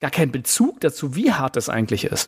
gar 0.00 0.10
keinen 0.10 0.32
Bezug 0.32 0.80
dazu, 0.80 1.14
wie 1.14 1.32
hart 1.32 1.56
das 1.56 1.68
eigentlich 1.68 2.04
ist. 2.04 2.26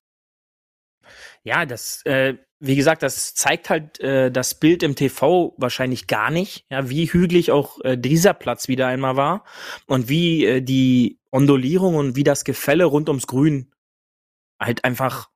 Ja, 1.42 1.64
das, 1.64 2.04
äh, 2.04 2.36
wie 2.58 2.76
gesagt, 2.76 3.02
das 3.02 3.34
zeigt 3.34 3.70
halt 3.70 3.98
äh, 4.00 4.30
das 4.30 4.54
Bild 4.54 4.82
im 4.82 4.94
TV 4.94 5.54
wahrscheinlich 5.56 6.06
gar 6.06 6.30
nicht, 6.30 6.66
ja, 6.68 6.90
wie 6.90 7.10
hügelig 7.10 7.50
auch 7.50 7.80
äh, 7.82 7.96
dieser 7.96 8.34
Platz 8.34 8.68
wieder 8.68 8.86
einmal 8.86 9.16
war 9.16 9.44
und 9.86 10.08
wie 10.10 10.44
äh, 10.44 10.60
die 10.60 11.18
Ondulierung 11.30 11.94
und 11.94 12.16
wie 12.16 12.24
das 12.24 12.44
Gefälle 12.44 12.84
rund 12.84 13.08
ums 13.08 13.26
Grün 13.26 13.72
halt 14.60 14.84
einfach 14.84 15.30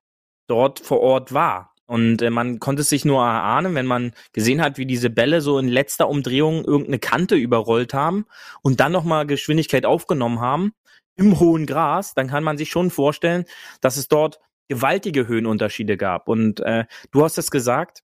dort 0.47 0.79
vor 0.79 1.01
Ort 1.01 1.33
war. 1.33 1.74
Und 1.87 2.21
äh, 2.21 2.29
man 2.29 2.59
konnte 2.59 2.81
es 2.81 2.89
sich 2.89 3.05
nur 3.05 3.21
erahnen, 3.21 3.75
wenn 3.75 3.85
man 3.85 4.13
gesehen 4.33 4.61
hat, 4.61 4.77
wie 4.77 4.85
diese 4.85 5.09
Bälle 5.09 5.41
so 5.41 5.59
in 5.59 5.67
letzter 5.67 6.09
Umdrehung 6.09 6.65
irgendeine 6.65 6.99
Kante 6.99 7.35
überrollt 7.35 7.93
haben 7.93 8.25
und 8.61 8.79
dann 8.79 8.91
nochmal 8.91 9.27
Geschwindigkeit 9.27 9.85
aufgenommen 9.85 10.39
haben 10.39 10.73
im 11.15 11.39
hohen 11.39 11.65
Gras, 11.65 12.13
dann 12.13 12.27
kann 12.27 12.43
man 12.43 12.57
sich 12.57 12.69
schon 12.69 12.89
vorstellen, 12.89 13.45
dass 13.81 13.97
es 13.97 14.07
dort 14.07 14.39
gewaltige 14.67 15.27
Höhenunterschiede 15.27 15.97
gab. 15.97 16.27
Und 16.27 16.59
äh, 16.61 16.85
du 17.11 17.23
hast 17.23 17.37
es 17.37 17.51
gesagt, 17.51 18.01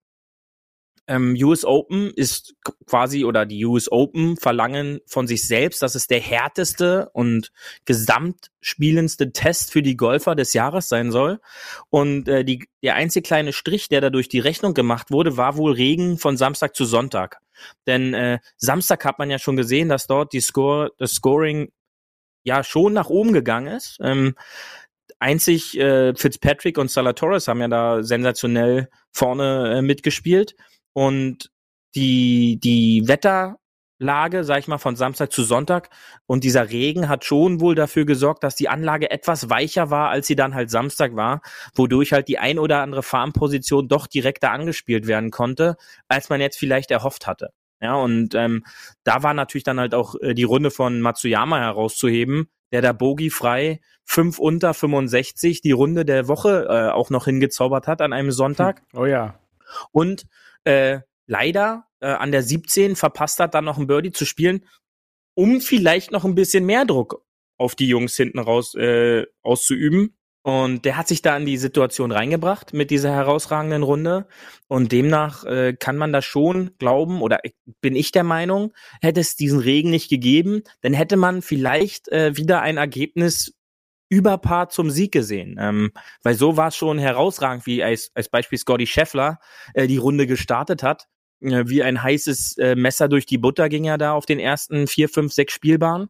ähm, 1.08 1.36
US 1.42 1.66
Open 1.66 2.12
ist 2.16 2.56
quasi 2.86 3.26
oder 3.26 3.46
die 3.46 3.66
US 3.66 3.92
Open 3.92 4.38
verlangen 4.38 5.00
von 5.06 5.28
sich 5.28 5.48
selbst, 5.48 5.82
dass 5.82 5.96
es 5.96 6.08
der 6.08 6.20
härteste 6.20 7.10
und 7.14 7.52
gesamtspielendste 7.86 9.32
Test 9.32 9.72
für 9.72 9.82
die 9.82 9.98
Golfer 9.98 10.36
des 10.36 10.54
Jahres 10.54 10.90
sein 10.90 11.12
soll. 11.12 11.40
Und 11.90 12.28
äh, 12.28 12.46
die, 12.46 12.68
der 12.84 12.96
einzige 12.96 13.24
kleine 13.24 13.54
Strich, 13.54 13.90
der 13.90 14.02
dadurch 14.02 14.30
die 14.30 14.40
Rechnung 14.40 14.74
gemacht 14.74 15.12
wurde, 15.12 15.38
war 15.38 15.58
wohl 15.58 15.74
Regen 15.74 16.18
von 16.18 16.38
Samstag 16.38 16.76
zu 16.76 16.86
Sonntag. 16.86 17.40
Denn 17.88 18.14
äh, 18.14 18.40
Samstag 18.58 19.04
hat 19.06 19.20
man 19.20 19.30
ja 19.30 19.40
schon 19.40 19.56
gesehen, 19.56 19.90
dass 19.90 20.08
dort 20.08 20.34
die 20.34 20.42
Score, 20.42 20.92
das 20.98 21.14
Scoring 21.14 21.72
ja 22.44 22.64
schon 22.64 22.94
nach 22.94 23.10
oben 23.10 23.34
gegangen 23.34 23.76
ist. 23.76 23.98
Ähm, 24.02 24.36
einzig 25.20 25.78
äh, 25.78 26.16
Fitzpatrick 26.16 26.78
und 26.78 26.90
Salatoris 26.90 27.48
haben 27.48 27.62
ja 27.62 27.68
da 27.68 28.04
sensationell 28.04 28.90
vorne 29.12 29.78
äh, 29.78 29.82
mitgespielt. 29.82 30.56
Und 30.94 31.52
die, 31.96 32.60
die 32.62 33.08
Wetterlage, 33.08 34.44
sag 34.44 34.60
ich 34.60 34.68
mal, 34.68 34.78
von 34.78 34.96
Samstag 34.96 35.32
zu 35.32 35.44
Sonntag 35.44 35.90
und 36.26 36.44
dieser 36.44 36.70
Regen 36.70 37.10
hat 37.10 37.26
schon 37.26 37.60
wohl 37.60 37.76
dafür 37.76 38.06
gesorgt, 38.06 38.44
dass 38.44 38.56
die 38.56 38.70
Anlage 38.70 39.12
etwas 39.12 39.50
weicher 39.50 39.90
war, 39.90 40.10
als 40.10 40.28
sie 40.28 40.36
dann 40.36 40.56
halt 40.56 40.70
Samstag 40.70 41.16
war, 41.16 41.42
wodurch 41.76 42.14
halt 42.14 42.28
die 42.28 42.40
ein 42.40 42.60
oder 42.60 42.82
andere 42.82 43.04
Farmposition 43.04 43.88
doch 43.88 44.08
direkter 44.08 44.52
angespielt 44.52 45.08
werden 45.08 45.32
konnte, 45.32 45.76
als 46.08 46.30
man 46.30 46.42
jetzt 46.42 46.58
vielleicht 46.58 46.92
erhofft 46.92 47.28
hatte. 47.28 47.52
Ja, 47.82 47.96
und 47.96 48.36
ähm, 48.36 48.64
da 49.04 49.24
war 49.24 49.34
natürlich 49.34 49.64
dann 49.64 49.80
halt 49.80 49.96
auch 49.96 50.14
äh, 50.22 50.36
die 50.36 50.44
Runde 50.44 50.70
von 50.70 51.02
Matsuyama 51.02 51.60
herauszuheben, 51.60 52.48
der 52.72 52.84
da 52.84 52.94
Bogi 52.94 53.32
frei 53.32 53.82
5 54.06 54.38
unter 54.38 54.74
65 54.76 55.62
die 55.62 55.72
Runde 55.72 56.06
der 56.06 56.28
Woche 56.28 56.68
äh, 56.70 56.92
auch 56.92 57.10
noch 57.10 57.26
hingezaubert 57.26 57.88
hat 57.88 58.02
an 58.02 58.14
einem 58.14 58.32
Sonntag. 58.32 58.84
Oh 58.94 59.06
ja. 59.06 59.40
Und 59.92 60.26
äh, 60.63 61.00
leider 61.28 61.88
äh, 62.02 62.08
an 62.08 62.32
der 62.32 62.43
17 62.43 62.95
verpasst 62.95 63.39
hat, 63.39 63.54
dann 63.54 63.65
noch 63.65 63.78
ein 63.78 63.88
Birdie 63.88 64.12
zu 64.12 64.26
spielen, 64.26 64.65
um 65.36 65.62
vielleicht 65.62 66.12
noch 66.12 66.26
ein 66.26 66.36
bisschen 66.36 66.65
mehr 66.65 66.86
Druck 66.86 67.24
auf 67.58 67.76
die 67.76 67.88
Jungs 67.88 68.15
hinten 68.15 68.39
raus 68.39 68.76
äh, 68.76 69.26
auszuüben. 69.43 70.17
Und 70.43 70.86
der 70.86 70.97
hat 70.97 71.08
sich 71.08 71.21
da 71.21 71.38
in 71.38 71.45
die 71.45 71.58
Situation 71.58 72.12
reingebracht 72.12 72.74
mit 72.74 72.89
dieser 72.89 73.13
herausragenden 73.13 73.84
Runde. 73.84 74.28
Und 74.67 74.91
demnach 74.91 75.45
äh, 75.45 75.74
kann 75.74 75.97
man 75.97 76.12
da 76.12 76.24
schon 76.24 76.71
glauben, 76.80 77.21
oder 77.21 77.39
bin 77.80 77.95
ich 77.95 78.12
der 78.12 78.24
Meinung, 78.24 78.74
hätte 79.02 79.19
es 79.19 79.36
diesen 79.36 79.60
Regen 79.60 79.91
nicht 79.91 80.10
gegeben, 80.10 80.63
dann 80.82 80.93
hätte 80.93 81.15
man 81.15 81.43
vielleicht 81.43 82.08
äh, 82.08 82.36
wieder 82.36 82.62
ein 82.62 82.78
Ergebnis 82.78 83.54
über 84.12 84.38
Paar 84.38 84.69
zum 84.69 84.91
Sieg 84.91 85.13
gesehen. 85.13 85.56
Ähm, 85.58 85.91
weil 86.21 86.36
so 86.36 86.58
war 86.58 86.67
es 86.67 86.76
schon 86.76 87.00
herausragend, 87.00 87.65
wie 87.65 87.82
als, 87.82 88.12
als 88.13 88.28
Beispiel 88.28 88.58
Scotty 88.58 88.86
Scheffler 88.86 89.39
äh, 89.74 89.88
die 89.88 89.97
Runde 89.97 90.28
gestartet 90.28 90.84
hat. 90.84 91.08
Äh, 91.39 91.63
wie 91.67 91.82
ein 91.82 92.04
heißes 92.04 92.58
äh, 92.58 92.76
Messer 92.76 93.08
durch 93.08 93.26
die 93.26 93.38
Butter 93.38 93.69
ging 93.69 93.86
er 93.86 93.97
da 93.97 94.12
auf 94.12 94.26
den 94.26 94.38
ersten 94.38 94.88
vier, 94.88 95.08
fünf, 95.08 95.32
sechs 95.32 95.54
Spielbahnen 95.54 96.10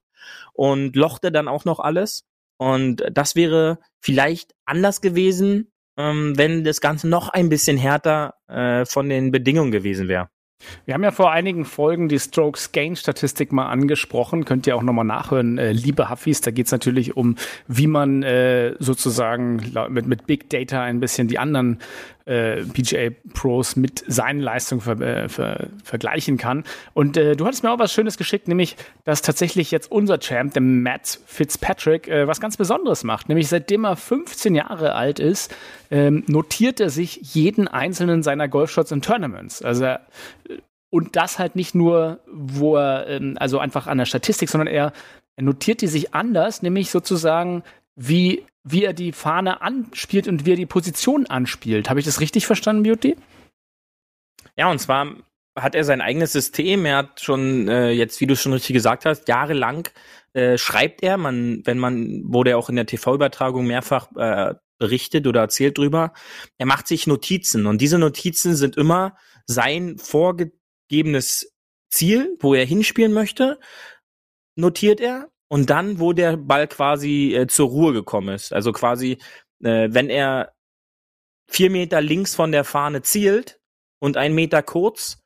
und 0.53 0.95
lochte 0.95 1.31
dann 1.31 1.47
auch 1.47 1.63
noch 1.63 1.79
alles. 1.79 2.25
Und 2.57 3.03
das 3.11 3.35
wäre 3.35 3.77
vielleicht 3.99 4.55
anders 4.65 5.01
gewesen, 5.01 5.71
ähm, 5.95 6.35
wenn 6.37 6.63
das 6.63 6.81
Ganze 6.81 7.07
noch 7.07 7.29
ein 7.29 7.49
bisschen 7.49 7.77
härter 7.77 8.33
äh, 8.47 8.83
von 8.85 9.09
den 9.09 9.31
Bedingungen 9.31 9.71
gewesen 9.71 10.07
wäre. 10.07 10.29
Wir 10.86 10.93
haben 10.93 11.04
ja 11.04 11.12
vor 11.12 11.32
einigen 11.32 11.65
Folgen 11.65 12.10
die 12.10 12.19
Strokes 12.19 12.71
Gain 12.71 12.95
Statistik 12.95 13.52
mal 13.52 13.67
angesprochen. 13.67 14.45
Könnt 14.45 14.67
ihr 14.67 14.76
auch 14.76 14.84
nochmal 14.84 15.06
nachhören, 15.06 15.58
äh, 15.58 15.71
liebe 15.71 16.10
Huffis. 16.10 16.41
Da 16.41 16.52
geht 16.52 16.67
es 16.67 16.71
natürlich 16.71 17.17
um, 17.17 17.36
wie 17.67 17.88
man 17.88 18.24
äh, 18.24 18.76
sozusagen 18.80 19.62
mit, 19.89 20.08
mit 20.08 20.28
Big 20.28 20.50
Data 20.50 20.82
ein 20.82 21.00
bisschen 21.00 21.28
die 21.28 21.39
anderen 21.39 21.80
äh, 22.26 22.63
PGA 22.63 23.10
Pros 23.34 23.76
mit 23.76 24.04
seinen 24.08 24.39
Leistungen 24.39 24.82
ver, 24.82 25.00
äh, 25.02 25.30
ver, 25.30 25.67
vergleichen 25.84 26.38
kann. 26.38 26.63
Und 26.93 27.17
äh, 27.17 27.36
du 27.36 27.45
hattest 27.45 27.63
mir 27.63 27.71
auch 27.71 27.80
was 27.80 27.93
Schönes 27.93 28.17
geschickt, 28.17 28.47
nämlich, 28.47 28.76
dass 29.04 29.21
tatsächlich 29.21 29.71
jetzt 29.71 29.91
unser 29.91 30.19
Champ, 30.19 30.54
der 30.54 30.62
Matt 30.62 31.19
Fitzpatrick, 31.26 32.08
äh, 32.08 32.28
was 32.28 32.39
ganz 32.39 32.58
Besonderes 32.58 33.04
macht. 33.04 33.30
Nämlich 33.30 33.47
seitdem 33.47 33.86
er 33.86 33.95
15 33.95 34.56
Jahre 34.56 34.93
alt 34.95 35.19
ist, 35.19 35.54
ähm, 35.91 36.23
notiert 36.27 36.80
er 36.80 36.89
sich 36.89 37.36
jeden 37.36 37.67
einzelnen 37.67 38.23
seiner 38.23 38.47
Golfshots 38.47 38.91
in 38.91 39.01
Tournaments. 39.01 39.62
Also 39.62 39.84
er, 39.84 40.08
und 40.89 41.15
das 41.15 41.38
halt 41.38 41.56
nicht 41.56 41.75
nur, 41.75 42.19
wo 42.32 42.77
er, 42.77 43.08
ähm, 43.08 43.38
also 43.39 43.60
einfach 43.60 43.88
an 43.88 43.97
der 43.97 44.06
Statistik, 44.06 44.49
sondern 44.49 44.67
er, 44.67 44.93
er 45.36 45.43
notiert 45.43 45.82
die 45.82 45.88
sich 45.88 46.13
anders, 46.13 46.62
nämlich 46.62 46.89
sozusagen, 46.89 47.63
wie 47.95 48.45
wie 48.63 48.84
er 48.84 48.93
die 48.93 49.12
Fahne 49.12 49.62
anspielt 49.62 50.27
und 50.27 50.45
wie 50.45 50.51
er 50.51 50.58
die 50.58 50.65
Position 50.65 51.25
anspielt. 51.25 51.89
Habe 51.89 51.99
ich 51.99 52.06
das 52.06 52.19
richtig 52.19 52.45
verstanden, 52.45 52.84
Beauty? 52.84 53.17
Ja, 54.56 54.69
und 54.69 54.80
zwar 54.80 55.15
hat 55.55 55.75
er 55.75 55.83
sein 55.83 56.01
eigenes 56.01 56.31
System. 56.31 56.85
Er 56.85 56.97
hat 56.97 57.21
schon 57.21 57.67
äh, 57.67 57.91
jetzt, 57.91 58.21
wie 58.21 58.27
du 58.27 58.35
schon 58.35 58.53
richtig 58.53 58.73
gesagt 58.73 59.05
hast, 59.05 59.27
jahrelang 59.27 59.89
äh, 60.33 60.57
schreibt 60.57 61.03
er. 61.03 61.17
Man, 61.17 61.61
wenn 61.65 61.77
man 61.77 62.23
wurde 62.25 62.51
er 62.51 62.57
auch 62.57 62.69
in 62.69 62.75
der 62.75 62.85
TV-Übertragung 62.85 63.67
mehrfach 63.67 64.09
äh, 64.15 64.55
berichtet 64.81 65.27
oder 65.27 65.41
erzählt 65.41 65.77
drüber. 65.77 66.13
Er 66.57 66.65
macht 66.65 66.87
sich 66.87 67.05
Notizen 67.05 67.67
und 67.67 67.81
diese 67.81 67.99
Notizen 67.99 68.55
sind 68.55 68.77
immer 68.77 69.15
sein 69.45 69.97
vorgegebenes 69.97 71.53
Ziel, 71.89 72.35
wo 72.39 72.55
er 72.55 72.65
hinspielen 72.65 73.13
möchte, 73.13 73.59
notiert 74.55 74.99
er 74.99 75.29
und 75.49 75.69
dann, 75.69 75.99
wo 75.99 76.13
der 76.13 76.35
Ball 76.35 76.67
quasi 76.67 77.35
äh, 77.35 77.47
zur 77.47 77.69
Ruhe 77.69 77.93
gekommen 77.93 78.33
ist. 78.33 78.53
Also 78.53 78.71
quasi, 78.71 79.19
äh, 79.63 79.89
wenn 79.91 80.09
er 80.09 80.53
vier 81.47 81.69
Meter 81.69 82.01
links 82.01 82.33
von 82.33 82.51
der 82.51 82.63
Fahne 82.63 83.01
zielt 83.01 83.59
und 83.99 84.17
einen 84.17 84.33
Meter 84.33 84.63
kurz 84.63 85.20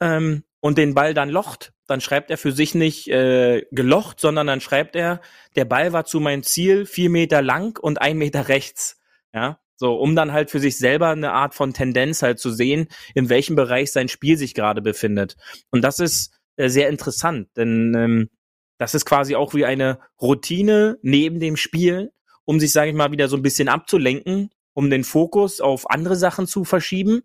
ähm, 0.00 0.44
und 0.60 0.78
den 0.78 0.94
Ball 0.94 1.14
dann 1.14 1.30
locht, 1.30 1.72
dann 1.86 2.00
schreibt 2.00 2.30
er 2.30 2.38
für 2.38 2.52
sich 2.52 2.74
nicht 2.74 3.08
äh, 3.08 3.64
gelocht, 3.70 4.20
sondern 4.20 4.46
dann 4.46 4.60
schreibt 4.60 4.96
er, 4.96 5.20
der 5.56 5.64
Ball 5.64 5.92
war 5.92 6.04
zu 6.04 6.20
meinem 6.20 6.42
Ziel 6.42 6.84
vier 6.86 7.10
Meter 7.10 7.42
lang 7.42 7.78
und 7.78 8.00
ein 8.00 8.18
Meter 8.18 8.48
rechts. 8.48 9.00
Ja, 9.32 9.60
so, 9.76 9.94
um 9.94 10.16
dann 10.16 10.32
halt 10.32 10.50
für 10.50 10.58
sich 10.58 10.76
selber 10.76 11.10
eine 11.10 11.32
Art 11.32 11.54
von 11.54 11.72
Tendenz 11.72 12.22
halt 12.22 12.40
zu 12.40 12.50
sehen, 12.50 12.88
in 13.14 13.28
welchem 13.28 13.56
Bereich 13.56 13.92
sein 13.92 14.08
Spiel 14.08 14.36
sich 14.36 14.54
gerade 14.54 14.82
befindet. 14.82 15.36
Und 15.70 15.82
das 15.82 16.00
ist 16.00 16.32
äh, 16.56 16.68
sehr 16.68 16.88
interessant, 16.88 17.48
denn 17.56 17.94
ähm, 17.94 18.30
das 18.78 18.94
ist 18.94 19.04
quasi 19.04 19.34
auch 19.34 19.54
wie 19.54 19.64
eine 19.64 19.98
Routine 20.20 20.98
neben 21.02 21.40
dem 21.40 21.56
Spiel, 21.56 22.12
um 22.44 22.60
sich, 22.60 22.72
sage 22.72 22.90
ich 22.90 22.96
mal, 22.96 23.12
wieder 23.12 23.28
so 23.28 23.36
ein 23.36 23.42
bisschen 23.42 23.68
abzulenken, 23.68 24.50
um 24.74 24.90
den 24.90 25.04
Fokus 25.04 25.60
auf 25.60 25.90
andere 25.90 26.16
Sachen 26.16 26.46
zu 26.46 26.64
verschieben, 26.64 27.22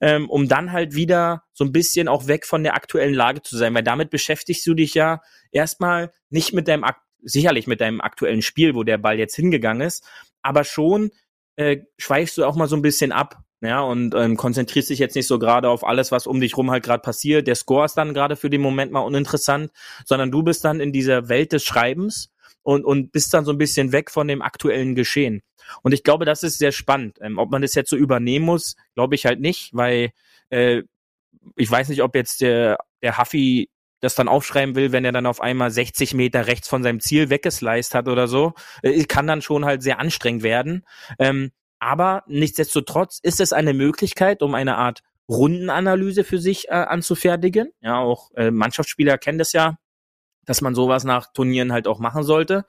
ähm, 0.00 0.28
um 0.30 0.48
dann 0.48 0.72
halt 0.72 0.94
wieder 0.94 1.44
so 1.52 1.64
ein 1.64 1.72
bisschen 1.72 2.08
auch 2.08 2.26
weg 2.26 2.46
von 2.46 2.62
der 2.62 2.74
aktuellen 2.74 3.14
Lage 3.14 3.42
zu 3.42 3.56
sein, 3.56 3.74
weil 3.74 3.82
damit 3.82 4.10
beschäftigst 4.10 4.66
du 4.66 4.74
dich 4.74 4.94
ja 4.94 5.20
erstmal 5.52 6.12
nicht 6.30 6.52
mit 6.52 6.68
deinem, 6.68 6.84
sicherlich 7.22 7.66
mit 7.66 7.80
deinem 7.80 8.00
aktuellen 8.00 8.42
Spiel, 8.42 8.74
wo 8.74 8.84
der 8.84 8.98
Ball 8.98 9.18
jetzt 9.18 9.36
hingegangen 9.36 9.86
ist, 9.86 10.06
aber 10.42 10.64
schon 10.64 11.10
äh, 11.56 11.78
schweifst 11.98 12.38
du 12.38 12.44
auch 12.44 12.56
mal 12.56 12.68
so 12.68 12.76
ein 12.76 12.82
bisschen 12.82 13.12
ab 13.12 13.44
ja, 13.64 13.80
und 13.80 14.14
ähm, 14.14 14.36
konzentrierst 14.36 14.90
dich 14.90 14.98
jetzt 14.98 15.14
nicht 15.14 15.26
so 15.26 15.38
gerade 15.38 15.70
auf 15.70 15.84
alles, 15.84 16.12
was 16.12 16.26
um 16.26 16.38
dich 16.38 16.56
rum 16.56 16.70
halt 16.70 16.84
gerade 16.84 17.00
passiert. 17.00 17.46
Der 17.46 17.54
Score 17.54 17.86
ist 17.86 17.94
dann 17.94 18.12
gerade 18.12 18.36
für 18.36 18.50
den 18.50 18.60
Moment 18.60 18.92
mal 18.92 19.00
uninteressant, 19.00 19.70
sondern 20.04 20.30
du 20.30 20.42
bist 20.42 20.64
dann 20.64 20.80
in 20.80 20.92
dieser 20.92 21.30
Welt 21.30 21.52
des 21.52 21.64
Schreibens 21.64 22.33
und, 22.64 22.84
und 22.84 23.12
bist 23.12 23.32
dann 23.32 23.44
so 23.44 23.52
ein 23.52 23.58
bisschen 23.58 23.92
weg 23.92 24.10
von 24.10 24.26
dem 24.26 24.42
aktuellen 24.42 24.96
Geschehen. 24.96 25.42
Und 25.82 25.94
ich 25.94 26.02
glaube, 26.02 26.24
das 26.24 26.42
ist 26.42 26.58
sehr 26.58 26.72
spannend. 26.72 27.18
Ähm, 27.20 27.38
ob 27.38 27.50
man 27.50 27.62
das 27.62 27.74
jetzt 27.74 27.90
so 27.90 27.96
übernehmen 27.96 28.44
muss, 28.44 28.74
glaube 28.94 29.14
ich 29.14 29.26
halt 29.26 29.40
nicht, 29.40 29.70
weil 29.72 30.10
äh, 30.50 30.82
ich 31.56 31.70
weiß 31.70 31.88
nicht, 31.90 32.02
ob 32.02 32.14
jetzt 32.16 32.40
der, 32.40 32.78
der 33.02 33.18
Huffy 33.18 33.68
das 34.00 34.14
dann 34.14 34.28
aufschreiben 34.28 34.74
will, 34.74 34.92
wenn 34.92 35.04
er 35.04 35.12
dann 35.12 35.26
auf 35.26 35.40
einmal 35.40 35.70
60 35.70 36.14
Meter 36.14 36.46
rechts 36.46 36.68
von 36.68 36.82
seinem 36.82 37.00
Ziel 37.00 37.30
weggesliced 37.30 37.94
hat 37.94 38.08
oder 38.08 38.28
so. 38.28 38.54
Äh, 38.82 39.04
kann 39.04 39.26
dann 39.26 39.42
schon 39.42 39.64
halt 39.64 39.82
sehr 39.82 40.00
anstrengend 40.00 40.42
werden. 40.42 40.84
Ähm, 41.18 41.52
aber 41.78 42.24
nichtsdestotrotz 42.26 43.18
ist 43.22 43.40
es 43.40 43.52
eine 43.52 43.74
Möglichkeit, 43.74 44.42
um 44.42 44.54
eine 44.54 44.76
Art 44.76 45.02
Rundenanalyse 45.28 46.24
für 46.24 46.38
sich 46.38 46.68
äh, 46.68 46.72
anzufertigen. 46.72 47.72
Ja, 47.80 47.98
auch 47.98 48.30
äh, 48.36 48.50
Mannschaftsspieler 48.50 49.18
kennen 49.18 49.38
das 49.38 49.52
ja, 49.52 49.76
dass 50.46 50.60
man 50.60 50.74
sowas 50.74 51.04
nach 51.04 51.32
Turnieren 51.32 51.72
halt 51.72 51.86
auch 51.86 51.98
machen 51.98 52.22
sollte, 52.22 52.64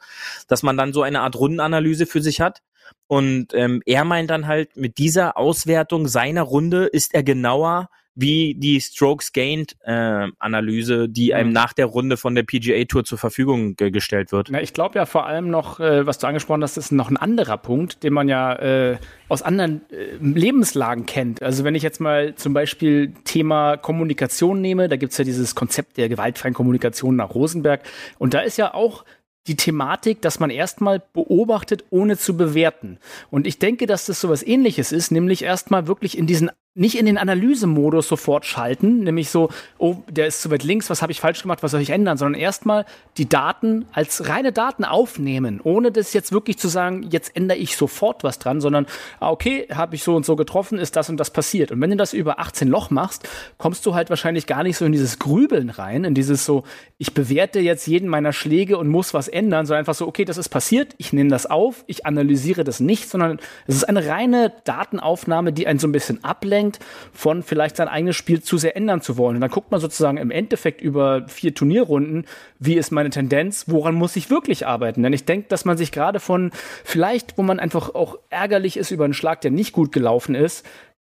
dass 0.48 0.64
man 0.64 0.78
dann 0.78 0.94
so 0.94 1.02
eine 1.02 1.22
Art 1.22 1.36
Rundenanalyse 1.36 2.06
für 2.06 2.22
sich 2.22 2.42
hat. 2.42 2.62
Und 3.08 3.54
ähm, 3.54 3.82
er 3.86 4.06
meint 4.06 4.30
dann 4.30 4.48
halt, 4.48 4.78
mit 4.78 4.98
dieser 4.98 5.38
Auswertung 5.38 6.08
seiner 6.08 6.44
Runde 6.44 6.86
ist 6.86 7.14
er 7.14 7.24
genauer 7.24 7.90
wie 8.16 8.56
die 8.56 8.80
Strokes 8.80 9.34
Gained 9.34 9.76
äh, 9.84 10.28
Analyse, 10.40 11.10
die 11.10 11.34
einem 11.34 11.50
mhm. 11.50 11.54
nach 11.54 11.74
der 11.74 11.86
Runde 11.86 12.16
von 12.18 12.34
der 12.34 12.44
PGA 12.44 12.86
Tour 12.86 13.04
zur 13.04 13.18
Verfügung 13.18 13.76
ge 13.76 13.92
gestellt 13.92 14.32
wird. 14.32 14.48
Na, 14.52 14.62
ich 14.62 14.74
glaube 14.74 14.98
ja 14.98 15.06
vor 15.06 15.26
allem 15.26 15.50
noch, 15.50 15.80
äh, 15.80 16.08
was 16.08 16.18
du 16.18 16.28
angesprochen 16.28 16.64
hast, 16.64 16.78
ist 16.78 16.92
noch 16.92 17.10
ein 17.10 17.18
anderer 17.18 17.58
Punkt, 17.58 18.04
den 18.04 18.14
man 18.14 18.30
ja 18.30 18.54
äh, 18.56 18.98
aus 19.28 19.42
anderen 19.42 19.82
äh, 19.92 20.16
Lebenslagen 20.22 21.06
kennt. 21.06 21.44
Also 21.44 21.64
wenn 21.64 21.76
ich 21.76 21.84
jetzt 21.84 22.00
mal 22.00 22.36
zum 22.36 22.54
Beispiel 22.54 23.14
Thema 23.26 23.78
Kommunikation 23.78 24.62
nehme, 24.62 24.88
da 24.88 24.96
gibt's 24.96 25.18
ja 25.18 25.26
dieses 25.26 25.54
Konzept 25.56 25.98
der 25.98 26.10
gewaltfreien 26.10 26.54
Kommunikation 26.54 27.16
nach 27.18 27.36
Rosenberg 27.36 27.82
und 28.18 28.34
da 28.34 28.40
ist 28.40 28.58
ja 28.58 28.74
auch 28.74 29.04
die 29.48 29.56
Thematik, 29.56 30.22
dass 30.22 30.40
man 30.40 30.50
erstmal 30.50 31.00
beobachtet, 31.14 31.86
ohne 31.92 32.18
zu 32.18 32.36
bewerten. 32.36 32.98
Und 33.30 33.46
ich 33.46 33.60
denke, 33.60 33.86
dass 33.86 34.06
das 34.08 34.20
sowas 34.20 34.42
ähnliches 34.42 34.92
ist, 34.92 35.12
nämlich 35.12 35.44
erstmal 35.44 35.88
wirklich 35.88 36.18
in 36.18 36.26
diesen 36.26 36.50
nicht 36.78 36.98
in 36.98 37.06
den 37.06 37.18
Analysemodus 37.18 38.10
sofort 38.10 38.46
schalten, 38.46 39.00
nämlich 39.00 39.30
so, 39.30 39.50
oh, 39.78 39.96
der 40.10 40.28
ist 40.28 40.42
zu 40.42 40.52
weit 40.52 40.64
links, 40.64 40.90
was 40.90 41.02
habe 41.02 41.14
ich 41.14 41.22
falsch 41.22 41.42
gemacht, 41.42 41.64
was 41.64 41.72
soll 41.72 41.80
ich 41.80 41.90
ändern, 41.90 42.18
sondern 42.18 42.40
erstmal 42.40 42.86
die 43.18 43.30
Daten 43.30 43.86
als 43.94 44.28
reine 44.28 44.52
Daten 44.52 44.84
aufnehmen, 44.84 45.62
ohne 45.64 45.94
das 45.94 46.12
jetzt 46.12 46.34
wirklich 46.34 46.58
zu 46.58 46.68
sagen, 46.68 47.08
jetzt 47.10 47.34
ändere 47.34 47.58
ich 47.58 47.78
sofort 47.78 48.26
was 48.26 48.40
dran, 48.40 48.60
sondern, 48.60 48.88
ah, 49.22 49.32
okay, 49.32 49.68
habe 49.74 49.96
ich 49.96 50.04
so 50.04 50.18
und 50.18 50.26
so 50.26 50.36
getroffen, 50.36 50.78
ist 50.78 50.98
das 50.98 51.10
und 51.10 51.18
das 51.18 51.30
passiert. 51.30 51.72
Und 51.72 51.80
wenn 51.80 51.92
du 51.92 51.96
das 51.96 52.12
über 52.12 52.40
18 52.40 52.68
Loch 52.68 52.90
machst, 52.90 53.26
kommst 53.58 53.86
du 53.86 53.96
halt 53.96 54.10
wahrscheinlich 54.10 54.46
gar 54.46 54.64
nicht 54.64 54.76
so 54.76 54.84
in 54.84 54.92
dieses 54.92 55.18
Grübeln 55.18 55.70
rein, 55.70 56.04
in 56.04 56.14
dieses 56.14 56.44
so, 56.44 56.64
ich 56.98 57.14
bewerte 57.14 57.62
jetzt 57.62 57.88
jeden 57.88 58.10
meiner 58.10 58.34
Schläge 58.34 58.78
und 58.78 58.90
muss 58.90 59.14
was 59.14 59.30
ändern, 59.30 59.66
sondern 59.66 59.80
einfach 59.80 59.96
so, 59.96 60.06
okay, 60.08 60.26
das 60.26 60.38
ist 60.38 60.50
passiert, 60.50 60.94
ich 60.98 61.14
nehme 61.14 61.30
das 61.30 61.46
auf, 61.46 61.86
ich 61.88 62.06
analysiere 62.06 62.66
das 62.66 62.82
nicht, 62.82 63.10
sondern 63.10 63.40
es 63.66 63.76
ist 63.76 63.86
eine 63.86 64.06
reine 64.08 64.52
Datenaufnahme, 64.66 65.54
die 65.54 65.68
einen 65.68 65.80
so 65.80 65.88
ein 65.88 65.94
bisschen 65.94 66.22
ablenkt, 66.26 66.65
ablenkt 66.66 66.80
von 67.14 67.44
vielleicht 67.44 67.78
sein 67.78 67.88
eigenes 67.88 68.16
Spiel 68.16 68.42
zu 68.42 68.58
sehr 68.58 68.76
ändern 68.76 69.02
zu 69.02 69.18
wollen. 69.18 69.36
Und 69.36 69.42
dann 69.42 69.50
guckt 69.50 69.72
man 69.72 69.80
sozusagen 69.80 70.18
im 70.18 70.32
Endeffekt 70.32 70.82
über 70.82 71.28
vier 71.28 71.54
Turnierrunden, 71.54 72.26
wie 72.60 72.76
ist 72.76 72.92
meine 72.92 73.10
Tendenz, 73.10 73.66
woran 73.68 73.96
muss 73.96 74.16
ich 74.16 74.30
wirklich 74.30 74.66
arbeiten? 74.68 75.04
Denn 75.04 75.14
ich 75.14 75.26
denke, 75.26 75.48
dass 75.50 75.66
man 75.66 75.78
sich 75.78 75.92
gerade 75.92 76.20
von 76.20 76.52
vielleicht, 76.84 77.38
wo 77.38 77.44
man 77.44 77.60
einfach 77.60 77.94
auch 77.96 78.18
ärgerlich 78.30 78.78
ist 78.78 78.92
über 78.92 79.06
einen 79.06 79.14
Schlag, 79.14 79.42
der 79.42 79.52
nicht 79.52 79.74
gut 79.74 79.92
gelaufen 79.92 80.36
ist, 80.36 80.66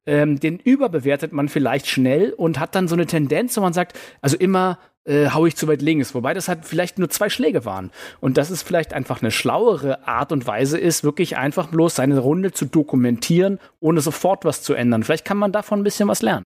ähm, 0.06 0.40
den 0.40 0.58
überbewertet 0.58 1.32
man 1.32 1.48
vielleicht 1.48 1.86
schnell 1.86 2.32
und 2.32 2.58
hat 2.58 2.74
dann 2.74 2.88
so 2.88 2.94
eine 2.94 3.06
Tendenz, 3.06 3.56
wo 3.56 3.60
man 3.60 3.74
sagt, 3.74 3.98
also 4.22 4.36
immer 4.36 4.78
äh, 5.04 5.30
hau 5.30 5.46
ich 5.46 5.56
zu 5.56 5.66
weit 5.68 5.82
links, 5.82 6.14
wobei 6.14 6.34
das 6.34 6.48
halt 6.48 6.64
vielleicht 6.64 6.98
nur 6.98 7.08
zwei 7.08 7.28
Schläge 7.28 7.64
waren. 7.64 7.90
Und 8.20 8.36
das 8.36 8.50
ist 8.50 8.62
vielleicht 8.62 8.92
einfach 8.92 9.22
eine 9.22 9.30
schlauere 9.30 10.06
Art 10.06 10.32
und 10.32 10.46
Weise 10.46 10.78
ist, 10.78 11.04
wirklich 11.04 11.36
einfach 11.36 11.68
bloß 11.68 11.96
seine 11.96 12.18
Runde 12.18 12.52
zu 12.52 12.66
dokumentieren, 12.66 13.58
ohne 13.80 14.00
sofort 14.00 14.44
was 14.44 14.62
zu 14.62 14.74
ändern. 14.74 15.02
Vielleicht 15.02 15.24
kann 15.24 15.38
man 15.38 15.52
davon 15.52 15.80
ein 15.80 15.84
bisschen 15.84 16.08
was 16.08 16.22
lernen. 16.22 16.44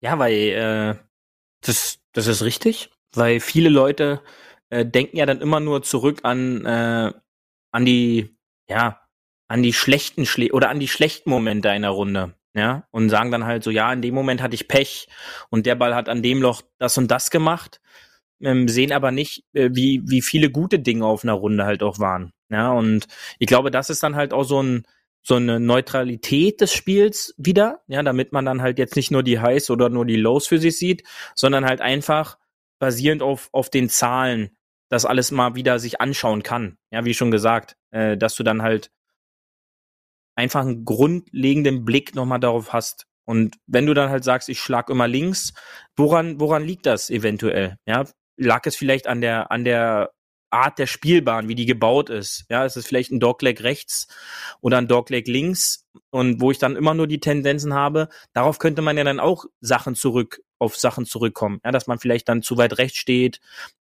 Ja, 0.00 0.18
weil 0.18 0.32
äh, 0.32 0.94
das, 1.64 2.00
das 2.12 2.26
ist 2.26 2.42
richtig, 2.42 2.90
weil 3.14 3.38
viele 3.38 3.68
Leute 3.68 4.20
äh, 4.70 4.84
denken 4.84 5.16
ja 5.16 5.26
dann 5.26 5.40
immer 5.40 5.60
nur 5.60 5.82
zurück 5.82 6.20
an, 6.24 6.64
äh, 6.66 7.12
an 7.72 7.84
die, 7.84 8.36
ja, 8.68 9.00
an 9.48 9.62
die 9.62 9.72
schlechten 9.72 10.26
Schlä 10.26 10.50
oder 10.50 10.70
an 10.70 10.80
die 10.80 10.88
schlechten 10.88 11.30
Momente 11.30 11.70
einer 11.70 11.90
Runde. 11.90 12.34
Ja, 12.54 12.86
und 12.90 13.08
sagen 13.08 13.30
dann 13.30 13.46
halt 13.46 13.64
so, 13.64 13.70
ja, 13.70 13.90
in 13.92 14.02
dem 14.02 14.14
Moment 14.14 14.42
hatte 14.42 14.54
ich 14.54 14.68
Pech 14.68 15.08
und 15.48 15.64
der 15.64 15.74
Ball 15.74 15.94
hat 15.94 16.10
an 16.10 16.22
dem 16.22 16.42
Loch 16.42 16.60
das 16.78 16.98
und 16.98 17.10
das 17.10 17.30
gemacht, 17.30 17.80
ähm, 18.42 18.68
sehen 18.68 18.92
aber 18.92 19.10
nicht, 19.10 19.44
äh, 19.54 19.70
wie, 19.72 20.02
wie 20.04 20.20
viele 20.20 20.50
gute 20.50 20.78
Dinge 20.78 21.06
auf 21.06 21.24
einer 21.24 21.32
Runde 21.32 21.64
halt 21.64 21.82
auch 21.82 21.98
waren. 21.98 22.32
Ja, 22.50 22.72
und 22.72 23.06
ich 23.38 23.46
glaube, 23.46 23.70
das 23.70 23.88
ist 23.88 24.02
dann 24.02 24.16
halt 24.16 24.34
auch 24.34 24.44
so 24.44 24.62
ein, 24.62 24.84
so 25.22 25.36
eine 25.36 25.60
Neutralität 25.60 26.60
des 26.60 26.74
Spiels 26.74 27.34
wieder, 27.38 27.80
ja, 27.86 28.02
damit 28.02 28.32
man 28.32 28.44
dann 28.44 28.60
halt 28.60 28.78
jetzt 28.78 28.96
nicht 28.96 29.10
nur 29.10 29.22
die 29.22 29.40
Highs 29.40 29.70
oder 29.70 29.88
nur 29.88 30.04
die 30.04 30.16
Lows 30.16 30.46
für 30.46 30.58
sich 30.58 30.76
sieht, 30.76 31.04
sondern 31.34 31.64
halt 31.64 31.80
einfach 31.80 32.36
basierend 32.78 33.22
auf, 33.22 33.48
auf 33.52 33.70
den 33.70 33.88
Zahlen 33.88 34.50
das 34.88 35.06
alles 35.06 35.30
mal 35.30 35.54
wieder 35.54 35.78
sich 35.78 36.00
anschauen 36.00 36.42
kann. 36.42 36.76
Ja, 36.90 37.04
wie 37.04 37.14
schon 37.14 37.30
gesagt, 37.30 37.76
äh, 37.92 38.16
dass 38.18 38.34
du 38.34 38.42
dann 38.42 38.60
halt 38.60 38.90
einfach 40.34 40.62
einen 40.62 40.84
grundlegenden 40.84 41.84
Blick 41.84 42.14
nochmal 42.14 42.40
darauf 42.40 42.72
hast. 42.72 43.06
Und 43.24 43.56
wenn 43.66 43.86
du 43.86 43.94
dann 43.94 44.10
halt 44.10 44.24
sagst, 44.24 44.48
ich 44.48 44.60
schlag 44.60 44.90
immer 44.90 45.08
links, 45.08 45.52
woran, 45.96 46.40
woran 46.40 46.64
liegt 46.64 46.86
das 46.86 47.10
eventuell? 47.10 47.76
Ja, 47.86 48.04
lag 48.36 48.66
es 48.66 48.76
vielleicht 48.76 49.06
an 49.06 49.20
der, 49.20 49.50
an 49.50 49.64
der 49.64 50.10
Art 50.50 50.78
der 50.78 50.86
Spielbahn, 50.86 51.48
wie 51.48 51.54
die 51.54 51.66
gebaut 51.66 52.10
ist. 52.10 52.44
Ja, 52.50 52.64
ist 52.64 52.76
es 52.76 52.86
vielleicht 52.86 53.10
ein 53.10 53.20
Dogleg 53.20 53.62
rechts 53.62 54.08
oder 54.60 54.78
ein 54.78 54.88
Dogleg 54.88 55.26
links 55.26 55.86
und 56.10 56.40
wo 56.40 56.50
ich 56.50 56.58
dann 56.58 56.76
immer 56.76 56.94
nur 56.94 57.06
die 57.06 57.20
Tendenzen 57.20 57.72
habe, 57.72 58.08
darauf 58.34 58.58
könnte 58.58 58.82
man 58.82 58.98
ja 58.98 59.04
dann 59.04 59.20
auch 59.20 59.46
Sachen 59.60 59.94
zurück, 59.94 60.42
auf 60.58 60.76
Sachen 60.76 61.06
zurückkommen. 61.06 61.60
Ja, 61.64 61.70
dass 61.70 61.86
man 61.86 61.98
vielleicht 61.98 62.28
dann 62.28 62.42
zu 62.42 62.58
weit 62.58 62.78
rechts 62.78 62.98
steht 62.98 63.40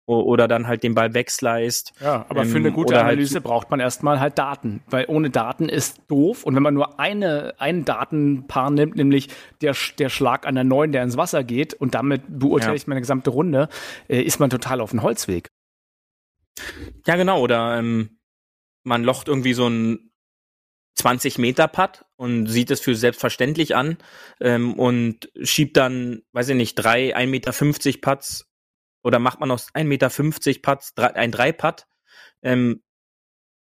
oder 0.06 0.48
dann 0.48 0.68
halt 0.68 0.84
den 0.84 0.94
Ball 0.94 1.14
wegslice. 1.14 1.86
Ja, 2.00 2.26
aber 2.30 2.44
ähm, 2.44 2.50
für 2.50 2.58
eine 2.58 2.72
gute 2.72 2.96
halt 2.96 3.06
Analyse 3.06 3.36
halt 3.36 3.44
braucht 3.44 3.72
man 3.72 3.80
erstmal 3.80 4.20
halt 4.20 4.38
Daten, 4.38 4.84
weil 4.88 5.06
ohne 5.08 5.30
Daten 5.30 5.68
ist 5.68 6.02
doof 6.08 6.44
und 6.44 6.56
wenn 6.56 6.64
man 6.64 6.74
nur 6.74 7.00
eine, 7.00 7.56
ein 7.58 7.86
Datenpaar 7.86 8.70
nimmt, 8.70 8.96
nämlich 8.96 9.30
der, 9.62 9.76
der 9.98 10.10
Schlag 10.10 10.46
an 10.46 10.56
der 10.56 10.64
neuen, 10.64 10.92
der 10.92 11.04
ins 11.04 11.18
Wasser 11.18 11.44
geht 11.44 11.74
und 11.74 11.96
damit 11.96 12.24
beurteile 12.28 12.74
ja. 12.74 12.76
ich 12.76 12.88
meine 12.88 13.02
gesamte 13.02 13.32
Runde, 13.32 13.70
äh, 14.08 14.22
ist 14.22 14.40
man 14.40 14.50
total 14.50 14.82
auf 14.82 14.92
dem 14.92 15.02
Holzweg. 15.02 15.50
Ja, 17.06 17.16
genau, 17.16 17.42
oder 17.42 17.78
ähm, 17.78 18.20
man 18.84 19.04
locht 19.04 19.28
irgendwie 19.28 19.54
so 19.54 19.68
ein 19.68 20.12
20 20.96 21.40
Meter 21.40 21.68
Putt 21.68 22.06
und 22.16 22.48
sieht 22.48 22.72
es 22.72 22.80
für 22.80 22.96
selbstverständlich 22.96 23.76
an 23.76 23.98
ähm, 24.40 24.74
und 24.80 25.30
schiebt 25.42 25.76
dann, 25.78 26.22
weiß 26.32 26.50
ich 26.50 26.56
nicht, 26.56 26.76
drei 26.76 27.16
1,50 27.16 27.28
Meter 27.28 28.00
Putts 28.02 28.55
oder 29.06 29.20
macht 29.20 29.40
man 29.40 29.52
aus 29.52 29.72
1,50 29.74 29.84
Meter 29.86 30.10
Putts 30.62 30.94
ein 30.98 31.32
drei 31.32 31.52
Putt 31.52 31.86
ähm, 32.42 32.82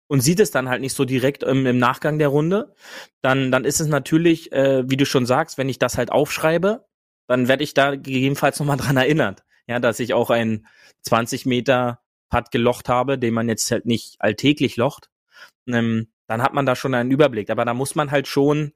und 0.07 0.21
sieht 0.21 0.39
es 0.39 0.53
dann 0.53 0.69
halt 0.69 0.81
nicht 0.81 0.95
so 0.95 1.05
direkt 1.05 1.43
im, 1.43 1.67
im 1.67 1.79
Nachgang 1.79 2.19
der 2.19 2.29
Runde, 2.29 2.75
dann, 3.23 3.51
dann 3.51 3.65
ist 3.65 3.81
es 3.81 3.89
natürlich, 3.89 4.53
äh, 4.53 4.89
wie 4.89 4.97
du 4.97 5.05
schon 5.05 5.27
sagst, 5.27 5.59
wenn 5.59 5.69
ich 5.69 5.81
das 5.81 5.99
halt 5.99 6.13
aufschreibe, 6.13 6.87
dann 7.27 7.49
werde 7.49 7.65
ich 7.65 7.75
da 7.75 7.97
gegebenenfalls 7.97 8.61
nochmal 8.61 8.77
dran 8.77 8.97
erinnert, 8.97 9.43
ja, 9.67 9.81
dass 9.81 9.99
ich 9.99 10.15
auch 10.15 10.31
ein 10.31 10.67
20 11.03 11.45
Meter 11.45 12.01
Putt 12.31 12.53
gelocht 12.53 12.89
habe, 12.89 13.19
den 13.19 13.35
man 13.35 13.49
jetzt 13.49 13.71
halt 13.73 13.85
nicht 13.85 14.17
alltäglich 14.21 14.77
locht. 14.77 15.11
Ähm, 15.67 16.13
dann 16.29 16.43
hat 16.43 16.55
man 16.55 16.67
da 16.67 16.77
schon 16.77 16.95
einen 16.95 17.11
Überblick. 17.11 17.51
Aber 17.51 17.65
da 17.65 17.75
muss 17.75 17.95
man 17.95 18.11
halt 18.11 18.29
schon 18.29 18.73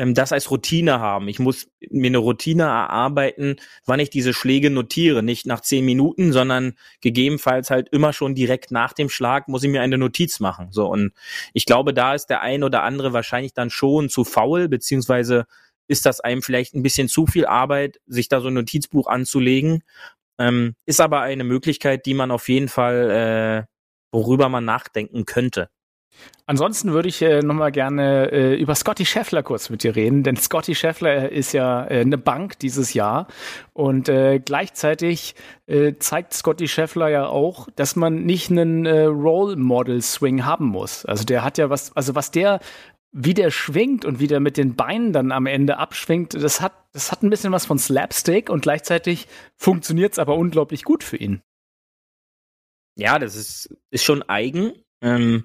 ähm, 0.00 0.14
das 0.14 0.32
als 0.32 0.50
Routine 0.50 0.98
haben. 0.98 1.28
Ich 1.28 1.38
muss 1.38 1.68
mir 1.90 2.06
eine 2.06 2.18
Routine 2.18 2.62
erarbeiten, 2.62 3.56
wann 3.84 4.00
ich 4.00 4.08
diese 4.08 4.32
Schläge 4.32 4.70
notiere. 4.70 5.22
Nicht 5.22 5.46
nach 5.46 5.60
zehn 5.60 5.84
Minuten, 5.84 6.32
sondern 6.32 6.72
gegebenenfalls 7.02 7.68
halt 7.68 7.90
immer 7.90 8.14
schon 8.14 8.34
direkt 8.34 8.70
nach 8.70 8.94
dem 8.94 9.10
Schlag 9.10 9.46
muss 9.48 9.62
ich 9.62 9.68
mir 9.68 9.82
eine 9.82 9.98
Notiz 9.98 10.40
machen. 10.40 10.68
So 10.72 10.86
und 10.90 11.12
ich 11.52 11.66
glaube, 11.66 11.92
da 11.92 12.14
ist 12.14 12.26
der 12.26 12.40
ein 12.40 12.64
oder 12.64 12.82
andere 12.82 13.12
wahrscheinlich 13.12 13.52
dann 13.52 13.68
schon 13.68 14.08
zu 14.08 14.24
faul, 14.24 14.68
beziehungsweise 14.68 15.44
ist 15.86 16.06
das 16.06 16.20
einem 16.20 16.40
vielleicht 16.40 16.74
ein 16.74 16.82
bisschen 16.82 17.08
zu 17.08 17.26
viel 17.26 17.44
Arbeit, 17.44 18.00
sich 18.06 18.28
da 18.28 18.40
so 18.40 18.48
ein 18.48 18.54
Notizbuch 18.54 19.06
anzulegen. 19.06 19.82
Ähm, 20.38 20.76
ist 20.86 21.02
aber 21.02 21.20
eine 21.20 21.44
Möglichkeit, 21.44 22.06
die 22.06 22.14
man 22.14 22.30
auf 22.30 22.48
jeden 22.48 22.68
Fall, 22.68 23.66
äh, 23.68 23.74
worüber 24.12 24.48
man 24.48 24.64
nachdenken 24.64 25.26
könnte. 25.26 25.68
Ansonsten 26.46 26.92
würde 26.92 27.08
ich 27.08 27.22
äh, 27.22 27.42
nochmal 27.42 27.70
gerne 27.70 28.32
äh, 28.32 28.54
über 28.56 28.74
Scotty 28.74 29.06
Scheffler 29.06 29.44
kurz 29.44 29.70
mit 29.70 29.84
dir 29.84 29.94
reden, 29.94 30.24
denn 30.24 30.36
Scotty 30.36 30.74
Scheffler 30.74 31.30
ist 31.30 31.52
ja 31.52 31.86
äh, 31.86 32.00
eine 32.00 32.18
Bank 32.18 32.58
dieses 32.58 32.92
Jahr 32.92 33.28
und 33.72 34.08
äh, 34.08 34.40
gleichzeitig 34.40 35.36
äh, 35.66 35.94
zeigt 36.00 36.34
Scotty 36.34 36.66
Scheffler 36.66 37.08
ja 37.08 37.26
auch, 37.26 37.68
dass 37.76 37.94
man 37.94 38.24
nicht 38.24 38.50
einen 38.50 38.84
äh, 38.84 39.04
Role 39.04 39.56
Model 39.56 40.02
Swing 40.02 40.44
haben 40.44 40.66
muss. 40.66 41.04
Also 41.04 41.24
der 41.24 41.44
hat 41.44 41.56
ja 41.56 41.70
was, 41.70 41.94
also 41.96 42.16
was 42.16 42.32
der 42.32 42.58
wie 43.12 43.34
der 43.34 43.50
schwingt 43.50 44.04
und 44.04 44.20
wie 44.20 44.26
der 44.26 44.40
mit 44.40 44.56
den 44.56 44.76
Beinen 44.76 45.12
dann 45.12 45.32
am 45.32 45.46
Ende 45.46 45.78
abschwingt, 45.78 46.34
das 46.34 46.60
hat, 46.60 46.72
das 46.92 47.10
hat 47.10 47.22
ein 47.22 47.30
bisschen 47.30 47.52
was 47.52 47.66
von 47.66 47.78
Slapstick 47.78 48.50
und 48.50 48.62
gleichzeitig 48.62 49.26
funktioniert 49.56 50.12
es 50.12 50.18
aber 50.18 50.36
unglaublich 50.36 50.84
gut 50.84 51.02
für 51.02 51.16
ihn. 51.16 51.42
Ja, 52.96 53.18
das 53.18 53.34
ist, 53.34 53.74
ist 53.90 54.04
schon 54.04 54.22
eigen. 54.28 54.72
Ähm, 55.00 55.44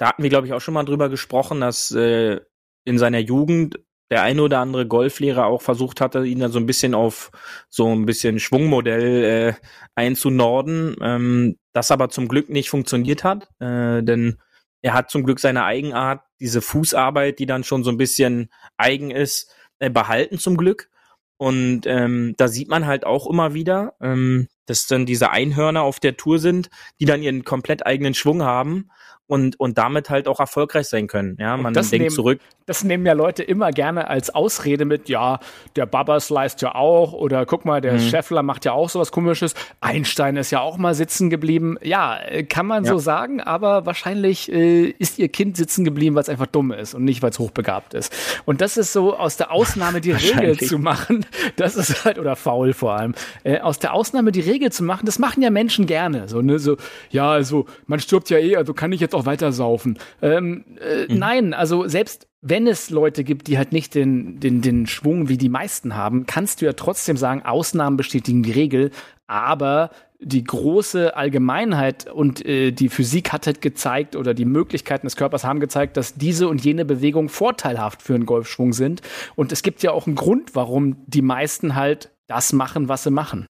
da 0.00 0.08
hatten 0.08 0.22
wir, 0.22 0.30
glaube 0.30 0.46
ich, 0.46 0.54
auch 0.54 0.62
schon 0.62 0.72
mal 0.72 0.84
drüber 0.84 1.10
gesprochen, 1.10 1.60
dass 1.60 1.90
äh, 1.90 2.40
in 2.86 2.96
seiner 2.96 3.18
Jugend 3.18 3.80
der 4.10 4.22
eine 4.22 4.42
oder 4.42 4.58
andere 4.58 4.86
Golflehrer 4.86 5.44
auch 5.44 5.60
versucht 5.60 6.00
hatte, 6.00 6.24
ihn 6.24 6.40
dann 6.40 6.50
so 6.50 6.58
ein 6.58 6.64
bisschen 6.64 6.94
auf 6.94 7.30
so 7.68 7.86
ein 7.92 8.06
bisschen 8.06 8.38
Schwungmodell 8.38 9.24
äh, 9.24 9.66
einzunorden, 9.94 10.96
ähm, 11.02 11.58
das 11.74 11.90
aber 11.90 12.08
zum 12.08 12.28
Glück 12.28 12.48
nicht 12.48 12.70
funktioniert 12.70 13.24
hat, 13.24 13.50
äh, 13.60 14.02
denn 14.02 14.38
er 14.80 14.94
hat 14.94 15.10
zum 15.10 15.22
Glück 15.22 15.38
seine 15.38 15.64
Eigenart, 15.64 16.22
diese 16.40 16.62
Fußarbeit, 16.62 17.38
die 17.38 17.46
dann 17.46 17.62
schon 17.62 17.84
so 17.84 17.90
ein 17.90 17.98
bisschen 17.98 18.48
eigen 18.78 19.10
ist, 19.10 19.54
äh, 19.80 19.90
behalten 19.90 20.38
zum 20.38 20.56
Glück. 20.56 20.88
Und 21.36 21.82
ähm, 21.86 22.34
da 22.38 22.48
sieht 22.48 22.68
man 22.68 22.86
halt 22.86 23.04
auch 23.04 23.28
immer 23.28 23.52
wieder, 23.52 23.94
ähm, 24.00 24.48
dass 24.64 24.86
dann 24.86 25.04
diese 25.04 25.30
Einhörner 25.30 25.82
auf 25.82 26.00
der 26.00 26.16
Tour 26.16 26.38
sind, 26.38 26.70
die 27.00 27.04
dann 27.04 27.22
ihren 27.22 27.44
komplett 27.44 27.84
eigenen 27.84 28.14
Schwung 28.14 28.42
haben 28.42 28.90
und, 29.30 29.60
und 29.60 29.78
damit 29.78 30.10
halt 30.10 30.26
auch 30.26 30.40
erfolgreich 30.40 30.88
sein 30.88 31.06
können. 31.06 31.36
Ja, 31.38 31.56
man 31.56 31.72
denkt 31.72 31.92
nehmen, 31.92 32.10
zurück. 32.10 32.40
Das 32.66 32.82
nehmen 32.82 33.06
ja 33.06 33.12
Leute 33.12 33.44
immer 33.44 33.70
gerne 33.70 34.08
als 34.08 34.34
Ausrede 34.34 34.84
mit, 34.84 35.08
ja, 35.08 35.38
der 35.76 35.86
Baba 35.86 36.18
sliced 36.18 36.62
ja 36.62 36.74
auch 36.74 37.12
oder 37.12 37.46
guck 37.46 37.64
mal, 37.64 37.80
der 37.80 37.92
mhm. 37.92 38.00
Scheffler 38.00 38.42
macht 38.42 38.64
ja 38.64 38.72
auch 38.72 38.90
sowas 38.90 39.12
komisches. 39.12 39.54
Einstein 39.80 40.36
ist 40.36 40.50
ja 40.50 40.60
auch 40.60 40.78
mal 40.78 40.94
sitzen 40.94 41.30
geblieben. 41.30 41.76
Ja, 41.80 42.18
äh, 42.18 42.42
kann 42.42 42.66
man 42.66 42.84
ja. 42.84 42.90
so 42.90 42.98
sagen, 42.98 43.40
aber 43.40 43.86
wahrscheinlich 43.86 44.50
äh, 44.50 44.86
ist 44.98 45.20
ihr 45.20 45.28
Kind 45.28 45.56
sitzen 45.56 45.84
geblieben, 45.84 46.16
weil 46.16 46.22
es 46.22 46.28
einfach 46.28 46.46
dumm 46.46 46.72
ist 46.72 46.94
und 46.94 47.04
nicht, 47.04 47.22
weil 47.22 47.30
es 47.30 47.38
hochbegabt 47.38 47.94
ist. 47.94 48.12
Und 48.46 48.60
das 48.60 48.76
ist 48.76 48.92
so 48.92 49.16
aus 49.16 49.36
der 49.36 49.52
Ausnahme 49.52 50.00
die 50.00 50.12
Regel 50.12 50.58
zu 50.58 50.78
machen. 50.78 51.24
Das 51.56 51.76
ist 51.76 52.04
halt, 52.04 52.18
oder 52.18 52.36
faul 52.36 52.72
vor 52.72 52.94
allem, 52.94 53.14
äh, 53.44 53.60
aus 53.60 53.78
der 53.78 53.92
Ausnahme 53.92 54.32
die 54.32 54.40
Regel 54.40 54.72
zu 54.72 54.82
machen, 54.82 55.04
das 55.04 55.18
machen 55.18 55.42
ja 55.42 55.50
Menschen 55.50 55.86
gerne. 55.86 56.26
So, 56.28 56.40
ne, 56.42 56.58
so, 56.58 56.76
ja, 57.10 57.30
also 57.30 57.66
man 57.86 58.00
stirbt 58.00 58.30
ja 58.30 58.38
eh, 58.38 58.56
also 58.56 58.72
kann 58.72 58.92
ich 58.92 59.00
jetzt 59.00 59.14
auch 59.14 59.19
weiter 59.26 59.52
saufen. 59.52 59.98
Ähm, 60.22 60.64
äh, 60.80 61.12
mhm. 61.12 61.18
Nein, 61.18 61.54
also 61.54 61.86
selbst 61.88 62.28
wenn 62.42 62.66
es 62.66 62.90
Leute 62.90 63.24
gibt, 63.24 63.48
die 63.48 63.58
halt 63.58 63.72
nicht 63.72 63.94
den, 63.94 64.40
den, 64.40 64.62
den 64.62 64.86
Schwung 64.86 65.28
wie 65.28 65.36
die 65.36 65.48
meisten 65.48 65.94
haben, 65.94 66.26
kannst 66.26 66.60
du 66.60 66.66
ja 66.66 66.72
trotzdem 66.72 67.16
sagen, 67.16 67.42
Ausnahmen 67.44 67.96
bestätigen 67.96 68.42
die 68.42 68.52
Regel, 68.52 68.90
aber 69.26 69.90
die 70.22 70.44
große 70.44 71.16
Allgemeinheit 71.16 72.10
und 72.10 72.44
äh, 72.44 72.72
die 72.72 72.90
Physik 72.90 73.32
hat 73.32 73.46
halt 73.46 73.62
gezeigt 73.62 74.16
oder 74.16 74.34
die 74.34 74.44
Möglichkeiten 74.44 75.06
des 75.06 75.16
Körpers 75.16 75.44
haben 75.44 75.60
gezeigt, 75.60 75.96
dass 75.96 76.14
diese 76.14 76.48
und 76.48 76.62
jene 76.62 76.84
Bewegungen 76.84 77.30
vorteilhaft 77.30 78.02
für 78.02 78.14
einen 78.14 78.26
Golfschwung 78.26 78.72
sind. 78.72 79.00
Und 79.34 79.50
es 79.50 79.62
gibt 79.62 79.82
ja 79.82 79.92
auch 79.92 80.06
einen 80.06 80.16
Grund, 80.16 80.54
warum 80.54 80.96
die 81.06 81.22
meisten 81.22 81.74
halt 81.74 82.10
das 82.26 82.52
machen, 82.52 82.88
was 82.88 83.02
sie 83.02 83.10
machen. 83.10 83.46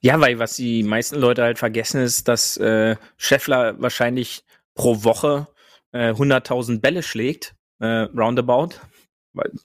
Ja, 0.00 0.20
weil 0.20 0.38
was 0.38 0.56
die 0.56 0.82
meisten 0.82 1.16
Leute 1.16 1.42
halt 1.42 1.58
vergessen 1.58 2.00
ist, 2.00 2.28
dass 2.28 2.56
äh, 2.58 2.96
Scheffler 3.16 3.80
wahrscheinlich 3.80 4.44
pro 4.74 5.02
Woche 5.02 5.48
äh, 5.92 6.10
100.000 6.12 6.80
Bälle 6.80 7.02
schlägt, 7.02 7.54
äh, 7.80 8.06
roundabout. 8.16 8.76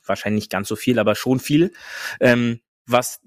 Wahrscheinlich 0.05 0.43
nicht 0.43 0.51
ganz 0.51 0.67
so 0.67 0.75
viel, 0.75 0.99
aber 0.99 1.15
schon 1.15 1.39
viel. 1.39 1.73
Ähm, 2.19 2.59
was 2.85 3.21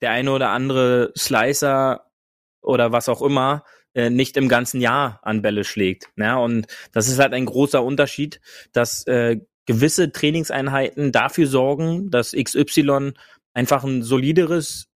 der 0.00 0.10
eine 0.10 0.32
oder 0.32 0.50
andere 0.50 1.12
Slicer 1.16 2.10
oder 2.60 2.92
was 2.92 3.08
auch 3.08 3.22
immer 3.22 3.64
äh, 3.94 4.10
nicht 4.10 4.36
im 4.36 4.48
ganzen 4.48 4.80
Jahr 4.80 5.20
an 5.22 5.42
Bälle 5.42 5.64
schlägt. 5.64 6.10
Ja, 6.16 6.36
und 6.36 6.66
das 6.92 7.08
ist 7.08 7.18
halt 7.18 7.34
ein 7.34 7.46
großer 7.46 7.82
Unterschied, 7.82 8.40
dass 8.72 9.06
äh, 9.06 9.40
gewisse 9.66 10.12
Trainingseinheiten 10.12 11.12
dafür 11.12 11.46
sorgen, 11.46 12.10
dass 12.10 12.32
XY 12.32 13.12
einfach 13.54 13.84
ein 13.84 14.02
solideres 14.02 14.88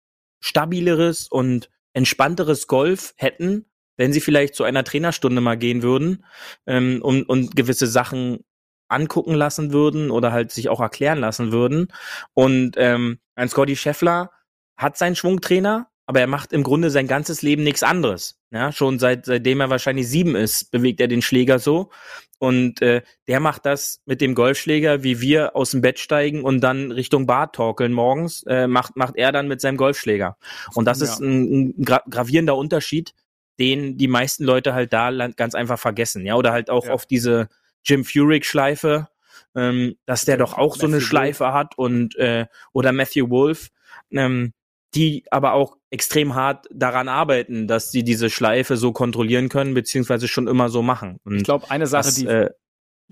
stabileres 0.47 1.27
und 1.27 1.71
entspannteres 1.93 2.69
Golf 2.69 3.15
hätten, 3.17 3.67
wenn 3.97 4.13
sie 4.13 4.21
vielleicht 4.21 4.55
zu 4.55 4.63
einer 4.63 4.85
Trainerstunde 4.85 5.41
mal 5.41 5.57
gehen 5.57 5.83
würden 5.83 6.25
ähm, 6.67 7.01
und, 7.03 7.25
und 7.29 7.57
gewisse 7.57 7.89
Sachen 7.89 8.45
angucken 8.89 9.35
lassen 9.35 9.73
würden 9.73 10.13
oder 10.13 10.31
halt 10.31 10.53
sich 10.53 10.69
auch 10.69 10.81
erklären 10.81 11.19
lassen 11.19 11.51
würden. 11.51 11.93
Und 12.33 12.77
ähm, 12.77 13.19
ein 13.35 13.49
Scotty 13.49 13.75
Scheffler 13.75 14.31
hat 14.77 14.97
seinen 14.97 15.17
Schwungtrainer, 15.17 15.89
aber 16.07 16.21
er 16.21 16.29
macht 16.29 16.53
im 16.53 16.63
Grunde 16.63 16.91
sein 16.91 17.09
ganzes 17.09 17.43
Leben 17.43 17.65
nichts 17.65 17.83
anderes. 17.83 18.39
Ja, 18.51 18.71
schon 18.73 18.99
seit 18.99 19.27
seitdem 19.27 19.61
er 19.61 19.71
wahrscheinlich 19.71 20.09
sieben 20.09 20.37
ist, 20.37 20.71
bewegt 20.71 21.01
er 21.01 21.09
den 21.09 21.21
Schläger 21.21 21.59
so. 21.59 21.91
Und 22.39 22.81
äh, 22.81 23.03
der 23.27 23.41
macht 23.41 23.67
das 23.67 24.03
mit 24.05 24.21
dem 24.21 24.35
Golfschläger, 24.35 25.03
wie 25.03 25.21
wir 25.21 25.57
aus 25.57 25.73
dem 25.73 25.81
Bett 25.81 25.99
steigen 25.99 26.43
und 26.43 26.61
dann 26.61 26.93
Richtung 26.93 27.27
Bad 27.27 27.55
torkeln 27.55 27.93
morgens, 27.93 28.45
äh, 28.45 28.67
macht, 28.67 28.97
macht 28.97 29.17
er 29.17 29.33
dann 29.33 29.49
mit 29.49 29.61
seinem 29.61 29.77
Golfschläger. 29.77 30.37
Und 30.75 30.85
das 30.85 31.01
ja. 31.01 31.07
ist 31.07 31.21
ein, 31.21 31.71
ein 31.71 31.85
gra 31.85 32.03
gravierender 32.09 32.57
Unterschied, 32.57 33.15
den 33.59 33.97
die 33.97 34.09
meisten 34.09 34.45
Leute 34.45 34.75
halt 34.75 34.93
da 34.93 35.11
ganz 35.29 35.55
einfach 35.55 35.79
vergessen. 35.79 36.25
Ja, 36.25 36.37
oder 36.37 36.53
halt 36.53 36.71
auch 36.71 36.87
ja. 36.87 36.93
auf 36.93 37.07
diese 37.07 37.49
Jim 37.85 38.05
Furyk-Schleife, 38.05 39.09
ähm, 39.55 39.97
dass 40.05 40.25
der 40.25 40.37
doch 40.37 40.55
auch 40.55 40.77
Matthew 40.77 40.81
so 40.81 40.87
eine 40.87 41.01
Schleife 41.01 41.45
Wolf. 41.45 41.55
hat 41.55 41.79
und 41.79 42.17
äh, 42.17 42.47
oder 42.73 42.93
Matthew 42.93 43.31
Wolf. 43.31 43.71
Ähm, 44.13 44.53
die 44.95 45.24
aber 45.30 45.53
auch 45.53 45.76
extrem 45.91 46.34
hart 46.34 46.66
daran 46.72 47.09
arbeiten, 47.09 47.66
dass 47.66 47.91
sie 47.91 48.03
diese 48.03 48.30
Schleife 48.30 48.76
so 48.76 48.93
kontrollieren 48.93 49.49
können, 49.49 49.74
beziehungsweise 49.74 50.28
schon 50.28 50.47
immer 50.47 50.68
so 50.68 50.82
machen. 50.82 51.18
Und 51.24 51.37
ich 51.37 51.45
glaube, 51.45 51.70
eine 51.70 51.87
Sache, 51.87 52.05
das, 52.05 52.14
die 52.14 52.26
äh, 52.26 52.51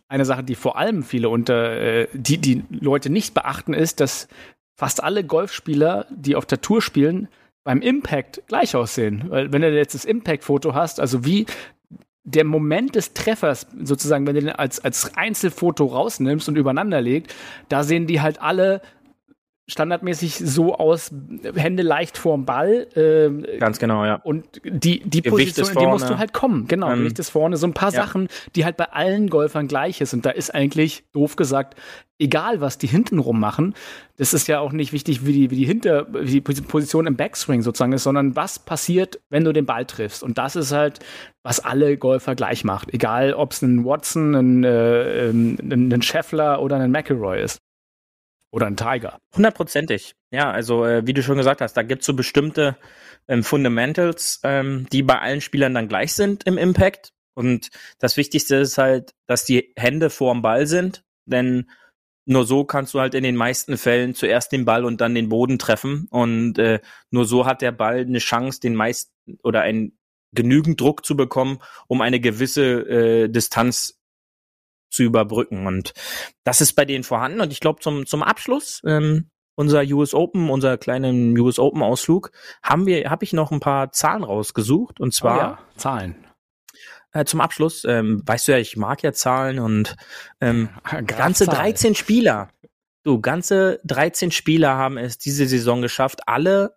eine 0.09 0.25
Sache, 0.25 0.45
die 0.45 0.55
vor 0.55 0.77
allem 0.77 1.03
viele 1.03 1.29
unter 1.29 1.73
äh, 1.81 2.09
die 2.13 2.39
die 2.39 2.65
Leute 2.71 3.11
nicht 3.11 3.35
beachten, 3.35 3.75
ist, 3.75 4.01
dass 4.01 4.29
fast 4.77 5.03
alle 5.03 5.25
Golfspieler, 5.25 6.07
die 6.11 6.37
auf 6.37 6.47
der 6.47 6.61
Tour 6.61 6.83
spielen, 6.83 7.29
beim 7.65 7.81
Impact 7.81 8.43
gleich 8.47 8.77
aussehen. 8.77 9.25
Weil 9.29 9.53
wenn 9.53 9.63
du 9.63 9.75
jetzt 9.75 9.95
das 9.95 10.05
Impact-Foto 10.05 10.75
hast, 10.75 11.01
also 11.01 11.25
wie 11.25 11.47
der 12.25 12.45
Moment 12.45 12.95
des 12.95 13.13
Treffers, 13.13 13.67
sozusagen, 13.83 14.27
wenn 14.27 14.35
du 14.35 14.41
den 14.43 14.51
als, 14.51 14.81
als 14.81 15.15
Einzelfoto 15.15 15.87
rausnimmst 15.87 16.49
und 16.49 16.57
übereinander 16.57 17.01
legt, 17.01 17.35
da 17.69 17.83
sehen 17.83 18.07
die 18.07 18.21
halt 18.21 18.41
alle 18.41 18.81
standardmäßig 19.67 20.37
so 20.37 20.75
aus, 20.75 21.11
Hände 21.55 21.83
leicht 21.83 22.19
vorm 22.19 22.45
Ball. 22.45 22.87
Äh, 22.95 23.59
Ganz 23.59 23.79
genau, 23.79 24.05
ja. 24.05 24.17
Und 24.17 24.61
die, 24.65 25.01
die 25.01 25.23
Position, 25.23 25.69
in 25.71 25.79
die 25.79 25.87
musst 25.87 26.09
du 26.09 26.19
halt 26.19 26.35
kommen. 26.35 26.67
Genau, 26.69 26.91
ähm, 26.91 26.99
Gewicht 26.99 27.19
ist 27.19 27.31
vorne. 27.31 27.57
So 27.57 27.67
ein 27.67 27.73
paar 27.73 27.93
ja. 27.93 28.03
Sachen, 28.03 28.29
die 28.55 28.65
halt 28.65 28.77
bei 28.77 28.93
allen 28.93 29.31
Golfern 29.31 29.67
gleich 29.67 30.01
ist. 30.01 30.13
Und 30.13 30.27
da 30.27 30.31
ist 30.31 30.55
eigentlich, 30.55 31.05
doof 31.13 31.37
gesagt, 31.37 31.77
egal 32.19 32.61
was 32.61 32.77
die 32.77 32.87
hintenrum 32.87 33.41
machen, 33.41 33.75
das 34.17 34.35
ist 34.35 34.49
ja 34.49 34.61
auch 34.61 34.73
nicht 34.73 34.93
wichtig, 34.93 35.25
wie 35.25 35.33
die, 35.33 35.51
wie 35.51 35.57
die 35.57 35.67
Hinter, 35.67 36.07
wie 36.13 36.41
die 36.41 36.41
Position 36.43 37.07
im 37.07 37.17
Backswing 37.17 37.63
sozusagen 37.63 37.93
ist, 37.93 38.05
sondern 38.05 38.37
was 38.37 38.59
passiert, 38.59 39.21
wenn 39.31 39.45
du 39.45 39.53
den 39.53 39.65
Ball 39.65 39.87
triffst. 39.87 40.23
Und 40.23 40.37
das 40.37 40.57
ist 40.57 40.73
halt, 40.73 41.01
was 41.43 41.61
alle 41.61 41.97
Golfer 41.97 42.35
gleich 42.35 42.65
macht. 42.65 42.93
Egal, 42.93 43.33
ob 43.33 43.53
es 43.53 43.63
ein 43.63 43.85
Watson, 43.85 44.35
ein, 44.35 44.65
äh, 44.65 45.31
ein, 45.31 45.91
ein 45.91 46.03
Scheffler 46.03 46.61
oder 46.61 46.77
ein 46.77 46.91
McElroy 46.91 47.43
ist. 47.43 47.59
Oder 48.55 48.69
ein 48.69 48.77
Tiger. 48.77 49.19
Hundertprozentig. 49.35 50.15
Ja, 50.31 50.53
also 50.53 50.85
äh, 50.85 51.05
wie 51.09 51.13
du 51.13 51.25
schon 51.25 51.39
gesagt 51.39 51.61
hast, 51.61 51.73
da 51.73 51.83
gibt's 51.83 52.07
so 52.07 52.15
bestimmte 52.15 52.77
ähm, 53.27 53.43
Fundamentals, 53.43 54.39
ähm, 54.45 54.87
die 54.93 55.03
bei 55.03 55.19
allen 55.19 55.41
Spielern 55.41 55.75
dann 55.75 55.89
gleich 55.89 56.13
sind 56.13 56.45
im 56.47 56.57
Impact. 56.57 57.13
Und 57.35 57.71
das 57.99 58.17
Wichtigste 58.17 58.55
ist 58.55 58.79
halt, 58.79 59.13
dass 59.27 59.45
die 59.45 59.73
Hände 59.77 60.09
vorm 60.09 60.41
Ball 60.41 60.69
sind, 60.69 61.03
denn 61.27 61.69
nur 62.27 62.47
so 62.47 62.65
kannst 62.65 62.95
du 62.95 63.01
halt 63.01 63.15
in 63.15 63.25
den 63.25 63.35
meisten 63.35 63.77
Fällen 63.77 64.15
zuerst 64.15 64.53
den 64.53 64.65
Ball 64.65 64.85
und 64.85 65.01
dann 65.01 65.17
den 65.17 65.29
Boden 65.29 65.59
treffen. 65.59 66.07
Und 66.11 66.57
äh, 66.61 66.79
nur 67.11 67.25
so 67.25 67.47
hat 67.47 67.61
der 67.61 67.73
Ball 67.73 68.03
eine 68.03 68.21
Chance, 68.21 68.61
den 68.61 68.77
meisten 68.77 69.37
oder 69.43 69.63
einen 69.63 69.99
genügend 70.33 70.81
Druck 70.81 71.05
zu 71.05 71.17
bekommen, 71.17 71.59
um 71.89 72.01
eine 72.01 72.21
gewisse 72.21 72.63
äh, 72.65 73.29
Distanz 73.29 73.99
zu 74.95 75.03
überbrücken. 75.03 75.67
Und 75.67 75.93
das 76.45 76.61
ist 76.61 76.75
bei 76.75 76.85
denen 76.85 77.05
vorhanden. 77.05 77.41
Und 77.41 77.53
ich 77.53 77.61
glaube, 77.61 77.81
zum, 77.81 78.07
zum 78.07 78.23
Abschluss 78.23 78.81
ähm, 78.87 79.31
unser 79.57 79.83
US 79.83 80.15
Open, 80.15 80.51
unser 80.51 80.79
kleinen 80.79 81.39
US 81.39 81.59
Open 81.59 81.83
Ausflug, 81.83 82.33
haben 82.63 82.87
wir, 82.87 83.11
habe 83.11 83.25
ich 83.25 83.33
noch 83.33 83.53
ein 83.53 83.61
paar 83.61 83.93
Zahlen 83.93 84.25
rausgesucht. 84.25 85.01
Und 85.01 85.15
zwar 85.15 85.37
oh 85.37 85.41
ja, 85.41 85.59
Zahlen. 85.77 86.17
Äh, 87.13 87.25
zum 87.25 87.41
Abschluss, 87.41 87.85
ähm, 87.85 88.23
weißt 88.27 88.49
du 88.49 88.53
ja, 88.53 88.59
ich 88.59 88.77
mag 88.77 89.03
ja 89.03 89.13
Zahlen 89.13 89.61
und 89.61 89.97
ähm, 90.41 90.69
ganze 91.07 91.47
13 91.47 91.95
Spieler. 91.95 92.51
Du, 93.05 93.21
ganze 93.21 93.81
13 93.85 94.31
Spieler 94.31 94.77
haben 94.77 94.99
es 94.99 95.19
diese 95.19 95.47
Saison 95.47 95.83
geschafft, 95.83 96.23
alle 96.27 96.75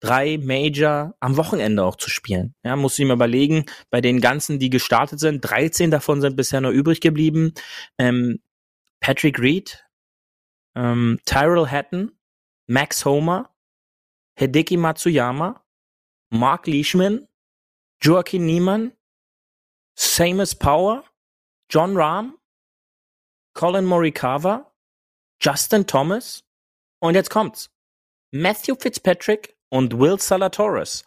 drei 0.00 0.38
Major 0.38 1.14
am 1.20 1.36
Wochenende 1.36 1.84
auch 1.84 1.96
zu 1.96 2.10
spielen. 2.10 2.54
Ja, 2.64 2.76
muss 2.76 2.98
ich 2.98 3.06
mir 3.06 3.14
überlegen, 3.14 3.66
bei 3.90 4.00
den 4.00 4.20
ganzen, 4.20 4.58
die 4.58 4.70
gestartet 4.70 5.20
sind, 5.20 5.40
13 5.40 5.90
davon 5.90 6.20
sind 6.20 6.36
bisher 6.36 6.60
noch 6.60 6.70
übrig 6.70 7.00
geblieben. 7.00 7.52
Ähm, 7.98 8.40
Patrick 9.00 9.38
Reed, 9.38 9.84
ähm, 10.76 11.18
Tyrell 11.24 11.66
Hatton, 11.66 12.12
Max 12.66 13.04
Homer, 13.04 13.54
Hideki 14.38 14.76
Matsuyama, 14.76 15.64
Mark 16.30 16.66
Leishman, 16.66 17.26
Joaquin 18.00 18.46
Niemann, 18.46 18.92
Seamus 19.96 20.54
Power, 20.54 21.04
John 21.70 21.96
Rahm, 21.96 22.38
Colin 23.54 23.84
Morikawa, 23.84 24.72
Justin 25.40 25.86
Thomas 25.86 26.44
und 27.00 27.14
jetzt 27.14 27.30
kommt's. 27.30 27.70
Matthew 28.30 28.76
Fitzpatrick 28.76 29.57
und 29.70 29.98
Will 29.98 30.18
Salatoris. 30.18 31.04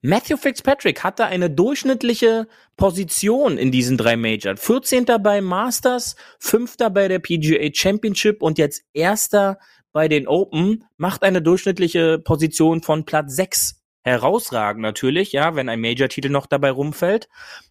Matthew 0.00 0.36
Fitzpatrick 0.36 1.02
hatte 1.02 1.26
eine 1.26 1.50
durchschnittliche 1.50 2.46
Position 2.76 3.58
in 3.58 3.70
diesen 3.70 3.96
drei 3.96 4.16
Majors. 4.16 4.60
14. 4.60 5.06
bei 5.22 5.40
Masters, 5.40 6.16
5. 6.40 6.76
bei 6.92 7.08
der 7.08 7.18
PGA 7.18 7.70
Championship 7.72 8.42
und 8.42 8.58
jetzt 8.58 8.82
erster 8.92 9.58
bei 9.92 10.08
den 10.08 10.26
Open, 10.26 10.84
macht 10.96 11.22
eine 11.22 11.42
durchschnittliche 11.42 12.18
Position 12.18 12.82
von 12.82 13.04
Platz 13.04 13.36
6 13.36 13.82
herausragend 14.04 14.82
natürlich, 14.82 15.32
ja, 15.32 15.54
wenn 15.54 15.68
ein 15.68 15.80
Major-Titel 15.80 16.28
noch 16.28 16.46
dabei 16.46 16.70
rumfällt. 16.70 17.28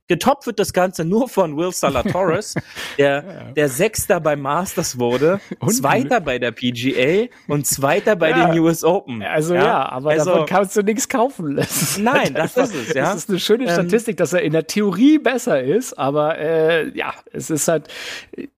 Getoppt 0.07 0.45
wird 0.45 0.59
das 0.59 0.73
Ganze 0.73 1.05
nur 1.05 1.29
von 1.29 1.55
Will 1.57 1.71
Salatoris, 1.71 2.55
der, 2.97 3.23
ja. 3.23 3.51
der 3.53 3.69
Sechster 3.69 4.19
beim 4.19 4.41
Masters 4.41 4.99
wurde, 4.99 5.39
und 5.59 5.71
Zweiter 5.71 6.19
bei 6.19 6.37
der 6.37 6.51
PGA 6.51 7.27
und 7.47 7.65
Zweiter 7.65 8.15
bei 8.15 8.31
ja. 8.31 8.47
den 8.47 8.59
US 8.59 8.83
Open. 8.83 9.23
Also 9.23 9.55
ja, 9.55 9.63
ja 9.63 9.89
aber 9.89 10.11
also, 10.11 10.31
davon 10.31 10.45
kannst 10.47 10.75
du 10.75 10.81
nichts 10.81 11.07
kaufen. 11.07 11.55
Das 11.71 11.97
nein, 11.97 12.33
das 12.33 12.57
einfach, 12.57 12.73
ist 12.73 12.89
es, 12.89 12.93
ja. 12.93 13.03
Das 13.03 13.15
ist 13.15 13.29
eine 13.29 13.39
schöne 13.39 13.65
ähm, 13.65 13.69
Statistik, 13.69 14.13
ähm, 14.13 14.17
dass 14.17 14.33
er 14.33 14.41
in 14.41 14.51
der 14.51 14.67
Theorie 14.67 15.19
besser 15.19 15.61
ist, 15.61 15.97
aber 15.97 16.37
äh, 16.37 16.89
ja, 16.97 17.13
es 17.31 17.49
ist 17.49 17.67
halt, 17.67 17.87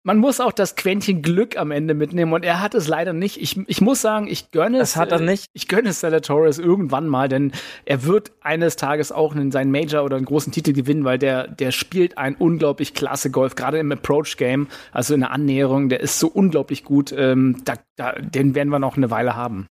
man 0.03 0.17
muss 0.17 0.39
auch 0.39 0.51
das 0.51 0.75
Quäntchen 0.75 1.21
Glück 1.21 1.57
am 1.57 1.71
Ende 1.71 1.93
mitnehmen 1.93 2.33
und 2.33 2.43
er 2.43 2.61
hat 2.61 2.75
es 2.75 2.87
leider 2.87 3.13
nicht. 3.13 3.41
Ich, 3.41 3.57
ich 3.67 3.81
muss 3.81 4.01
sagen, 4.01 4.27
ich 4.27 4.51
gönne 4.51 4.77
es. 4.79 4.93
Das 4.93 4.95
hat 4.97 5.11
er 5.11 5.21
äh, 5.21 5.25
nicht. 5.25 5.47
Ich 5.53 5.67
gönne 5.67 5.91
Salatoris 5.93 6.59
irgendwann 6.59 7.07
mal, 7.07 7.29
denn 7.29 7.51
er 7.85 8.03
wird 8.03 8.31
eines 8.41 8.75
Tages 8.75 9.11
auch 9.11 9.35
in 9.35 9.51
seinen 9.51 9.71
Major 9.71 10.03
oder 10.03 10.17
einen 10.17 10.25
großen 10.25 10.51
Titel 10.51 10.73
gewinnen, 10.73 11.03
weil 11.03 11.17
der, 11.17 11.32
der 11.41 11.71
spielt 11.71 12.17
ein 12.17 12.35
unglaublich 12.35 12.93
klasse 12.93 13.31
Golf, 13.31 13.55
gerade 13.55 13.79
im 13.79 13.91
Approach-Game, 13.91 14.67
also 14.91 15.13
in 15.13 15.21
der 15.21 15.31
Annäherung, 15.31 15.89
der 15.89 15.99
ist 15.99 16.19
so 16.19 16.27
unglaublich 16.27 16.83
gut, 16.83 17.11
ähm, 17.11 17.61
da, 17.65 17.75
da, 17.95 18.13
den 18.13 18.55
werden 18.55 18.69
wir 18.69 18.79
noch 18.79 18.97
eine 18.97 19.11
Weile 19.11 19.35
haben. 19.35 19.67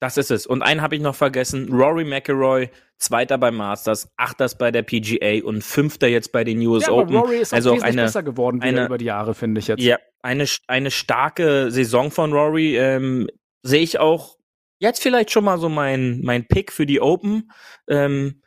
Das 0.00 0.16
ist 0.16 0.30
es. 0.30 0.46
Und 0.46 0.62
einen 0.62 0.80
habe 0.80 0.94
ich 0.94 1.02
noch 1.02 1.16
vergessen. 1.16 1.72
Rory 1.72 2.04
McIlroy, 2.04 2.70
Zweiter 2.98 3.36
beim 3.36 3.56
Masters, 3.56 4.08
Achter 4.16 4.48
bei 4.56 4.70
der 4.70 4.82
PGA 4.82 5.44
und 5.44 5.64
Fünfter 5.64 6.06
jetzt 6.06 6.30
bei 6.30 6.44
den 6.44 6.64
US 6.66 6.86
ja, 6.86 6.92
Open. 6.92 7.16
Aber 7.16 7.26
Rory 7.26 7.38
ist 7.38 7.52
also 7.52 7.72
auch 7.72 7.82
eine, 7.82 8.02
besser 8.02 8.22
geworden 8.22 8.62
eine, 8.62 8.86
über 8.86 8.98
die 8.98 9.06
Jahre, 9.06 9.34
finde 9.34 9.58
ich 9.58 9.66
jetzt. 9.66 9.82
Ja, 9.82 9.98
eine, 10.22 10.46
eine 10.68 10.92
starke 10.92 11.72
Saison 11.72 12.12
von 12.12 12.32
Rory 12.32 12.76
ähm, 12.76 13.28
sehe 13.62 13.82
ich 13.82 13.98
auch 13.98 14.38
Jetzt 14.80 15.02
vielleicht 15.02 15.32
schon 15.32 15.44
mal 15.44 15.58
so 15.58 15.68
mein, 15.68 16.20
mein 16.22 16.46
Pick 16.46 16.72
für 16.72 16.86
die 16.86 17.00
Open. 17.00 17.50
Ähm, 17.88 18.42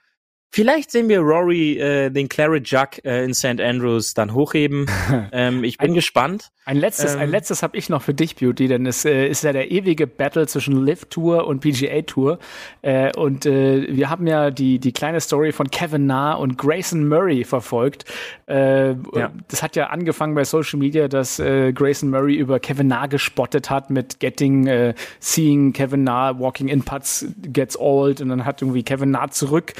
Vielleicht 0.54 0.92
sehen 0.92 1.08
wir 1.08 1.22
Rory 1.22 1.80
äh, 1.80 2.10
den 2.10 2.28
Claret 2.28 2.68
Jug 2.70 3.06
äh, 3.06 3.24
in 3.24 3.34
St. 3.34 3.62
Andrews 3.62 4.14
dann 4.14 4.34
hochheben. 4.34 4.86
ähm, 5.32 5.64
ich 5.64 5.78
bin 5.78 5.92
ein, 5.92 5.94
gespannt. 5.94 6.52
Ein 6.66 6.76
letztes, 6.76 7.14
ähm, 7.14 7.22
ein 7.22 7.30
letztes 7.30 7.64
habe 7.64 7.78
ich 7.78 7.88
noch 7.88 8.02
für 8.02 8.14
dich, 8.14 8.36
Beauty, 8.36 8.68
denn 8.68 8.86
es 8.86 9.06
äh, 9.06 9.28
ist 9.28 9.46
ja 9.46 9.54
der 9.54 9.72
ewige 9.72 10.08
Battle 10.08 10.46
zwischen 10.48 10.86
Live 10.86 11.06
Tour 11.06 11.48
und 11.48 11.62
PGA 11.62 12.02
Tour. 12.02 12.38
Äh, 12.82 13.16
und 13.18 13.46
äh, 13.46 13.88
wir 13.96 14.10
haben 14.10 14.28
ja 14.28 14.52
die 14.52 14.80
die 14.80 14.92
kleine 14.92 15.22
Story 15.22 15.54
von 15.54 15.72
Kevin 15.72 16.06
Na 16.06 16.34
und 16.34 16.58
Grayson 16.58 17.08
Murray 17.08 17.46
verfolgt. 17.46 18.04
Äh, 18.48 18.90
ja. 18.90 19.32
Das 19.48 19.64
hat 19.64 19.78
ja 19.78 19.88
angefangen 19.88 20.36
bei 20.36 20.44
Social 20.44 20.80
Media, 20.80 21.08
dass 21.08 21.40
äh, 21.40 21.72
Grayson 21.72 22.10
Murray 22.10 22.36
über 22.36 22.60
Kevin 22.60 22.88
Na 22.88 23.08
gespottet 23.08 23.70
hat 23.70 23.90
mit 23.90 24.20
Getting, 24.20 24.68
äh, 24.68 24.94
Seeing 25.22 25.72
Kevin 25.72 26.04
Na 26.04 26.38
Walking 26.38 26.68
in 26.68 26.84
Putts 26.84 27.26
gets 27.42 27.80
old 27.80 28.20
und 28.20 28.28
dann 28.28 28.44
hat 28.44 28.62
irgendwie 28.62 28.84
Kevin 28.84 29.12
Na 29.12 29.30
zurück 29.30 29.74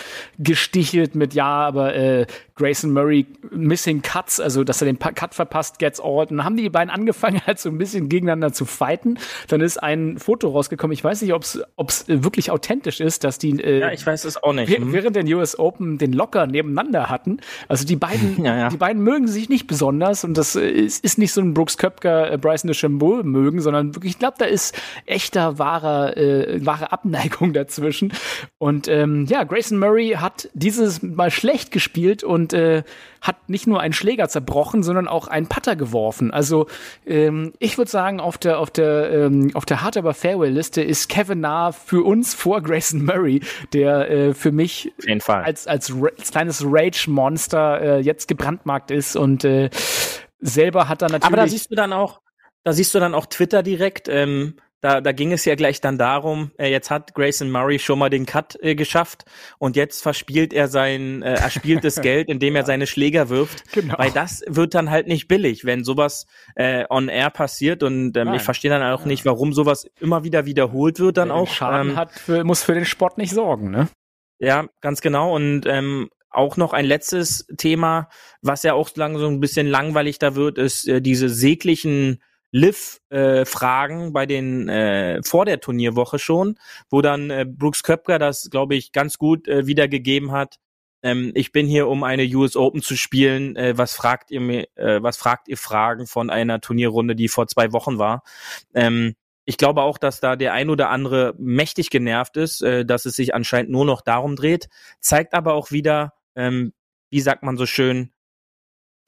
gestichelt 0.62 1.16
mit 1.16 1.34
ja, 1.34 1.48
aber 1.48 1.96
äh, 1.96 2.26
Grayson 2.62 2.92
Murray 2.92 3.26
Missing 3.50 4.04
Cuts, 4.04 4.40
also 4.40 4.64
dass 4.64 4.82
er 4.84 4.86
den 4.86 5.00
Cut 5.00 5.34
verpasst, 5.34 5.80
gets 5.80 6.00
all. 6.00 6.28
Und 6.30 6.38
dann 6.38 6.46
haben 6.46 6.58
die 6.58 6.70
beiden 6.70 6.92
angefangen, 6.92 7.42
halt 7.48 7.60
so 7.60 7.70
ein 7.70 7.78
bisschen 7.80 8.08
gegeneinander 8.08 8.54
zu 8.54 8.66
fighten. 8.66 9.18
Dann 9.48 9.62
ist 9.62 9.82
ein 9.82 10.20
Foto 10.20 10.50
rausgekommen. 10.50 10.94
Ich 10.94 11.04
weiß 11.04 11.24
nicht, 11.24 11.34
ob 11.34 11.44
es 11.44 12.06
wirklich 12.08 12.52
authentisch 12.52 13.00
ist, 13.00 13.24
dass 13.24 13.40
die 13.40 13.60
äh, 13.60 13.80
ja, 13.80 13.92
ich 13.92 14.06
weiß 14.06 14.26
es 14.26 14.42
auch 14.42 14.54
nicht. 14.54 14.78
Hm. 14.78 14.94
während 14.94 15.16
den 15.16 15.32
US 15.34 15.58
Open 15.58 15.98
den 15.98 16.14
locker 16.14 16.46
nebeneinander 16.46 17.10
hatten. 17.10 17.40
Also 17.68 17.86
die 17.86 17.96
beiden, 17.96 18.44
ja, 18.46 18.56
ja. 18.56 18.70
die 18.70 18.78
beiden 18.78 19.02
mögen 19.02 19.28
sich 19.28 19.50
nicht 19.50 19.66
besonders 19.66 20.24
und 20.24 20.38
das 20.38 20.56
ist, 20.56 21.04
ist 21.04 21.18
nicht 21.18 21.34
so 21.34 21.42
ein 21.42 21.56
Brooks 21.56 21.78
Köpker, 21.78 22.32
äh, 22.32 22.38
Bryson 22.38 22.68
DeChambeau 22.68 23.24
mögen, 23.24 23.60
sondern 23.60 23.96
wirklich, 23.96 24.14
ich 24.14 24.20
glaube, 24.20 24.36
da 24.38 24.46
ist 24.46 24.78
echter 25.08 25.58
wahrer, 25.58 26.16
äh, 26.16 26.64
wahre 26.64 26.92
Abneigung 26.92 27.54
dazwischen. 27.54 28.14
Und 28.60 28.88
ähm, 28.88 29.26
ja, 29.28 29.44
Grayson 29.46 29.80
Murray 29.80 30.12
hat 30.18 30.50
dieses 30.54 31.02
Mal 31.02 31.32
schlecht 31.32 31.72
gespielt 31.72 32.24
und 32.24 32.51
äh, 32.54 32.84
hat 33.22 33.50
nicht 33.50 33.68
nur 33.68 33.80
einen 33.80 33.94
Schläger 33.94 34.28
zerbrochen, 34.30 34.84
sondern 34.84 35.08
auch 35.08 35.28
einen 35.28 35.48
Putter 35.48 35.76
geworfen. 35.76 36.32
Also 36.32 36.68
ähm, 37.06 37.54
ich 37.60 37.78
würde 37.78 37.92
sagen, 37.92 38.20
auf 38.20 38.38
der 38.38 38.60
auf 38.60 38.72
der 38.72 39.12
ähm, 39.12 39.52
auf 39.54 39.66
der 39.66 39.82
Hard 39.82 39.98
aber 39.98 40.14
Fairway 40.14 40.50
Liste 40.50 40.82
ist 40.82 41.10
Kevin 41.10 41.42
Na 41.42 41.72
für 41.72 42.04
uns 42.04 42.34
vor 42.34 42.62
Grayson 42.62 43.06
Murray, 43.06 43.42
der 43.74 44.10
äh, 44.10 44.34
für 44.34 44.52
mich 44.52 44.92
als 45.28 45.68
als, 45.68 45.92
als 45.92 46.32
kleines 46.32 46.64
Rage 46.66 47.10
Monster 47.10 47.82
äh, 47.82 48.00
jetzt 48.00 48.28
gebrandmarkt 48.28 48.92
ist 48.92 49.16
und 49.16 49.46
äh, 49.46 49.70
selber 50.40 50.90
hat 50.90 51.02
er 51.02 51.10
natürlich. 51.10 51.26
Aber 51.26 51.38
da 51.38 51.48
siehst 51.48 51.72
du 51.72 51.76
dann 51.76 51.94
auch, 51.94 52.22
da 52.64 52.74
siehst 52.74 52.94
du 52.94 53.00
dann 53.00 53.14
auch 53.14 53.28
Twitter 53.28 53.64
direkt. 53.64 54.08
Ähm, 54.08 54.56
da, 54.82 55.00
da 55.00 55.12
ging 55.12 55.32
es 55.32 55.46
ja 55.46 55.56
gleich 55.56 55.80
dann 55.80 55.98
darum, 55.98 56.52
äh, 56.58 56.70
jetzt 56.70 56.90
hat 56.90 57.14
Grayson 57.14 57.52
Murray 57.52 57.80
schon 57.80 58.00
mal 58.00 58.10
den 58.10 58.26
Cut 58.26 58.58
äh, 58.62 58.76
geschafft 58.76 59.26
und 59.60 59.76
jetzt 59.76 60.02
verspielt 60.02 60.54
er 60.54 60.68
sein 60.68 61.22
äh, 61.22 61.36
erspieltes 61.36 61.96
Geld, 62.02 62.30
indem 62.30 62.56
er 62.56 62.66
seine 62.66 62.88
Schläger 62.88 63.30
wirft. 63.30 63.72
Genau. 63.72 63.96
Weil 63.98 64.12
das 64.12 64.44
wird 64.48 64.74
dann 64.74 64.90
halt 64.90 65.08
nicht 65.08 65.28
billig, 65.28 65.66
wenn 65.66 65.84
sowas 65.84 66.26
äh, 66.56 66.86
on 66.90 67.10
air 67.10 67.30
passiert 67.30 67.84
und 67.84 68.18
ähm, 68.18 68.34
ich 68.34 68.42
verstehe 68.42 68.72
dann 68.72 68.82
auch 68.82 69.02
ja. 69.02 69.08
nicht, 69.08 69.24
warum 69.24 69.54
sowas 69.54 69.86
immer 70.00 70.24
wieder 70.24 70.46
wiederholt 70.46 71.00
wird 71.00 71.18
dann 71.18 71.32
auch. 71.32 71.48
Schaden 71.48 71.92
ähm, 71.92 71.96
hat 71.96 72.12
für, 72.12 72.44
muss 72.44 72.64
für 72.64 72.74
den 72.74 72.86
Sport 72.86 73.18
nicht 73.18 73.34
sorgen, 73.34 73.70
ne? 73.70 73.88
Ja, 74.40 74.66
ganz 74.82 75.02
genau. 75.02 75.36
Und 75.36 75.68
ähm, 75.68 76.10
auch 76.32 76.58
noch 76.58 76.74
ein 76.74 76.86
letztes 76.86 77.46
Thema, 77.58 78.10
was 78.42 78.64
ja 78.64 78.74
auch 78.74 78.90
lang 78.96 79.18
so 79.20 79.28
ein 79.28 79.40
bisschen 79.40 79.68
langweilig 79.68 80.18
da 80.18 80.34
wird, 80.34 80.58
ist 80.58 80.88
äh, 80.88 81.02
diese 81.02 81.30
säglichen 81.30 82.24
Liv-Fragen 82.52 84.08
äh, 84.08 84.12
bei 84.12 84.26
den 84.26 84.70
äh, 84.70 85.22
vor 85.24 85.46
der 85.46 85.60
Turnierwoche 85.60 86.20
schon, 86.20 86.58
wo 86.90 87.02
dann 87.02 87.30
äh, 87.30 87.46
Brooks 87.48 87.84
Köpker 87.84 88.20
das, 88.20 88.50
glaube 88.50 88.76
ich, 88.76 88.92
ganz 88.92 89.18
gut 89.18 89.48
äh, 89.48 89.68
wiedergegeben 89.68 90.32
hat. 90.32 90.58
Ähm, 91.04 91.32
ich 91.34 91.52
bin 91.52 91.68
hier, 91.68 91.88
um 91.88 92.04
eine 92.04 92.24
US 92.36 92.56
Open 92.56 92.82
zu 92.82 92.96
spielen. 92.96 93.56
Äh, 93.56 93.78
was 93.78 93.94
fragt 93.94 94.32
ihr 94.32 94.42
mir? 94.42 94.68
Äh, 94.76 95.02
was 95.02 95.18
fragt 95.18 95.48
ihr 95.48 95.58
Fragen 95.58 96.08
von 96.08 96.30
einer 96.30 96.62
Turnierrunde, 96.62 97.16
die 97.16 97.28
vor 97.28 97.48
zwei 97.48 97.72
Wochen 97.72 97.98
war? 97.98 98.24
Ähm, 98.74 99.16
ich 99.46 99.58
glaube 99.58 99.82
auch, 99.82 99.98
dass 99.98 100.20
da 100.20 100.36
der 100.36 100.54
ein 100.54 100.70
oder 100.70 100.90
andere 100.90 101.34
mächtig 101.38 101.90
genervt 101.90 102.38
ist, 102.38 102.62
äh, 102.62 102.86
dass 102.86 103.06
es 103.06 103.16
sich 103.16 103.34
anscheinend 103.34 103.72
nur 103.72 103.86
noch 103.86 104.02
darum 104.02 104.36
dreht. 104.36 104.68
Zeigt 105.00 105.34
aber 105.34 105.54
auch 105.54 105.72
wieder, 105.72 106.14
ähm, 106.36 106.74
wie 107.10 107.22
sagt 107.22 107.44
man 107.44 107.58
so 107.58 107.66
schön, 107.66 108.12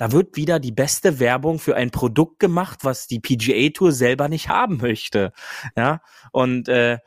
da 0.03 0.11
wird 0.11 0.35
wieder 0.35 0.59
die 0.59 0.73
beste 0.73 1.21
Werbung 1.21 1.59
für 1.59 1.77
ein 1.77 1.89
Produkt 1.89 2.39
gemacht, 2.39 2.79
was 2.83 3.07
die 3.07 3.21
PGA 3.21 3.69
Tour 3.69 3.93
selber 3.93 4.27
nicht 4.27 4.49
haben 4.49 4.75
möchte. 4.81 5.31
Ja, 5.77 6.01
und 6.33 6.67
äh, 6.67 6.97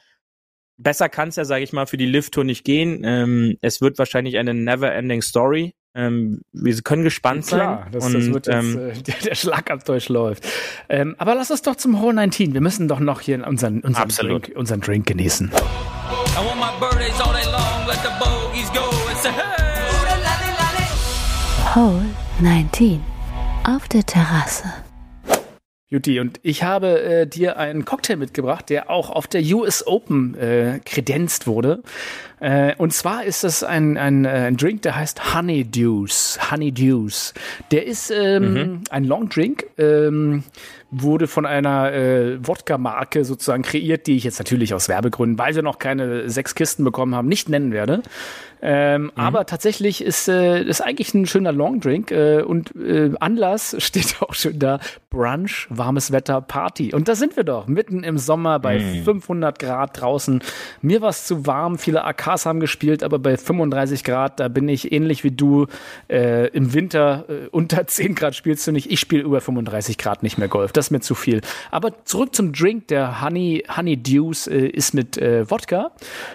besser 0.78 1.10
kann 1.10 1.28
es 1.28 1.36
ja, 1.36 1.44
sage 1.44 1.62
ich 1.62 1.74
mal, 1.74 1.86
für 1.86 1.98
die 1.98 2.06
Lift 2.06 2.32
Tour 2.32 2.44
nicht 2.44 2.64
gehen. 2.64 3.02
Ähm, 3.04 3.58
es 3.60 3.82
wird 3.82 3.98
wahrscheinlich 3.98 4.38
eine 4.38 4.54
Never-Ending 4.54 5.20
Story. 5.20 5.74
Ähm, 5.94 6.40
wir 6.54 6.74
können 6.80 7.04
gespannt 7.04 7.46
Klar, 7.46 7.82
sein. 7.82 7.92
Das, 7.92 8.06
und, 8.06 8.14
das 8.14 8.26
wird 8.32 8.46
jetzt, 8.46 8.56
ähm, 8.56 8.78
äh, 8.78 8.92
der, 9.02 9.14
der 9.26 9.34
Schlagabtausch 9.34 10.08
läuft. 10.08 10.46
Ähm, 10.88 11.16
aber 11.18 11.34
lass 11.34 11.50
uns 11.50 11.60
doch 11.60 11.76
zum 11.76 12.00
Hole 12.00 12.14
19. 12.14 12.54
Wir 12.54 12.62
müssen 12.62 12.88
doch 12.88 13.00
noch 13.00 13.20
hier 13.20 13.46
unseren, 13.46 13.82
unseren, 13.82 14.08
Drink, 14.08 14.52
unseren 14.54 14.80
Drink 14.80 15.06
genießen. 15.06 15.48
I 15.48 16.38
want 16.38 16.58
my 16.58 16.72
birthdays 16.80 17.20
all 17.20 17.34
day 17.34 17.44
long, 17.44 17.86
let 17.86 17.98
the 18.02 18.08
bogeys 18.18 18.70
go. 18.72 18.88
It's 19.12 19.26
a 19.26 19.32
hey! 19.32 19.66
Hole 21.74 22.05
19 22.40 23.00
auf 23.64 23.88
der 23.88 24.04
Terrasse. 24.04 24.64
Juti, 25.88 26.20
und 26.20 26.38
ich 26.42 26.64
habe 26.64 27.00
äh, 27.00 27.26
dir 27.26 27.56
einen 27.56 27.86
Cocktail 27.86 28.16
mitgebracht, 28.16 28.68
der 28.68 28.90
auch 28.90 29.08
auf 29.08 29.26
der 29.26 29.40
US 29.54 29.86
Open 29.86 30.34
äh, 30.34 30.80
kredenzt 30.84 31.46
wurde. 31.46 31.82
Äh, 32.40 32.74
und 32.76 32.92
zwar 32.92 33.24
ist 33.24 33.42
das 33.42 33.62
ein, 33.62 33.96
ein, 33.96 34.26
äh, 34.26 34.28
ein 34.28 34.58
Drink, 34.58 34.82
der 34.82 34.96
heißt 34.96 35.34
Honey 35.34 35.62
Honeydews. 35.62 36.38
Honeydews. 36.50 37.34
Der 37.70 37.86
ist 37.86 38.10
ähm, 38.10 38.52
mhm. 38.52 38.80
ein 38.90 39.04
Long 39.04 39.30
Drink, 39.30 39.64
ähm, 39.78 40.42
wurde 41.02 41.26
von 41.26 41.46
einer 41.46 41.92
äh, 41.92 42.46
Wodka-Marke 42.46 43.24
sozusagen 43.24 43.62
kreiert, 43.62 44.06
die 44.06 44.16
ich 44.16 44.24
jetzt 44.24 44.38
natürlich 44.38 44.74
aus 44.74 44.88
Werbegründen, 44.88 45.38
weil 45.38 45.54
sie 45.54 45.62
noch 45.62 45.78
keine 45.78 46.28
sechs 46.28 46.54
Kisten 46.54 46.84
bekommen 46.84 47.14
haben, 47.14 47.28
nicht 47.28 47.48
nennen 47.48 47.72
werde. 47.72 48.02
Ähm, 48.62 49.02
mhm. 49.02 49.10
Aber 49.16 49.46
tatsächlich 49.46 50.02
ist 50.02 50.28
äh, 50.28 50.62
ist 50.62 50.80
eigentlich 50.80 51.12
ein 51.14 51.26
schöner 51.26 51.52
Longdrink 51.52 52.10
äh, 52.10 52.42
und 52.42 52.74
äh, 52.74 53.12
Anlass 53.20 53.76
steht 53.82 54.16
auch 54.20 54.34
schon 54.34 54.58
da 54.58 54.80
Brunch, 55.10 55.66
warmes 55.70 56.10
Wetter, 56.10 56.40
Party. 56.40 56.92
Und 56.94 57.08
da 57.08 57.14
sind 57.14 57.36
wir 57.36 57.44
doch 57.44 57.66
mitten 57.66 58.02
im 58.02 58.18
Sommer 58.18 58.58
bei 58.58 58.78
mhm. 58.78 59.04
500 59.04 59.58
Grad 59.58 60.00
draußen. 60.00 60.42
Mir 60.82 61.00
war 61.00 61.10
es 61.10 61.26
zu 61.26 61.46
warm, 61.46 61.78
viele 61.78 62.04
AKs 62.04 62.46
haben 62.46 62.60
gespielt, 62.60 63.02
aber 63.02 63.18
bei 63.18 63.36
35 63.36 64.04
Grad, 64.04 64.40
da 64.40 64.48
bin 64.48 64.68
ich 64.68 64.90
ähnlich 64.90 65.22
wie 65.22 65.30
du. 65.30 65.66
Äh, 66.08 66.48
Im 66.48 66.72
Winter 66.72 67.24
äh, 67.28 67.48
unter 67.50 67.86
10 67.86 68.14
Grad 68.14 68.34
spielst 68.34 68.66
du 68.66 68.72
nicht. 68.72 68.90
Ich 68.90 69.00
spiele 69.00 69.22
über 69.22 69.40
35 69.40 69.98
Grad 69.98 70.22
nicht 70.22 70.38
mehr 70.38 70.48
Golf. 70.48 70.72
Das 70.72 70.85
ist 70.86 70.90
mir 70.90 71.00
zu 71.00 71.14
viel. 71.14 71.40
Aber 71.70 72.04
zurück 72.04 72.34
zum 72.34 72.52
Drink. 72.52 72.88
Der 72.88 73.22
Honey, 73.22 73.64
Honey 73.76 73.96
Dews 73.96 74.46
äh, 74.46 74.68
ist 74.68 74.94
mit 74.94 75.18
äh, 75.18 75.50
Wodka. 75.50 75.90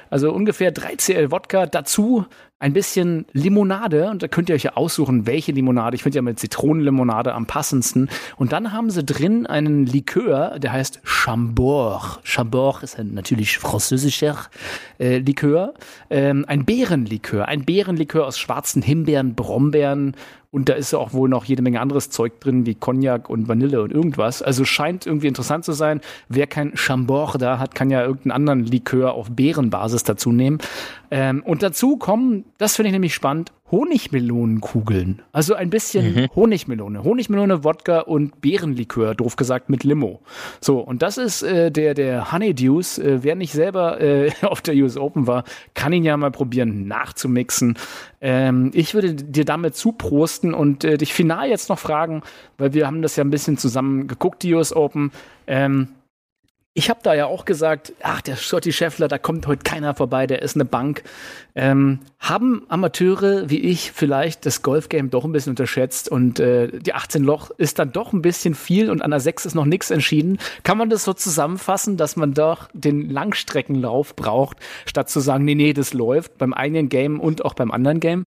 Also 0.10 0.32
ungefähr 0.32 0.72
3 0.72 0.96
CL 0.98 1.32
Wodka. 1.32 1.66
Dazu 1.66 2.26
ein 2.62 2.74
bisschen 2.74 3.26
Limonade 3.34 4.12
und 4.12 4.22
da 4.22 4.28
könnt 4.28 4.48
ihr 4.48 4.56
euch 4.56 4.64
ja 4.64 4.74
aussuchen, 4.76 5.26
welche 5.26 5.52
Limonade. 5.52 5.96
Ich 5.96 6.04
finde 6.04 6.18
ja 6.18 6.22
mit 6.22 6.40
Zitronenlimonade 6.40 7.34
am 7.34 7.48
passendsten. 7.48 8.08
Und 8.38 8.52
dann 8.54 8.72
haben 8.72 8.92
sie 8.92 9.04
drin 9.04 9.48
einen 9.48 9.88
Likör, 9.88 10.60
der 10.60 10.72
heißt 10.72 11.02
Chambord. 11.04 12.20
Chambord 12.24 12.84
ist 12.84 13.00
ein 13.00 13.16
natürlich 13.16 13.58
französischer 13.58 14.38
äh, 15.00 15.18
Likör. 15.18 15.74
Ähm, 16.12 16.46
ein 16.48 16.64
Beerenlikör. 16.64 17.48
Ein 17.48 17.66
Beerenlikör 17.66 18.28
aus 18.28 18.38
schwarzen 18.38 18.84
Himbeeren, 18.84 19.34
Brombeeren, 19.34 20.16
und 20.52 20.68
da 20.68 20.74
ist 20.74 20.92
ja 20.92 21.00
auch 21.00 21.14
wohl 21.14 21.30
noch 21.30 21.46
jede 21.46 21.62
Menge 21.62 21.80
anderes 21.80 22.10
Zeug 22.10 22.42
drin, 22.42 22.66
wie 22.66 22.76
Cognac 22.76 23.30
und 23.30 23.48
Vanille 23.48 23.82
und 23.82 23.92
irgendwas. 23.94 24.42
Also 24.42 24.66
scheint 24.66 25.06
irgendwie 25.06 25.28
interessant 25.28 25.64
zu 25.64 25.72
sein. 25.72 26.02
Wer 26.28 26.46
kein 26.46 26.76
Chambord 26.76 27.42
da 27.42 27.58
hat, 27.58 27.74
kann 27.74 27.90
ja 27.90 28.02
irgendeinen 28.02 28.32
anderen 28.34 28.66
Likör 28.66 29.14
auf 29.14 29.30
Beerenbasis 29.32 30.04
dazu 30.04 30.34
nehmen. 30.34 30.58
Ähm, 31.10 31.42
und 31.44 31.64
dazu 31.64 31.96
kommen, 31.96 32.44
das 32.62 32.76
finde 32.76 32.90
ich 32.90 32.94
nämlich 32.94 33.16
spannend, 33.16 33.52
Honigmelonenkugeln. 33.72 35.24
Also 35.32 35.56
ein 35.56 35.72
bisschen 35.72 36.14
mhm. 36.14 36.28
Honigmelone. 36.36 37.04
Honigmelone, 37.04 37.64
Wodka 37.64 38.02
und 38.02 38.40
Beerenlikör, 38.40 39.16
doof 39.16 39.36
gesagt, 39.36 39.72
mit 39.72 39.84
Limo. 39.84 40.22
So, 40.60 40.78
und 40.78 41.02
das 41.02 41.18
ist 41.18 41.42
äh, 41.42 41.72
der, 41.72 41.96
der 41.96 42.32
Honeydews. 42.32 43.00
Äh, 43.00 43.24
wer 43.24 43.34
nicht 43.34 43.54
selber 43.54 44.00
äh, 44.00 44.32
auf 44.44 44.62
der 44.62 44.76
US 44.76 44.96
Open 44.96 45.26
war, 45.26 45.44
kann 45.74 45.92
ihn 45.92 46.04
ja 46.04 46.16
mal 46.18 46.30
probieren 46.30 46.88
nachzumixen. 46.88 47.80
Ähm, 48.22 48.70
ich 48.76 48.94
würde 48.94 49.16
dir 49.16 49.46
damit 49.46 49.76
zuprosten 49.76 50.54
und 50.54 50.84
äh, 50.84 51.00
dich 51.00 51.16
final 51.16 51.50
jetzt 51.50 51.68
noch 51.68 51.80
fragen, 51.80 52.22
weil 52.60 52.76
wir 52.76 52.86
haben 52.86 53.02
das 53.02 53.16
ja 53.16 53.24
ein 53.24 53.32
bisschen 53.32 53.58
zusammen 53.58 54.08
geguckt, 54.08 54.44
die 54.44 54.54
US 54.54 54.72
Open. 54.72 55.12
Ähm, 55.48 55.88
ich 56.74 56.90
habe 56.90 57.02
da 57.04 57.14
ja 57.14 57.26
auch 57.26 57.44
gesagt, 57.44 57.92
ach, 58.02 58.22
der 58.22 58.38
Scotty 58.38 58.72
Scheffler, 58.72 59.10
da 59.10 59.18
kommt 59.18 59.46
heute 59.46 59.64
keiner 59.64 59.94
vorbei, 59.94 60.26
der 60.26 60.42
ist 60.42 60.56
eine 60.56 60.64
Bank. 60.64 61.04
Ähm, 61.54 62.00
haben 62.18 62.64
Amateure 62.70 63.50
wie 63.50 63.60
ich 63.60 63.92
vielleicht 63.92 64.46
das 64.46 64.62
Golfgame 64.62 65.10
doch 65.10 65.26
ein 65.26 65.34
bisschen 65.34 65.52
unterschätzt 65.52 66.08
und 66.08 66.40
äh, 66.40 66.80
die 66.80 66.94
18 66.94 67.24
Loch 67.24 67.52
ist 67.58 67.78
dann 67.78 67.92
doch 67.92 68.14
ein 68.14 68.22
bisschen 68.22 68.56
viel 68.56 68.90
und 68.90 69.02
an 69.02 69.12
der 69.12 69.20
6 69.20 69.48
ist 69.48 69.56
noch 69.56 69.66
nichts 69.66 69.92
entschieden. 69.92 70.38
Kann 70.64 70.78
man 70.78 70.90
das 70.90 71.04
so 71.04 71.14
zusammenfassen, 71.14 71.98
dass 71.98 72.16
man 72.16 72.34
doch 72.34 72.70
den 72.74 73.10
Langstreckenlauf 73.10 74.16
braucht, 74.16 74.58
statt 74.86 75.10
zu 75.10 75.20
sagen, 75.20 75.44
nee, 75.44 75.56
nee, 75.56 75.74
das 75.74 75.94
läuft 75.94 76.38
beim 76.38 76.54
einen 76.54 76.88
Game 76.88 77.20
und 77.20 77.44
auch 77.44 77.54
beim 77.54 77.72
anderen 77.72 78.00
Game? 78.00 78.24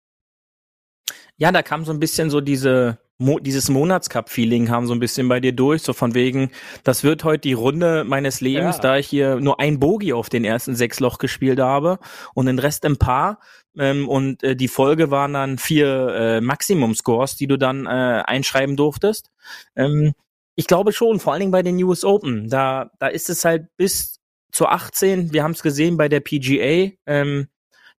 Ja, 1.37 1.53
da 1.53 1.63
kam 1.63 1.85
so 1.85 1.93
ein 1.93 2.01
bisschen 2.01 2.31
so 2.31 2.41
diese 2.41 2.99
Mo 3.19 3.39
dieses 3.39 3.69
Monatscup-Feeling 3.69 4.71
haben 4.71 4.89
so 4.89 4.93
ein 4.93 4.99
bisschen 4.99 5.29
bei 5.29 5.39
dir 5.39 5.53
durch, 5.53 5.83
so 5.83 5.93
von 5.93 6.15
wegen, 6.15 6.51
das 6.83 7.05
wird 7.05 7.23
heute 7.23 7.43
die 7.43 7.53
Runde 7.53 8.03
meines 8.03 8.41
Lebens, 8.41 8.77
ja. 8.77 8.83
da 8.83 8.97
ich 8.97 9.07
hier 9.07 9.37
nur 9.37 9.61
ein 9.61 9.79
Bogie 9.79 10.13
auf 10.13 10.29
den 10.29 10.45
ersten 10.45 10.75
sechs 10.75 10.99
Loch 10.99 11.19
gespielt 11.19 11.61
habe 11.61 12.01
und 12.35 12.47
den 12.47 12.59
Rest 12.59 12.85
im 12.85 12.97
Paar. 12.97 13.39
Ähm, 13.79 14.09
und 14.09 14.43
äh, 14.43 14.57
die 14.57 14.67
Folge 14.67 15.13
waren 15.13 15.33
dann 15.33 15.59
vier 15.59 16.09
äh, 16.09 16.41
Maximum-Scores, 16.41 17.37
die 17.37 17.47
du 17.47 17.57
dann 17.57 17.87
äh, 17.87 18.23
einschreiben 18.27 18.77
durftest. 18.77 19.31
Ähm, 19.77 20.15
ich 20.57 20.67
glaube 20.67 20.93
schon, 20.93 21.21
vor 21.21 21.33
allen 21.33 21.41
Dingen 21.41 21.53
bei 21.53 21.63
den 21.63 21.83
US 21.85 22.05
Open, 22.05 22.49
da, 22.49 22.91
da 22.99 23.07
ist 23.07 23.31
es 23.31 23.45
halt 23.45 23.69
bis 23.77 24.21
zur 24.51 24.73
18, 24.73 25.33
wir 25.33 25.45
haben 25.45 25.53
es 25.53 25.63
gesehen 25.63 25.97
bei 25.97 26.09
der 26.09 26.21
PGA, 26.21 26.93
ähm, 27.07 27.49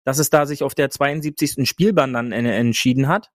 dass 0.05 0.19
es 0.19 0.29
da 0.29 0.45
sich 0.45 0.63
auf 0.63 0.75
der 0.75 0.89
72. 0.89 1.67
Spielbahn 1.67 2.13
dann 2.13 2.31
entschieden 2.31 3.07
hat. 3.07 3.31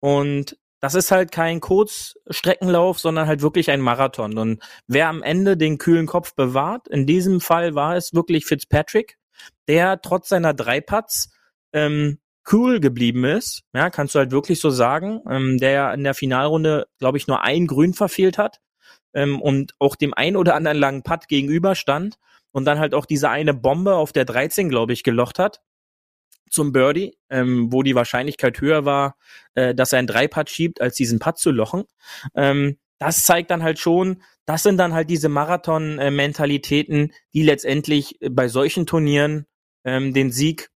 Und 0.00 0.58
das 0.80 0.94
ist 0.94 1.10
halt 1.10 1.30
kein 1.30 1.60
Kurzstreckenlauf, 1.60 2.98
sondern 2.98 3.26
halt 3.26 3.42
wirklich 3.42 3.70
ein 3.70 3.80
Marathon. 3.80 4.36
Und 4.38 4.62
wer 4.86 5.08
am 5.08 5.22
Ende 5.22 5.56
den 5.56 5.78
kühlen 5.78 6.06
Kopf 6.06 6.34
bewahrt, 6.34 6.88
in 6.88 7.06
diesem 7.06 7.40
Fall 7.40 7.74
war 7.74 7.96
es 7.96 8.14
wirklich 8.14 8.46
Fitzpatrick, 8.46 9.18
der 9.68 10.00
trotz 10.00 10.28
seiner 10.28 10.54
drei 10.54 10.80
Putts 10.80 11.30
ähm, 11.72 12.18
cool 12.50 12.80
geblieben 12.80 13.24
ist, 13.24 13.62
ja, 13.74 13.90
kannst 13.90 14.14
du 14.14 14.18
halt 14.18 14.32
wirklich 14.32 14.60
so 14.60 14.70
sagen, 14.70 15.20
ähm, 15.28 15.58
der 15.58 15.92
in 15.94 16.02
der 16.02 16.14
Finalrunde, 16.14 16.86
glaube 16.98 17.18
ich, 17.18 17.26
nur 17.26 17.42
ein 17.42 17.66
Grün 17.66 17.92
verfehlt 17.92 18.38
hat 18.38 18.60
ähm, 19.14 19.40
und 19.40 19.74
auch 19.78 19.94
dem 19.96 20.14
ein 20.14 20.36
oder 20.36 20.54
anderen 20.54 20.78
langen 20.78 21.02
Putt 21.02 21.28
gegenüberstand 21.28 22.16
und 22.52 22.64
dann 22.64 22.78
halt 22.78 22.94
auch 22.94 23.04
diese 23.04 23.28
eine 23.28 23.54
Bombe 23.54 23.94
auf 23.94 24.12
der 24.12 24.24
13, 24.24 24.70
glaube 24.70 24.94
ich, 24.94 25.04
gelocht 25.04 25.38
hat 25.38 25.60
zum 26.50 26.72
Birdie, 26.72 27.16
ähm, 27.30 27.72
wo 27.72 27.82
die 27.82 27.94
Wahrscheinlichkeit 27.94 28.60
höher 28.60 28.84
war, 28.84 29.16
äh, 29.54 29.74
dass 29.74 29.92
er 29.92 30.00
einen 30.00 30.08
Dreipad 30.08 30.50
schiebt, 30.50 30.80
als 30.80 30.96
diesen 30.96 31.18
Putt 31.18 31.38
zu 31.38 31.50
lochen. 31.50 31.84
Ähm, 32.34 32.78
das 32.98 33.24
zeigt 33.24 33.50
dann 33.50 33.62
halt 33.62 33.78
schon, 33.78 34.22
das 34.44 34.62
sind 34.62 34.76
dann 34.76 34.92
halt 34.92 35.08
diese 35.08 35.28
Marathon-Mentalitäten, 35.28 37.12
die 37.32 37.42
letztendlich 37.42 38.18
bei 38.30 38.48
solchen 38.48 38.86
Turnieren 38.86 39.46
ähm, 39.84 40.12
den 40.12 40.30
Sieg 40.30 40.70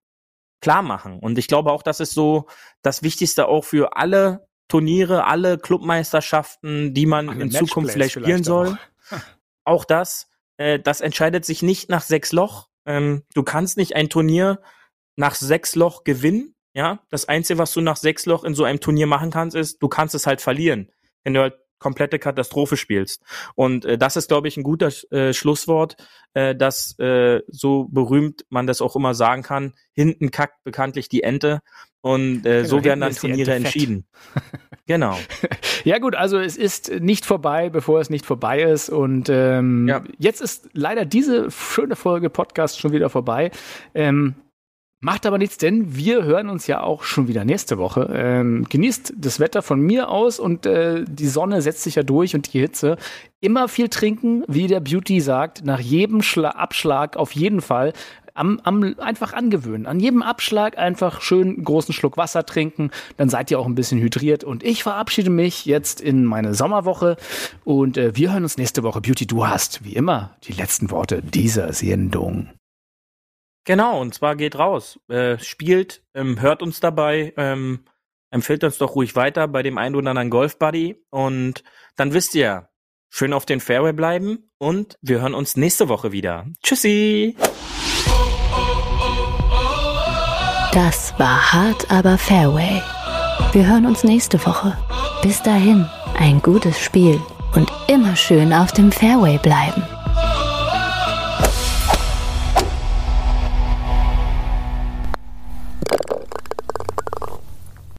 klar 0.62 0.82
machen. 0.82 1.20
Und 1.20 1.38
ich 1.38 1.48
glaube 1.48 1.72
auch, 1.72 1.84
das 1.84 2.00
ist 2.00 2.14
so 2.14 2.48
das 2.82 3.04
Wichtigste 3.04 3.48
auch 3.48 3.66
für 3.66 3.98
alle 3.98 4.48
Turniere, 4.70 5.26
alle 5.26 5.58
Clubmeisterschaften, 5.58 6.94
die 6.94 7.06
man 7.06 7.42
in 7.42 7.52
Zukunft 7.52 7.92
vielleicht 7.92 8.14
spielen 8.14 8.44
soll. 8.44 8.78
Auch. 9.12 9.18
auch 9.66 9.86
das, 9.86 10.30
äh, 10.58 10.80
das 10.80 11.02
entscheidet 11.02 11.44
sich 11.44 11.62
nicht 11.62 11.90
nach 11.90 12.02
sechs 12.02 12.32
Loch. 12.32 12.70
Ähm, 12.86 13.24
du 13.34 13.44
kannst 13.44 13.76
nicht 13.76 13.96
ein 13.96 14.10
Turnier 14.10 14.62
nach 15.16 15.36
sechs 15.36 15.76
Loch 15.76 16.04
gewinnen. 16.04 16.56
Ja, 16.74 17.00
das 17.10 17.28
Einzige, 17.30 17.60
was 17.60 17.74
du 17.74 17.82
nach 17.82 17.98
sechs 17.98 18.26
Loch 18.26 18.44
in 18.44 18.56
so 18.56 18.64
einem 18.64 18.80
Turnier 18.80 19.06
machen 19.06 19.30
kannst, 19.30 19.56
ist, 19.56 19.82
du 19.82 19.88
kannst 19.88 20.16
es 20.16 20.26
halt 20.26 20.42
verlieren. 20.42 20.92
Wenn 21.24 21.34
du 21.34 21.42
halt 21.42 21.54
komplette 21.84 22.18
Katastrophe 22.18 22.78
spielst. 22.78 23.22
Und 23.56 23.86
äh, 23.86 23.98
das 23.98 24.16
ist, 24.16 24.30
glaube 24.30 24.48
ich, 24.48 24.56
ein 24.58 24.64
guter 24.64 24.90
äh, 25.12 25.34
Schlusswort, 25.34 25.98
äh, 26.34 26.56
dass 26.56 26.98
äh, 26.98 27.42
so 27.48 27.90
berühmt 27.92 28.46
man 28.50 28.66
das 28.66 28.82
auch 28.82 28.96
immer 28.96 29.14
sagen 29.14 29.44
kann. 29.44 29.74
Hinten 29.92 30.32
kackt 30.32 30.64
bekanntlich 30.64 31.10
die 31.10 31.24
Ente. 31.24 31.60
Und 32.02 32.46
äh, 32.46 32.64
genau, 32.64 32.68
so 32.68 32.84
werden 32.84 33.02
dann 33.02 33.14
Turniere 33.14 33.54
entschieden. 33.54 34.06
genau. 34.88 35.18
Ja 35.84 36.00
gut, 36.00 36.16
also 36.16 36.40
es 36.40 36.58
ist 36.58 36.90
nicht 37.02 37.26
vorbei, 37.26 37.70
bevor 37.70 38.00
es 38.00 38.10
nicht 38.10 38.26
vorbei 38.26 38.64
ist. 38.64 38.90
Und 38.90 39.30
ähm, 39.30 39.88
ja. 39.88 40.04
jetzt 40.18 40.42
ist 40.42 40.70
leider 40.74 41.06
diese 41.06 41.52
schöne 41.52 41.98
Folge 41.98 42.30
Podcast 42.30 42.80
schon 42.80 42.94
wieder 42.94 43.10
vorbei. 43.10 43.52
Ähm, 43.94 44.36
Macht 45.04 45.26
aber 45.26 45.38
nichts, 45.38 45.58
denn 45.58 45.98
wir 45.98 46.24
hören 46.24 46.48
uns 46.48 46.66
ja 46.66 46.80
auch 46.80 47.04
schon 47.04 47.28
wieder 47.28 47.44
nächste 47.44 47.78
Woche. 47.78 48.10
Ähm, 48.14 48.66
genießt 48.70 49.16
das 49.18 49.42
Wetter 49.42 49.62
von 49.62 49.82
mir 49.82 50.08
aus 50.08 50.40
und 50.40 50.66
äh, 50.66 51.04
die 51.06 51.28
Sonne 51.28 51.62
setzt 51.62 51.84
sich 51.84 51.96
ja 51.96 52.04
durch 52.04 52.36
und 52.36 52.54
die 52.54 52.62
Hitze. 52.62 52.96
Immer 53.42 53.68
viel 53.68 53.90
trinken, 53.90 54.46
wie 54.48 54.68
der 54.68 54.80
Beauty 54.80 55.20
sagt, 55.20 55.66
nach 55.66 55.82
jedem 55.82 56.22
Schla 56.22 56.52
Abschlag 56.52 57.18
auf 57.18 57.34
jeden 57.34 57.60
Fall. 57.60 57.92
Am, 58.34 58.62
am, 58.64 58.96
einfach 58.98 59.34
angewöhnen. 59.34 59.88
An 59.88 60.00
jedem 60.00 60.22
Abschlag 60.22 60.78
einfach 60.78 61.20
schön 61.20 61.62
großen 61.62 61.94
Schluck 61.94 62.16
Wasser 62.16 62.46
trinken, 62.46 62.90
dann 63.18 63.28
seid 63.28 63.52
ihr 63.52 63.60
auch 63.60 63.66
ein 63.66 63.76
bisschen 63.76 64.00
hydriert. 64.00 64.46
Und 64.46 64.64
ich 64.64 64.84
verabschiede 64.84 65.30
mich 65.30 65.66
jetzt 65.66 66.00
in 66.00 66.24
meine 66.24 66.54
Sommerwoche 66.54 67.18
und 67.66 67.98
äh, 67.98 68.16
wir 68.16 68.32
hören 68.32 68.44
uns 68.44 68.56
nächste 68.56 68.84
Woche. 68.84 69.02
Beauty, 69.02 69.28
du 69.28 69.46
hast 69.46 69.84
wie 69.84 69.98
immer 69.98 70.38
die 70.46 70.54
letzten 70.54 70.92
Worte 70.92 71.22
dieser 71.22 71.74
Sendung. 71.74 72.48
Genau, 73.66 74.02
und 74.02 74.14
zwar 74.14 74.36
geht 74.36 74.58
raus, 74.58 75.00
äh, 75.08 75.38
spielt, 75.40 76.04
ähm, 76.14 76.42
hört 76.42 76.62
uns 76.62 76.80
dabei, 76.82 77.34
ähm, 77.38 77.86
empfiehlt 78.30 78.64
uns 78.64 78.78
doch 78.78 78.96
ruhig 78.96 79.16
weiter 79.16 79.48
bei 79.48 79.64
dem 79.64 79.78
einen 79.78 79.96
oder 79.96 80.10
anderen 80.10 80.30
Golf-Buddy 80.30 80.98
und 81.12 81.64
dann 81.96 82.14
wisst 82.14 82.36
ihr, 82.36 82.70
schön 83.10 83.32
auf 83.32 83.46
den 83.46 83.62
Fairway 83.62 83.94
bleiben 83.94 84.50
und 84.58 84.98
wir 85.02 85.22
hören 85.22 85.34
uns 85.34 85.56
nächste 85.56 85.88
Woche 85.88 86.12
wieder. 86.12 86.46
Tschüssi! 86.62 87.38
Das 90.74 91.14
war 91.20 91.54
hart, 91.54 91.90
aber 91.92 92.18
Fairway. 92.18 92.82
Wir 93.54 93.68
hören 93.68 93.86
uns 93.86 94.04
nächste 94.04 94.44
Woche. 94.46 94.76
Bis 95.22 95.42
dahin, 95.44 95.88
ein 96.18 96.42
gutes 96.42 96.80
Spiel 96.80 97.22
und 97.56 97.72
immer 97.88 98.16
schön 98.16 98.52
auf 98.52 98.72
dem 98.72 98.92
Fairway 98.92 99.38
bleiben. 99.38 99.84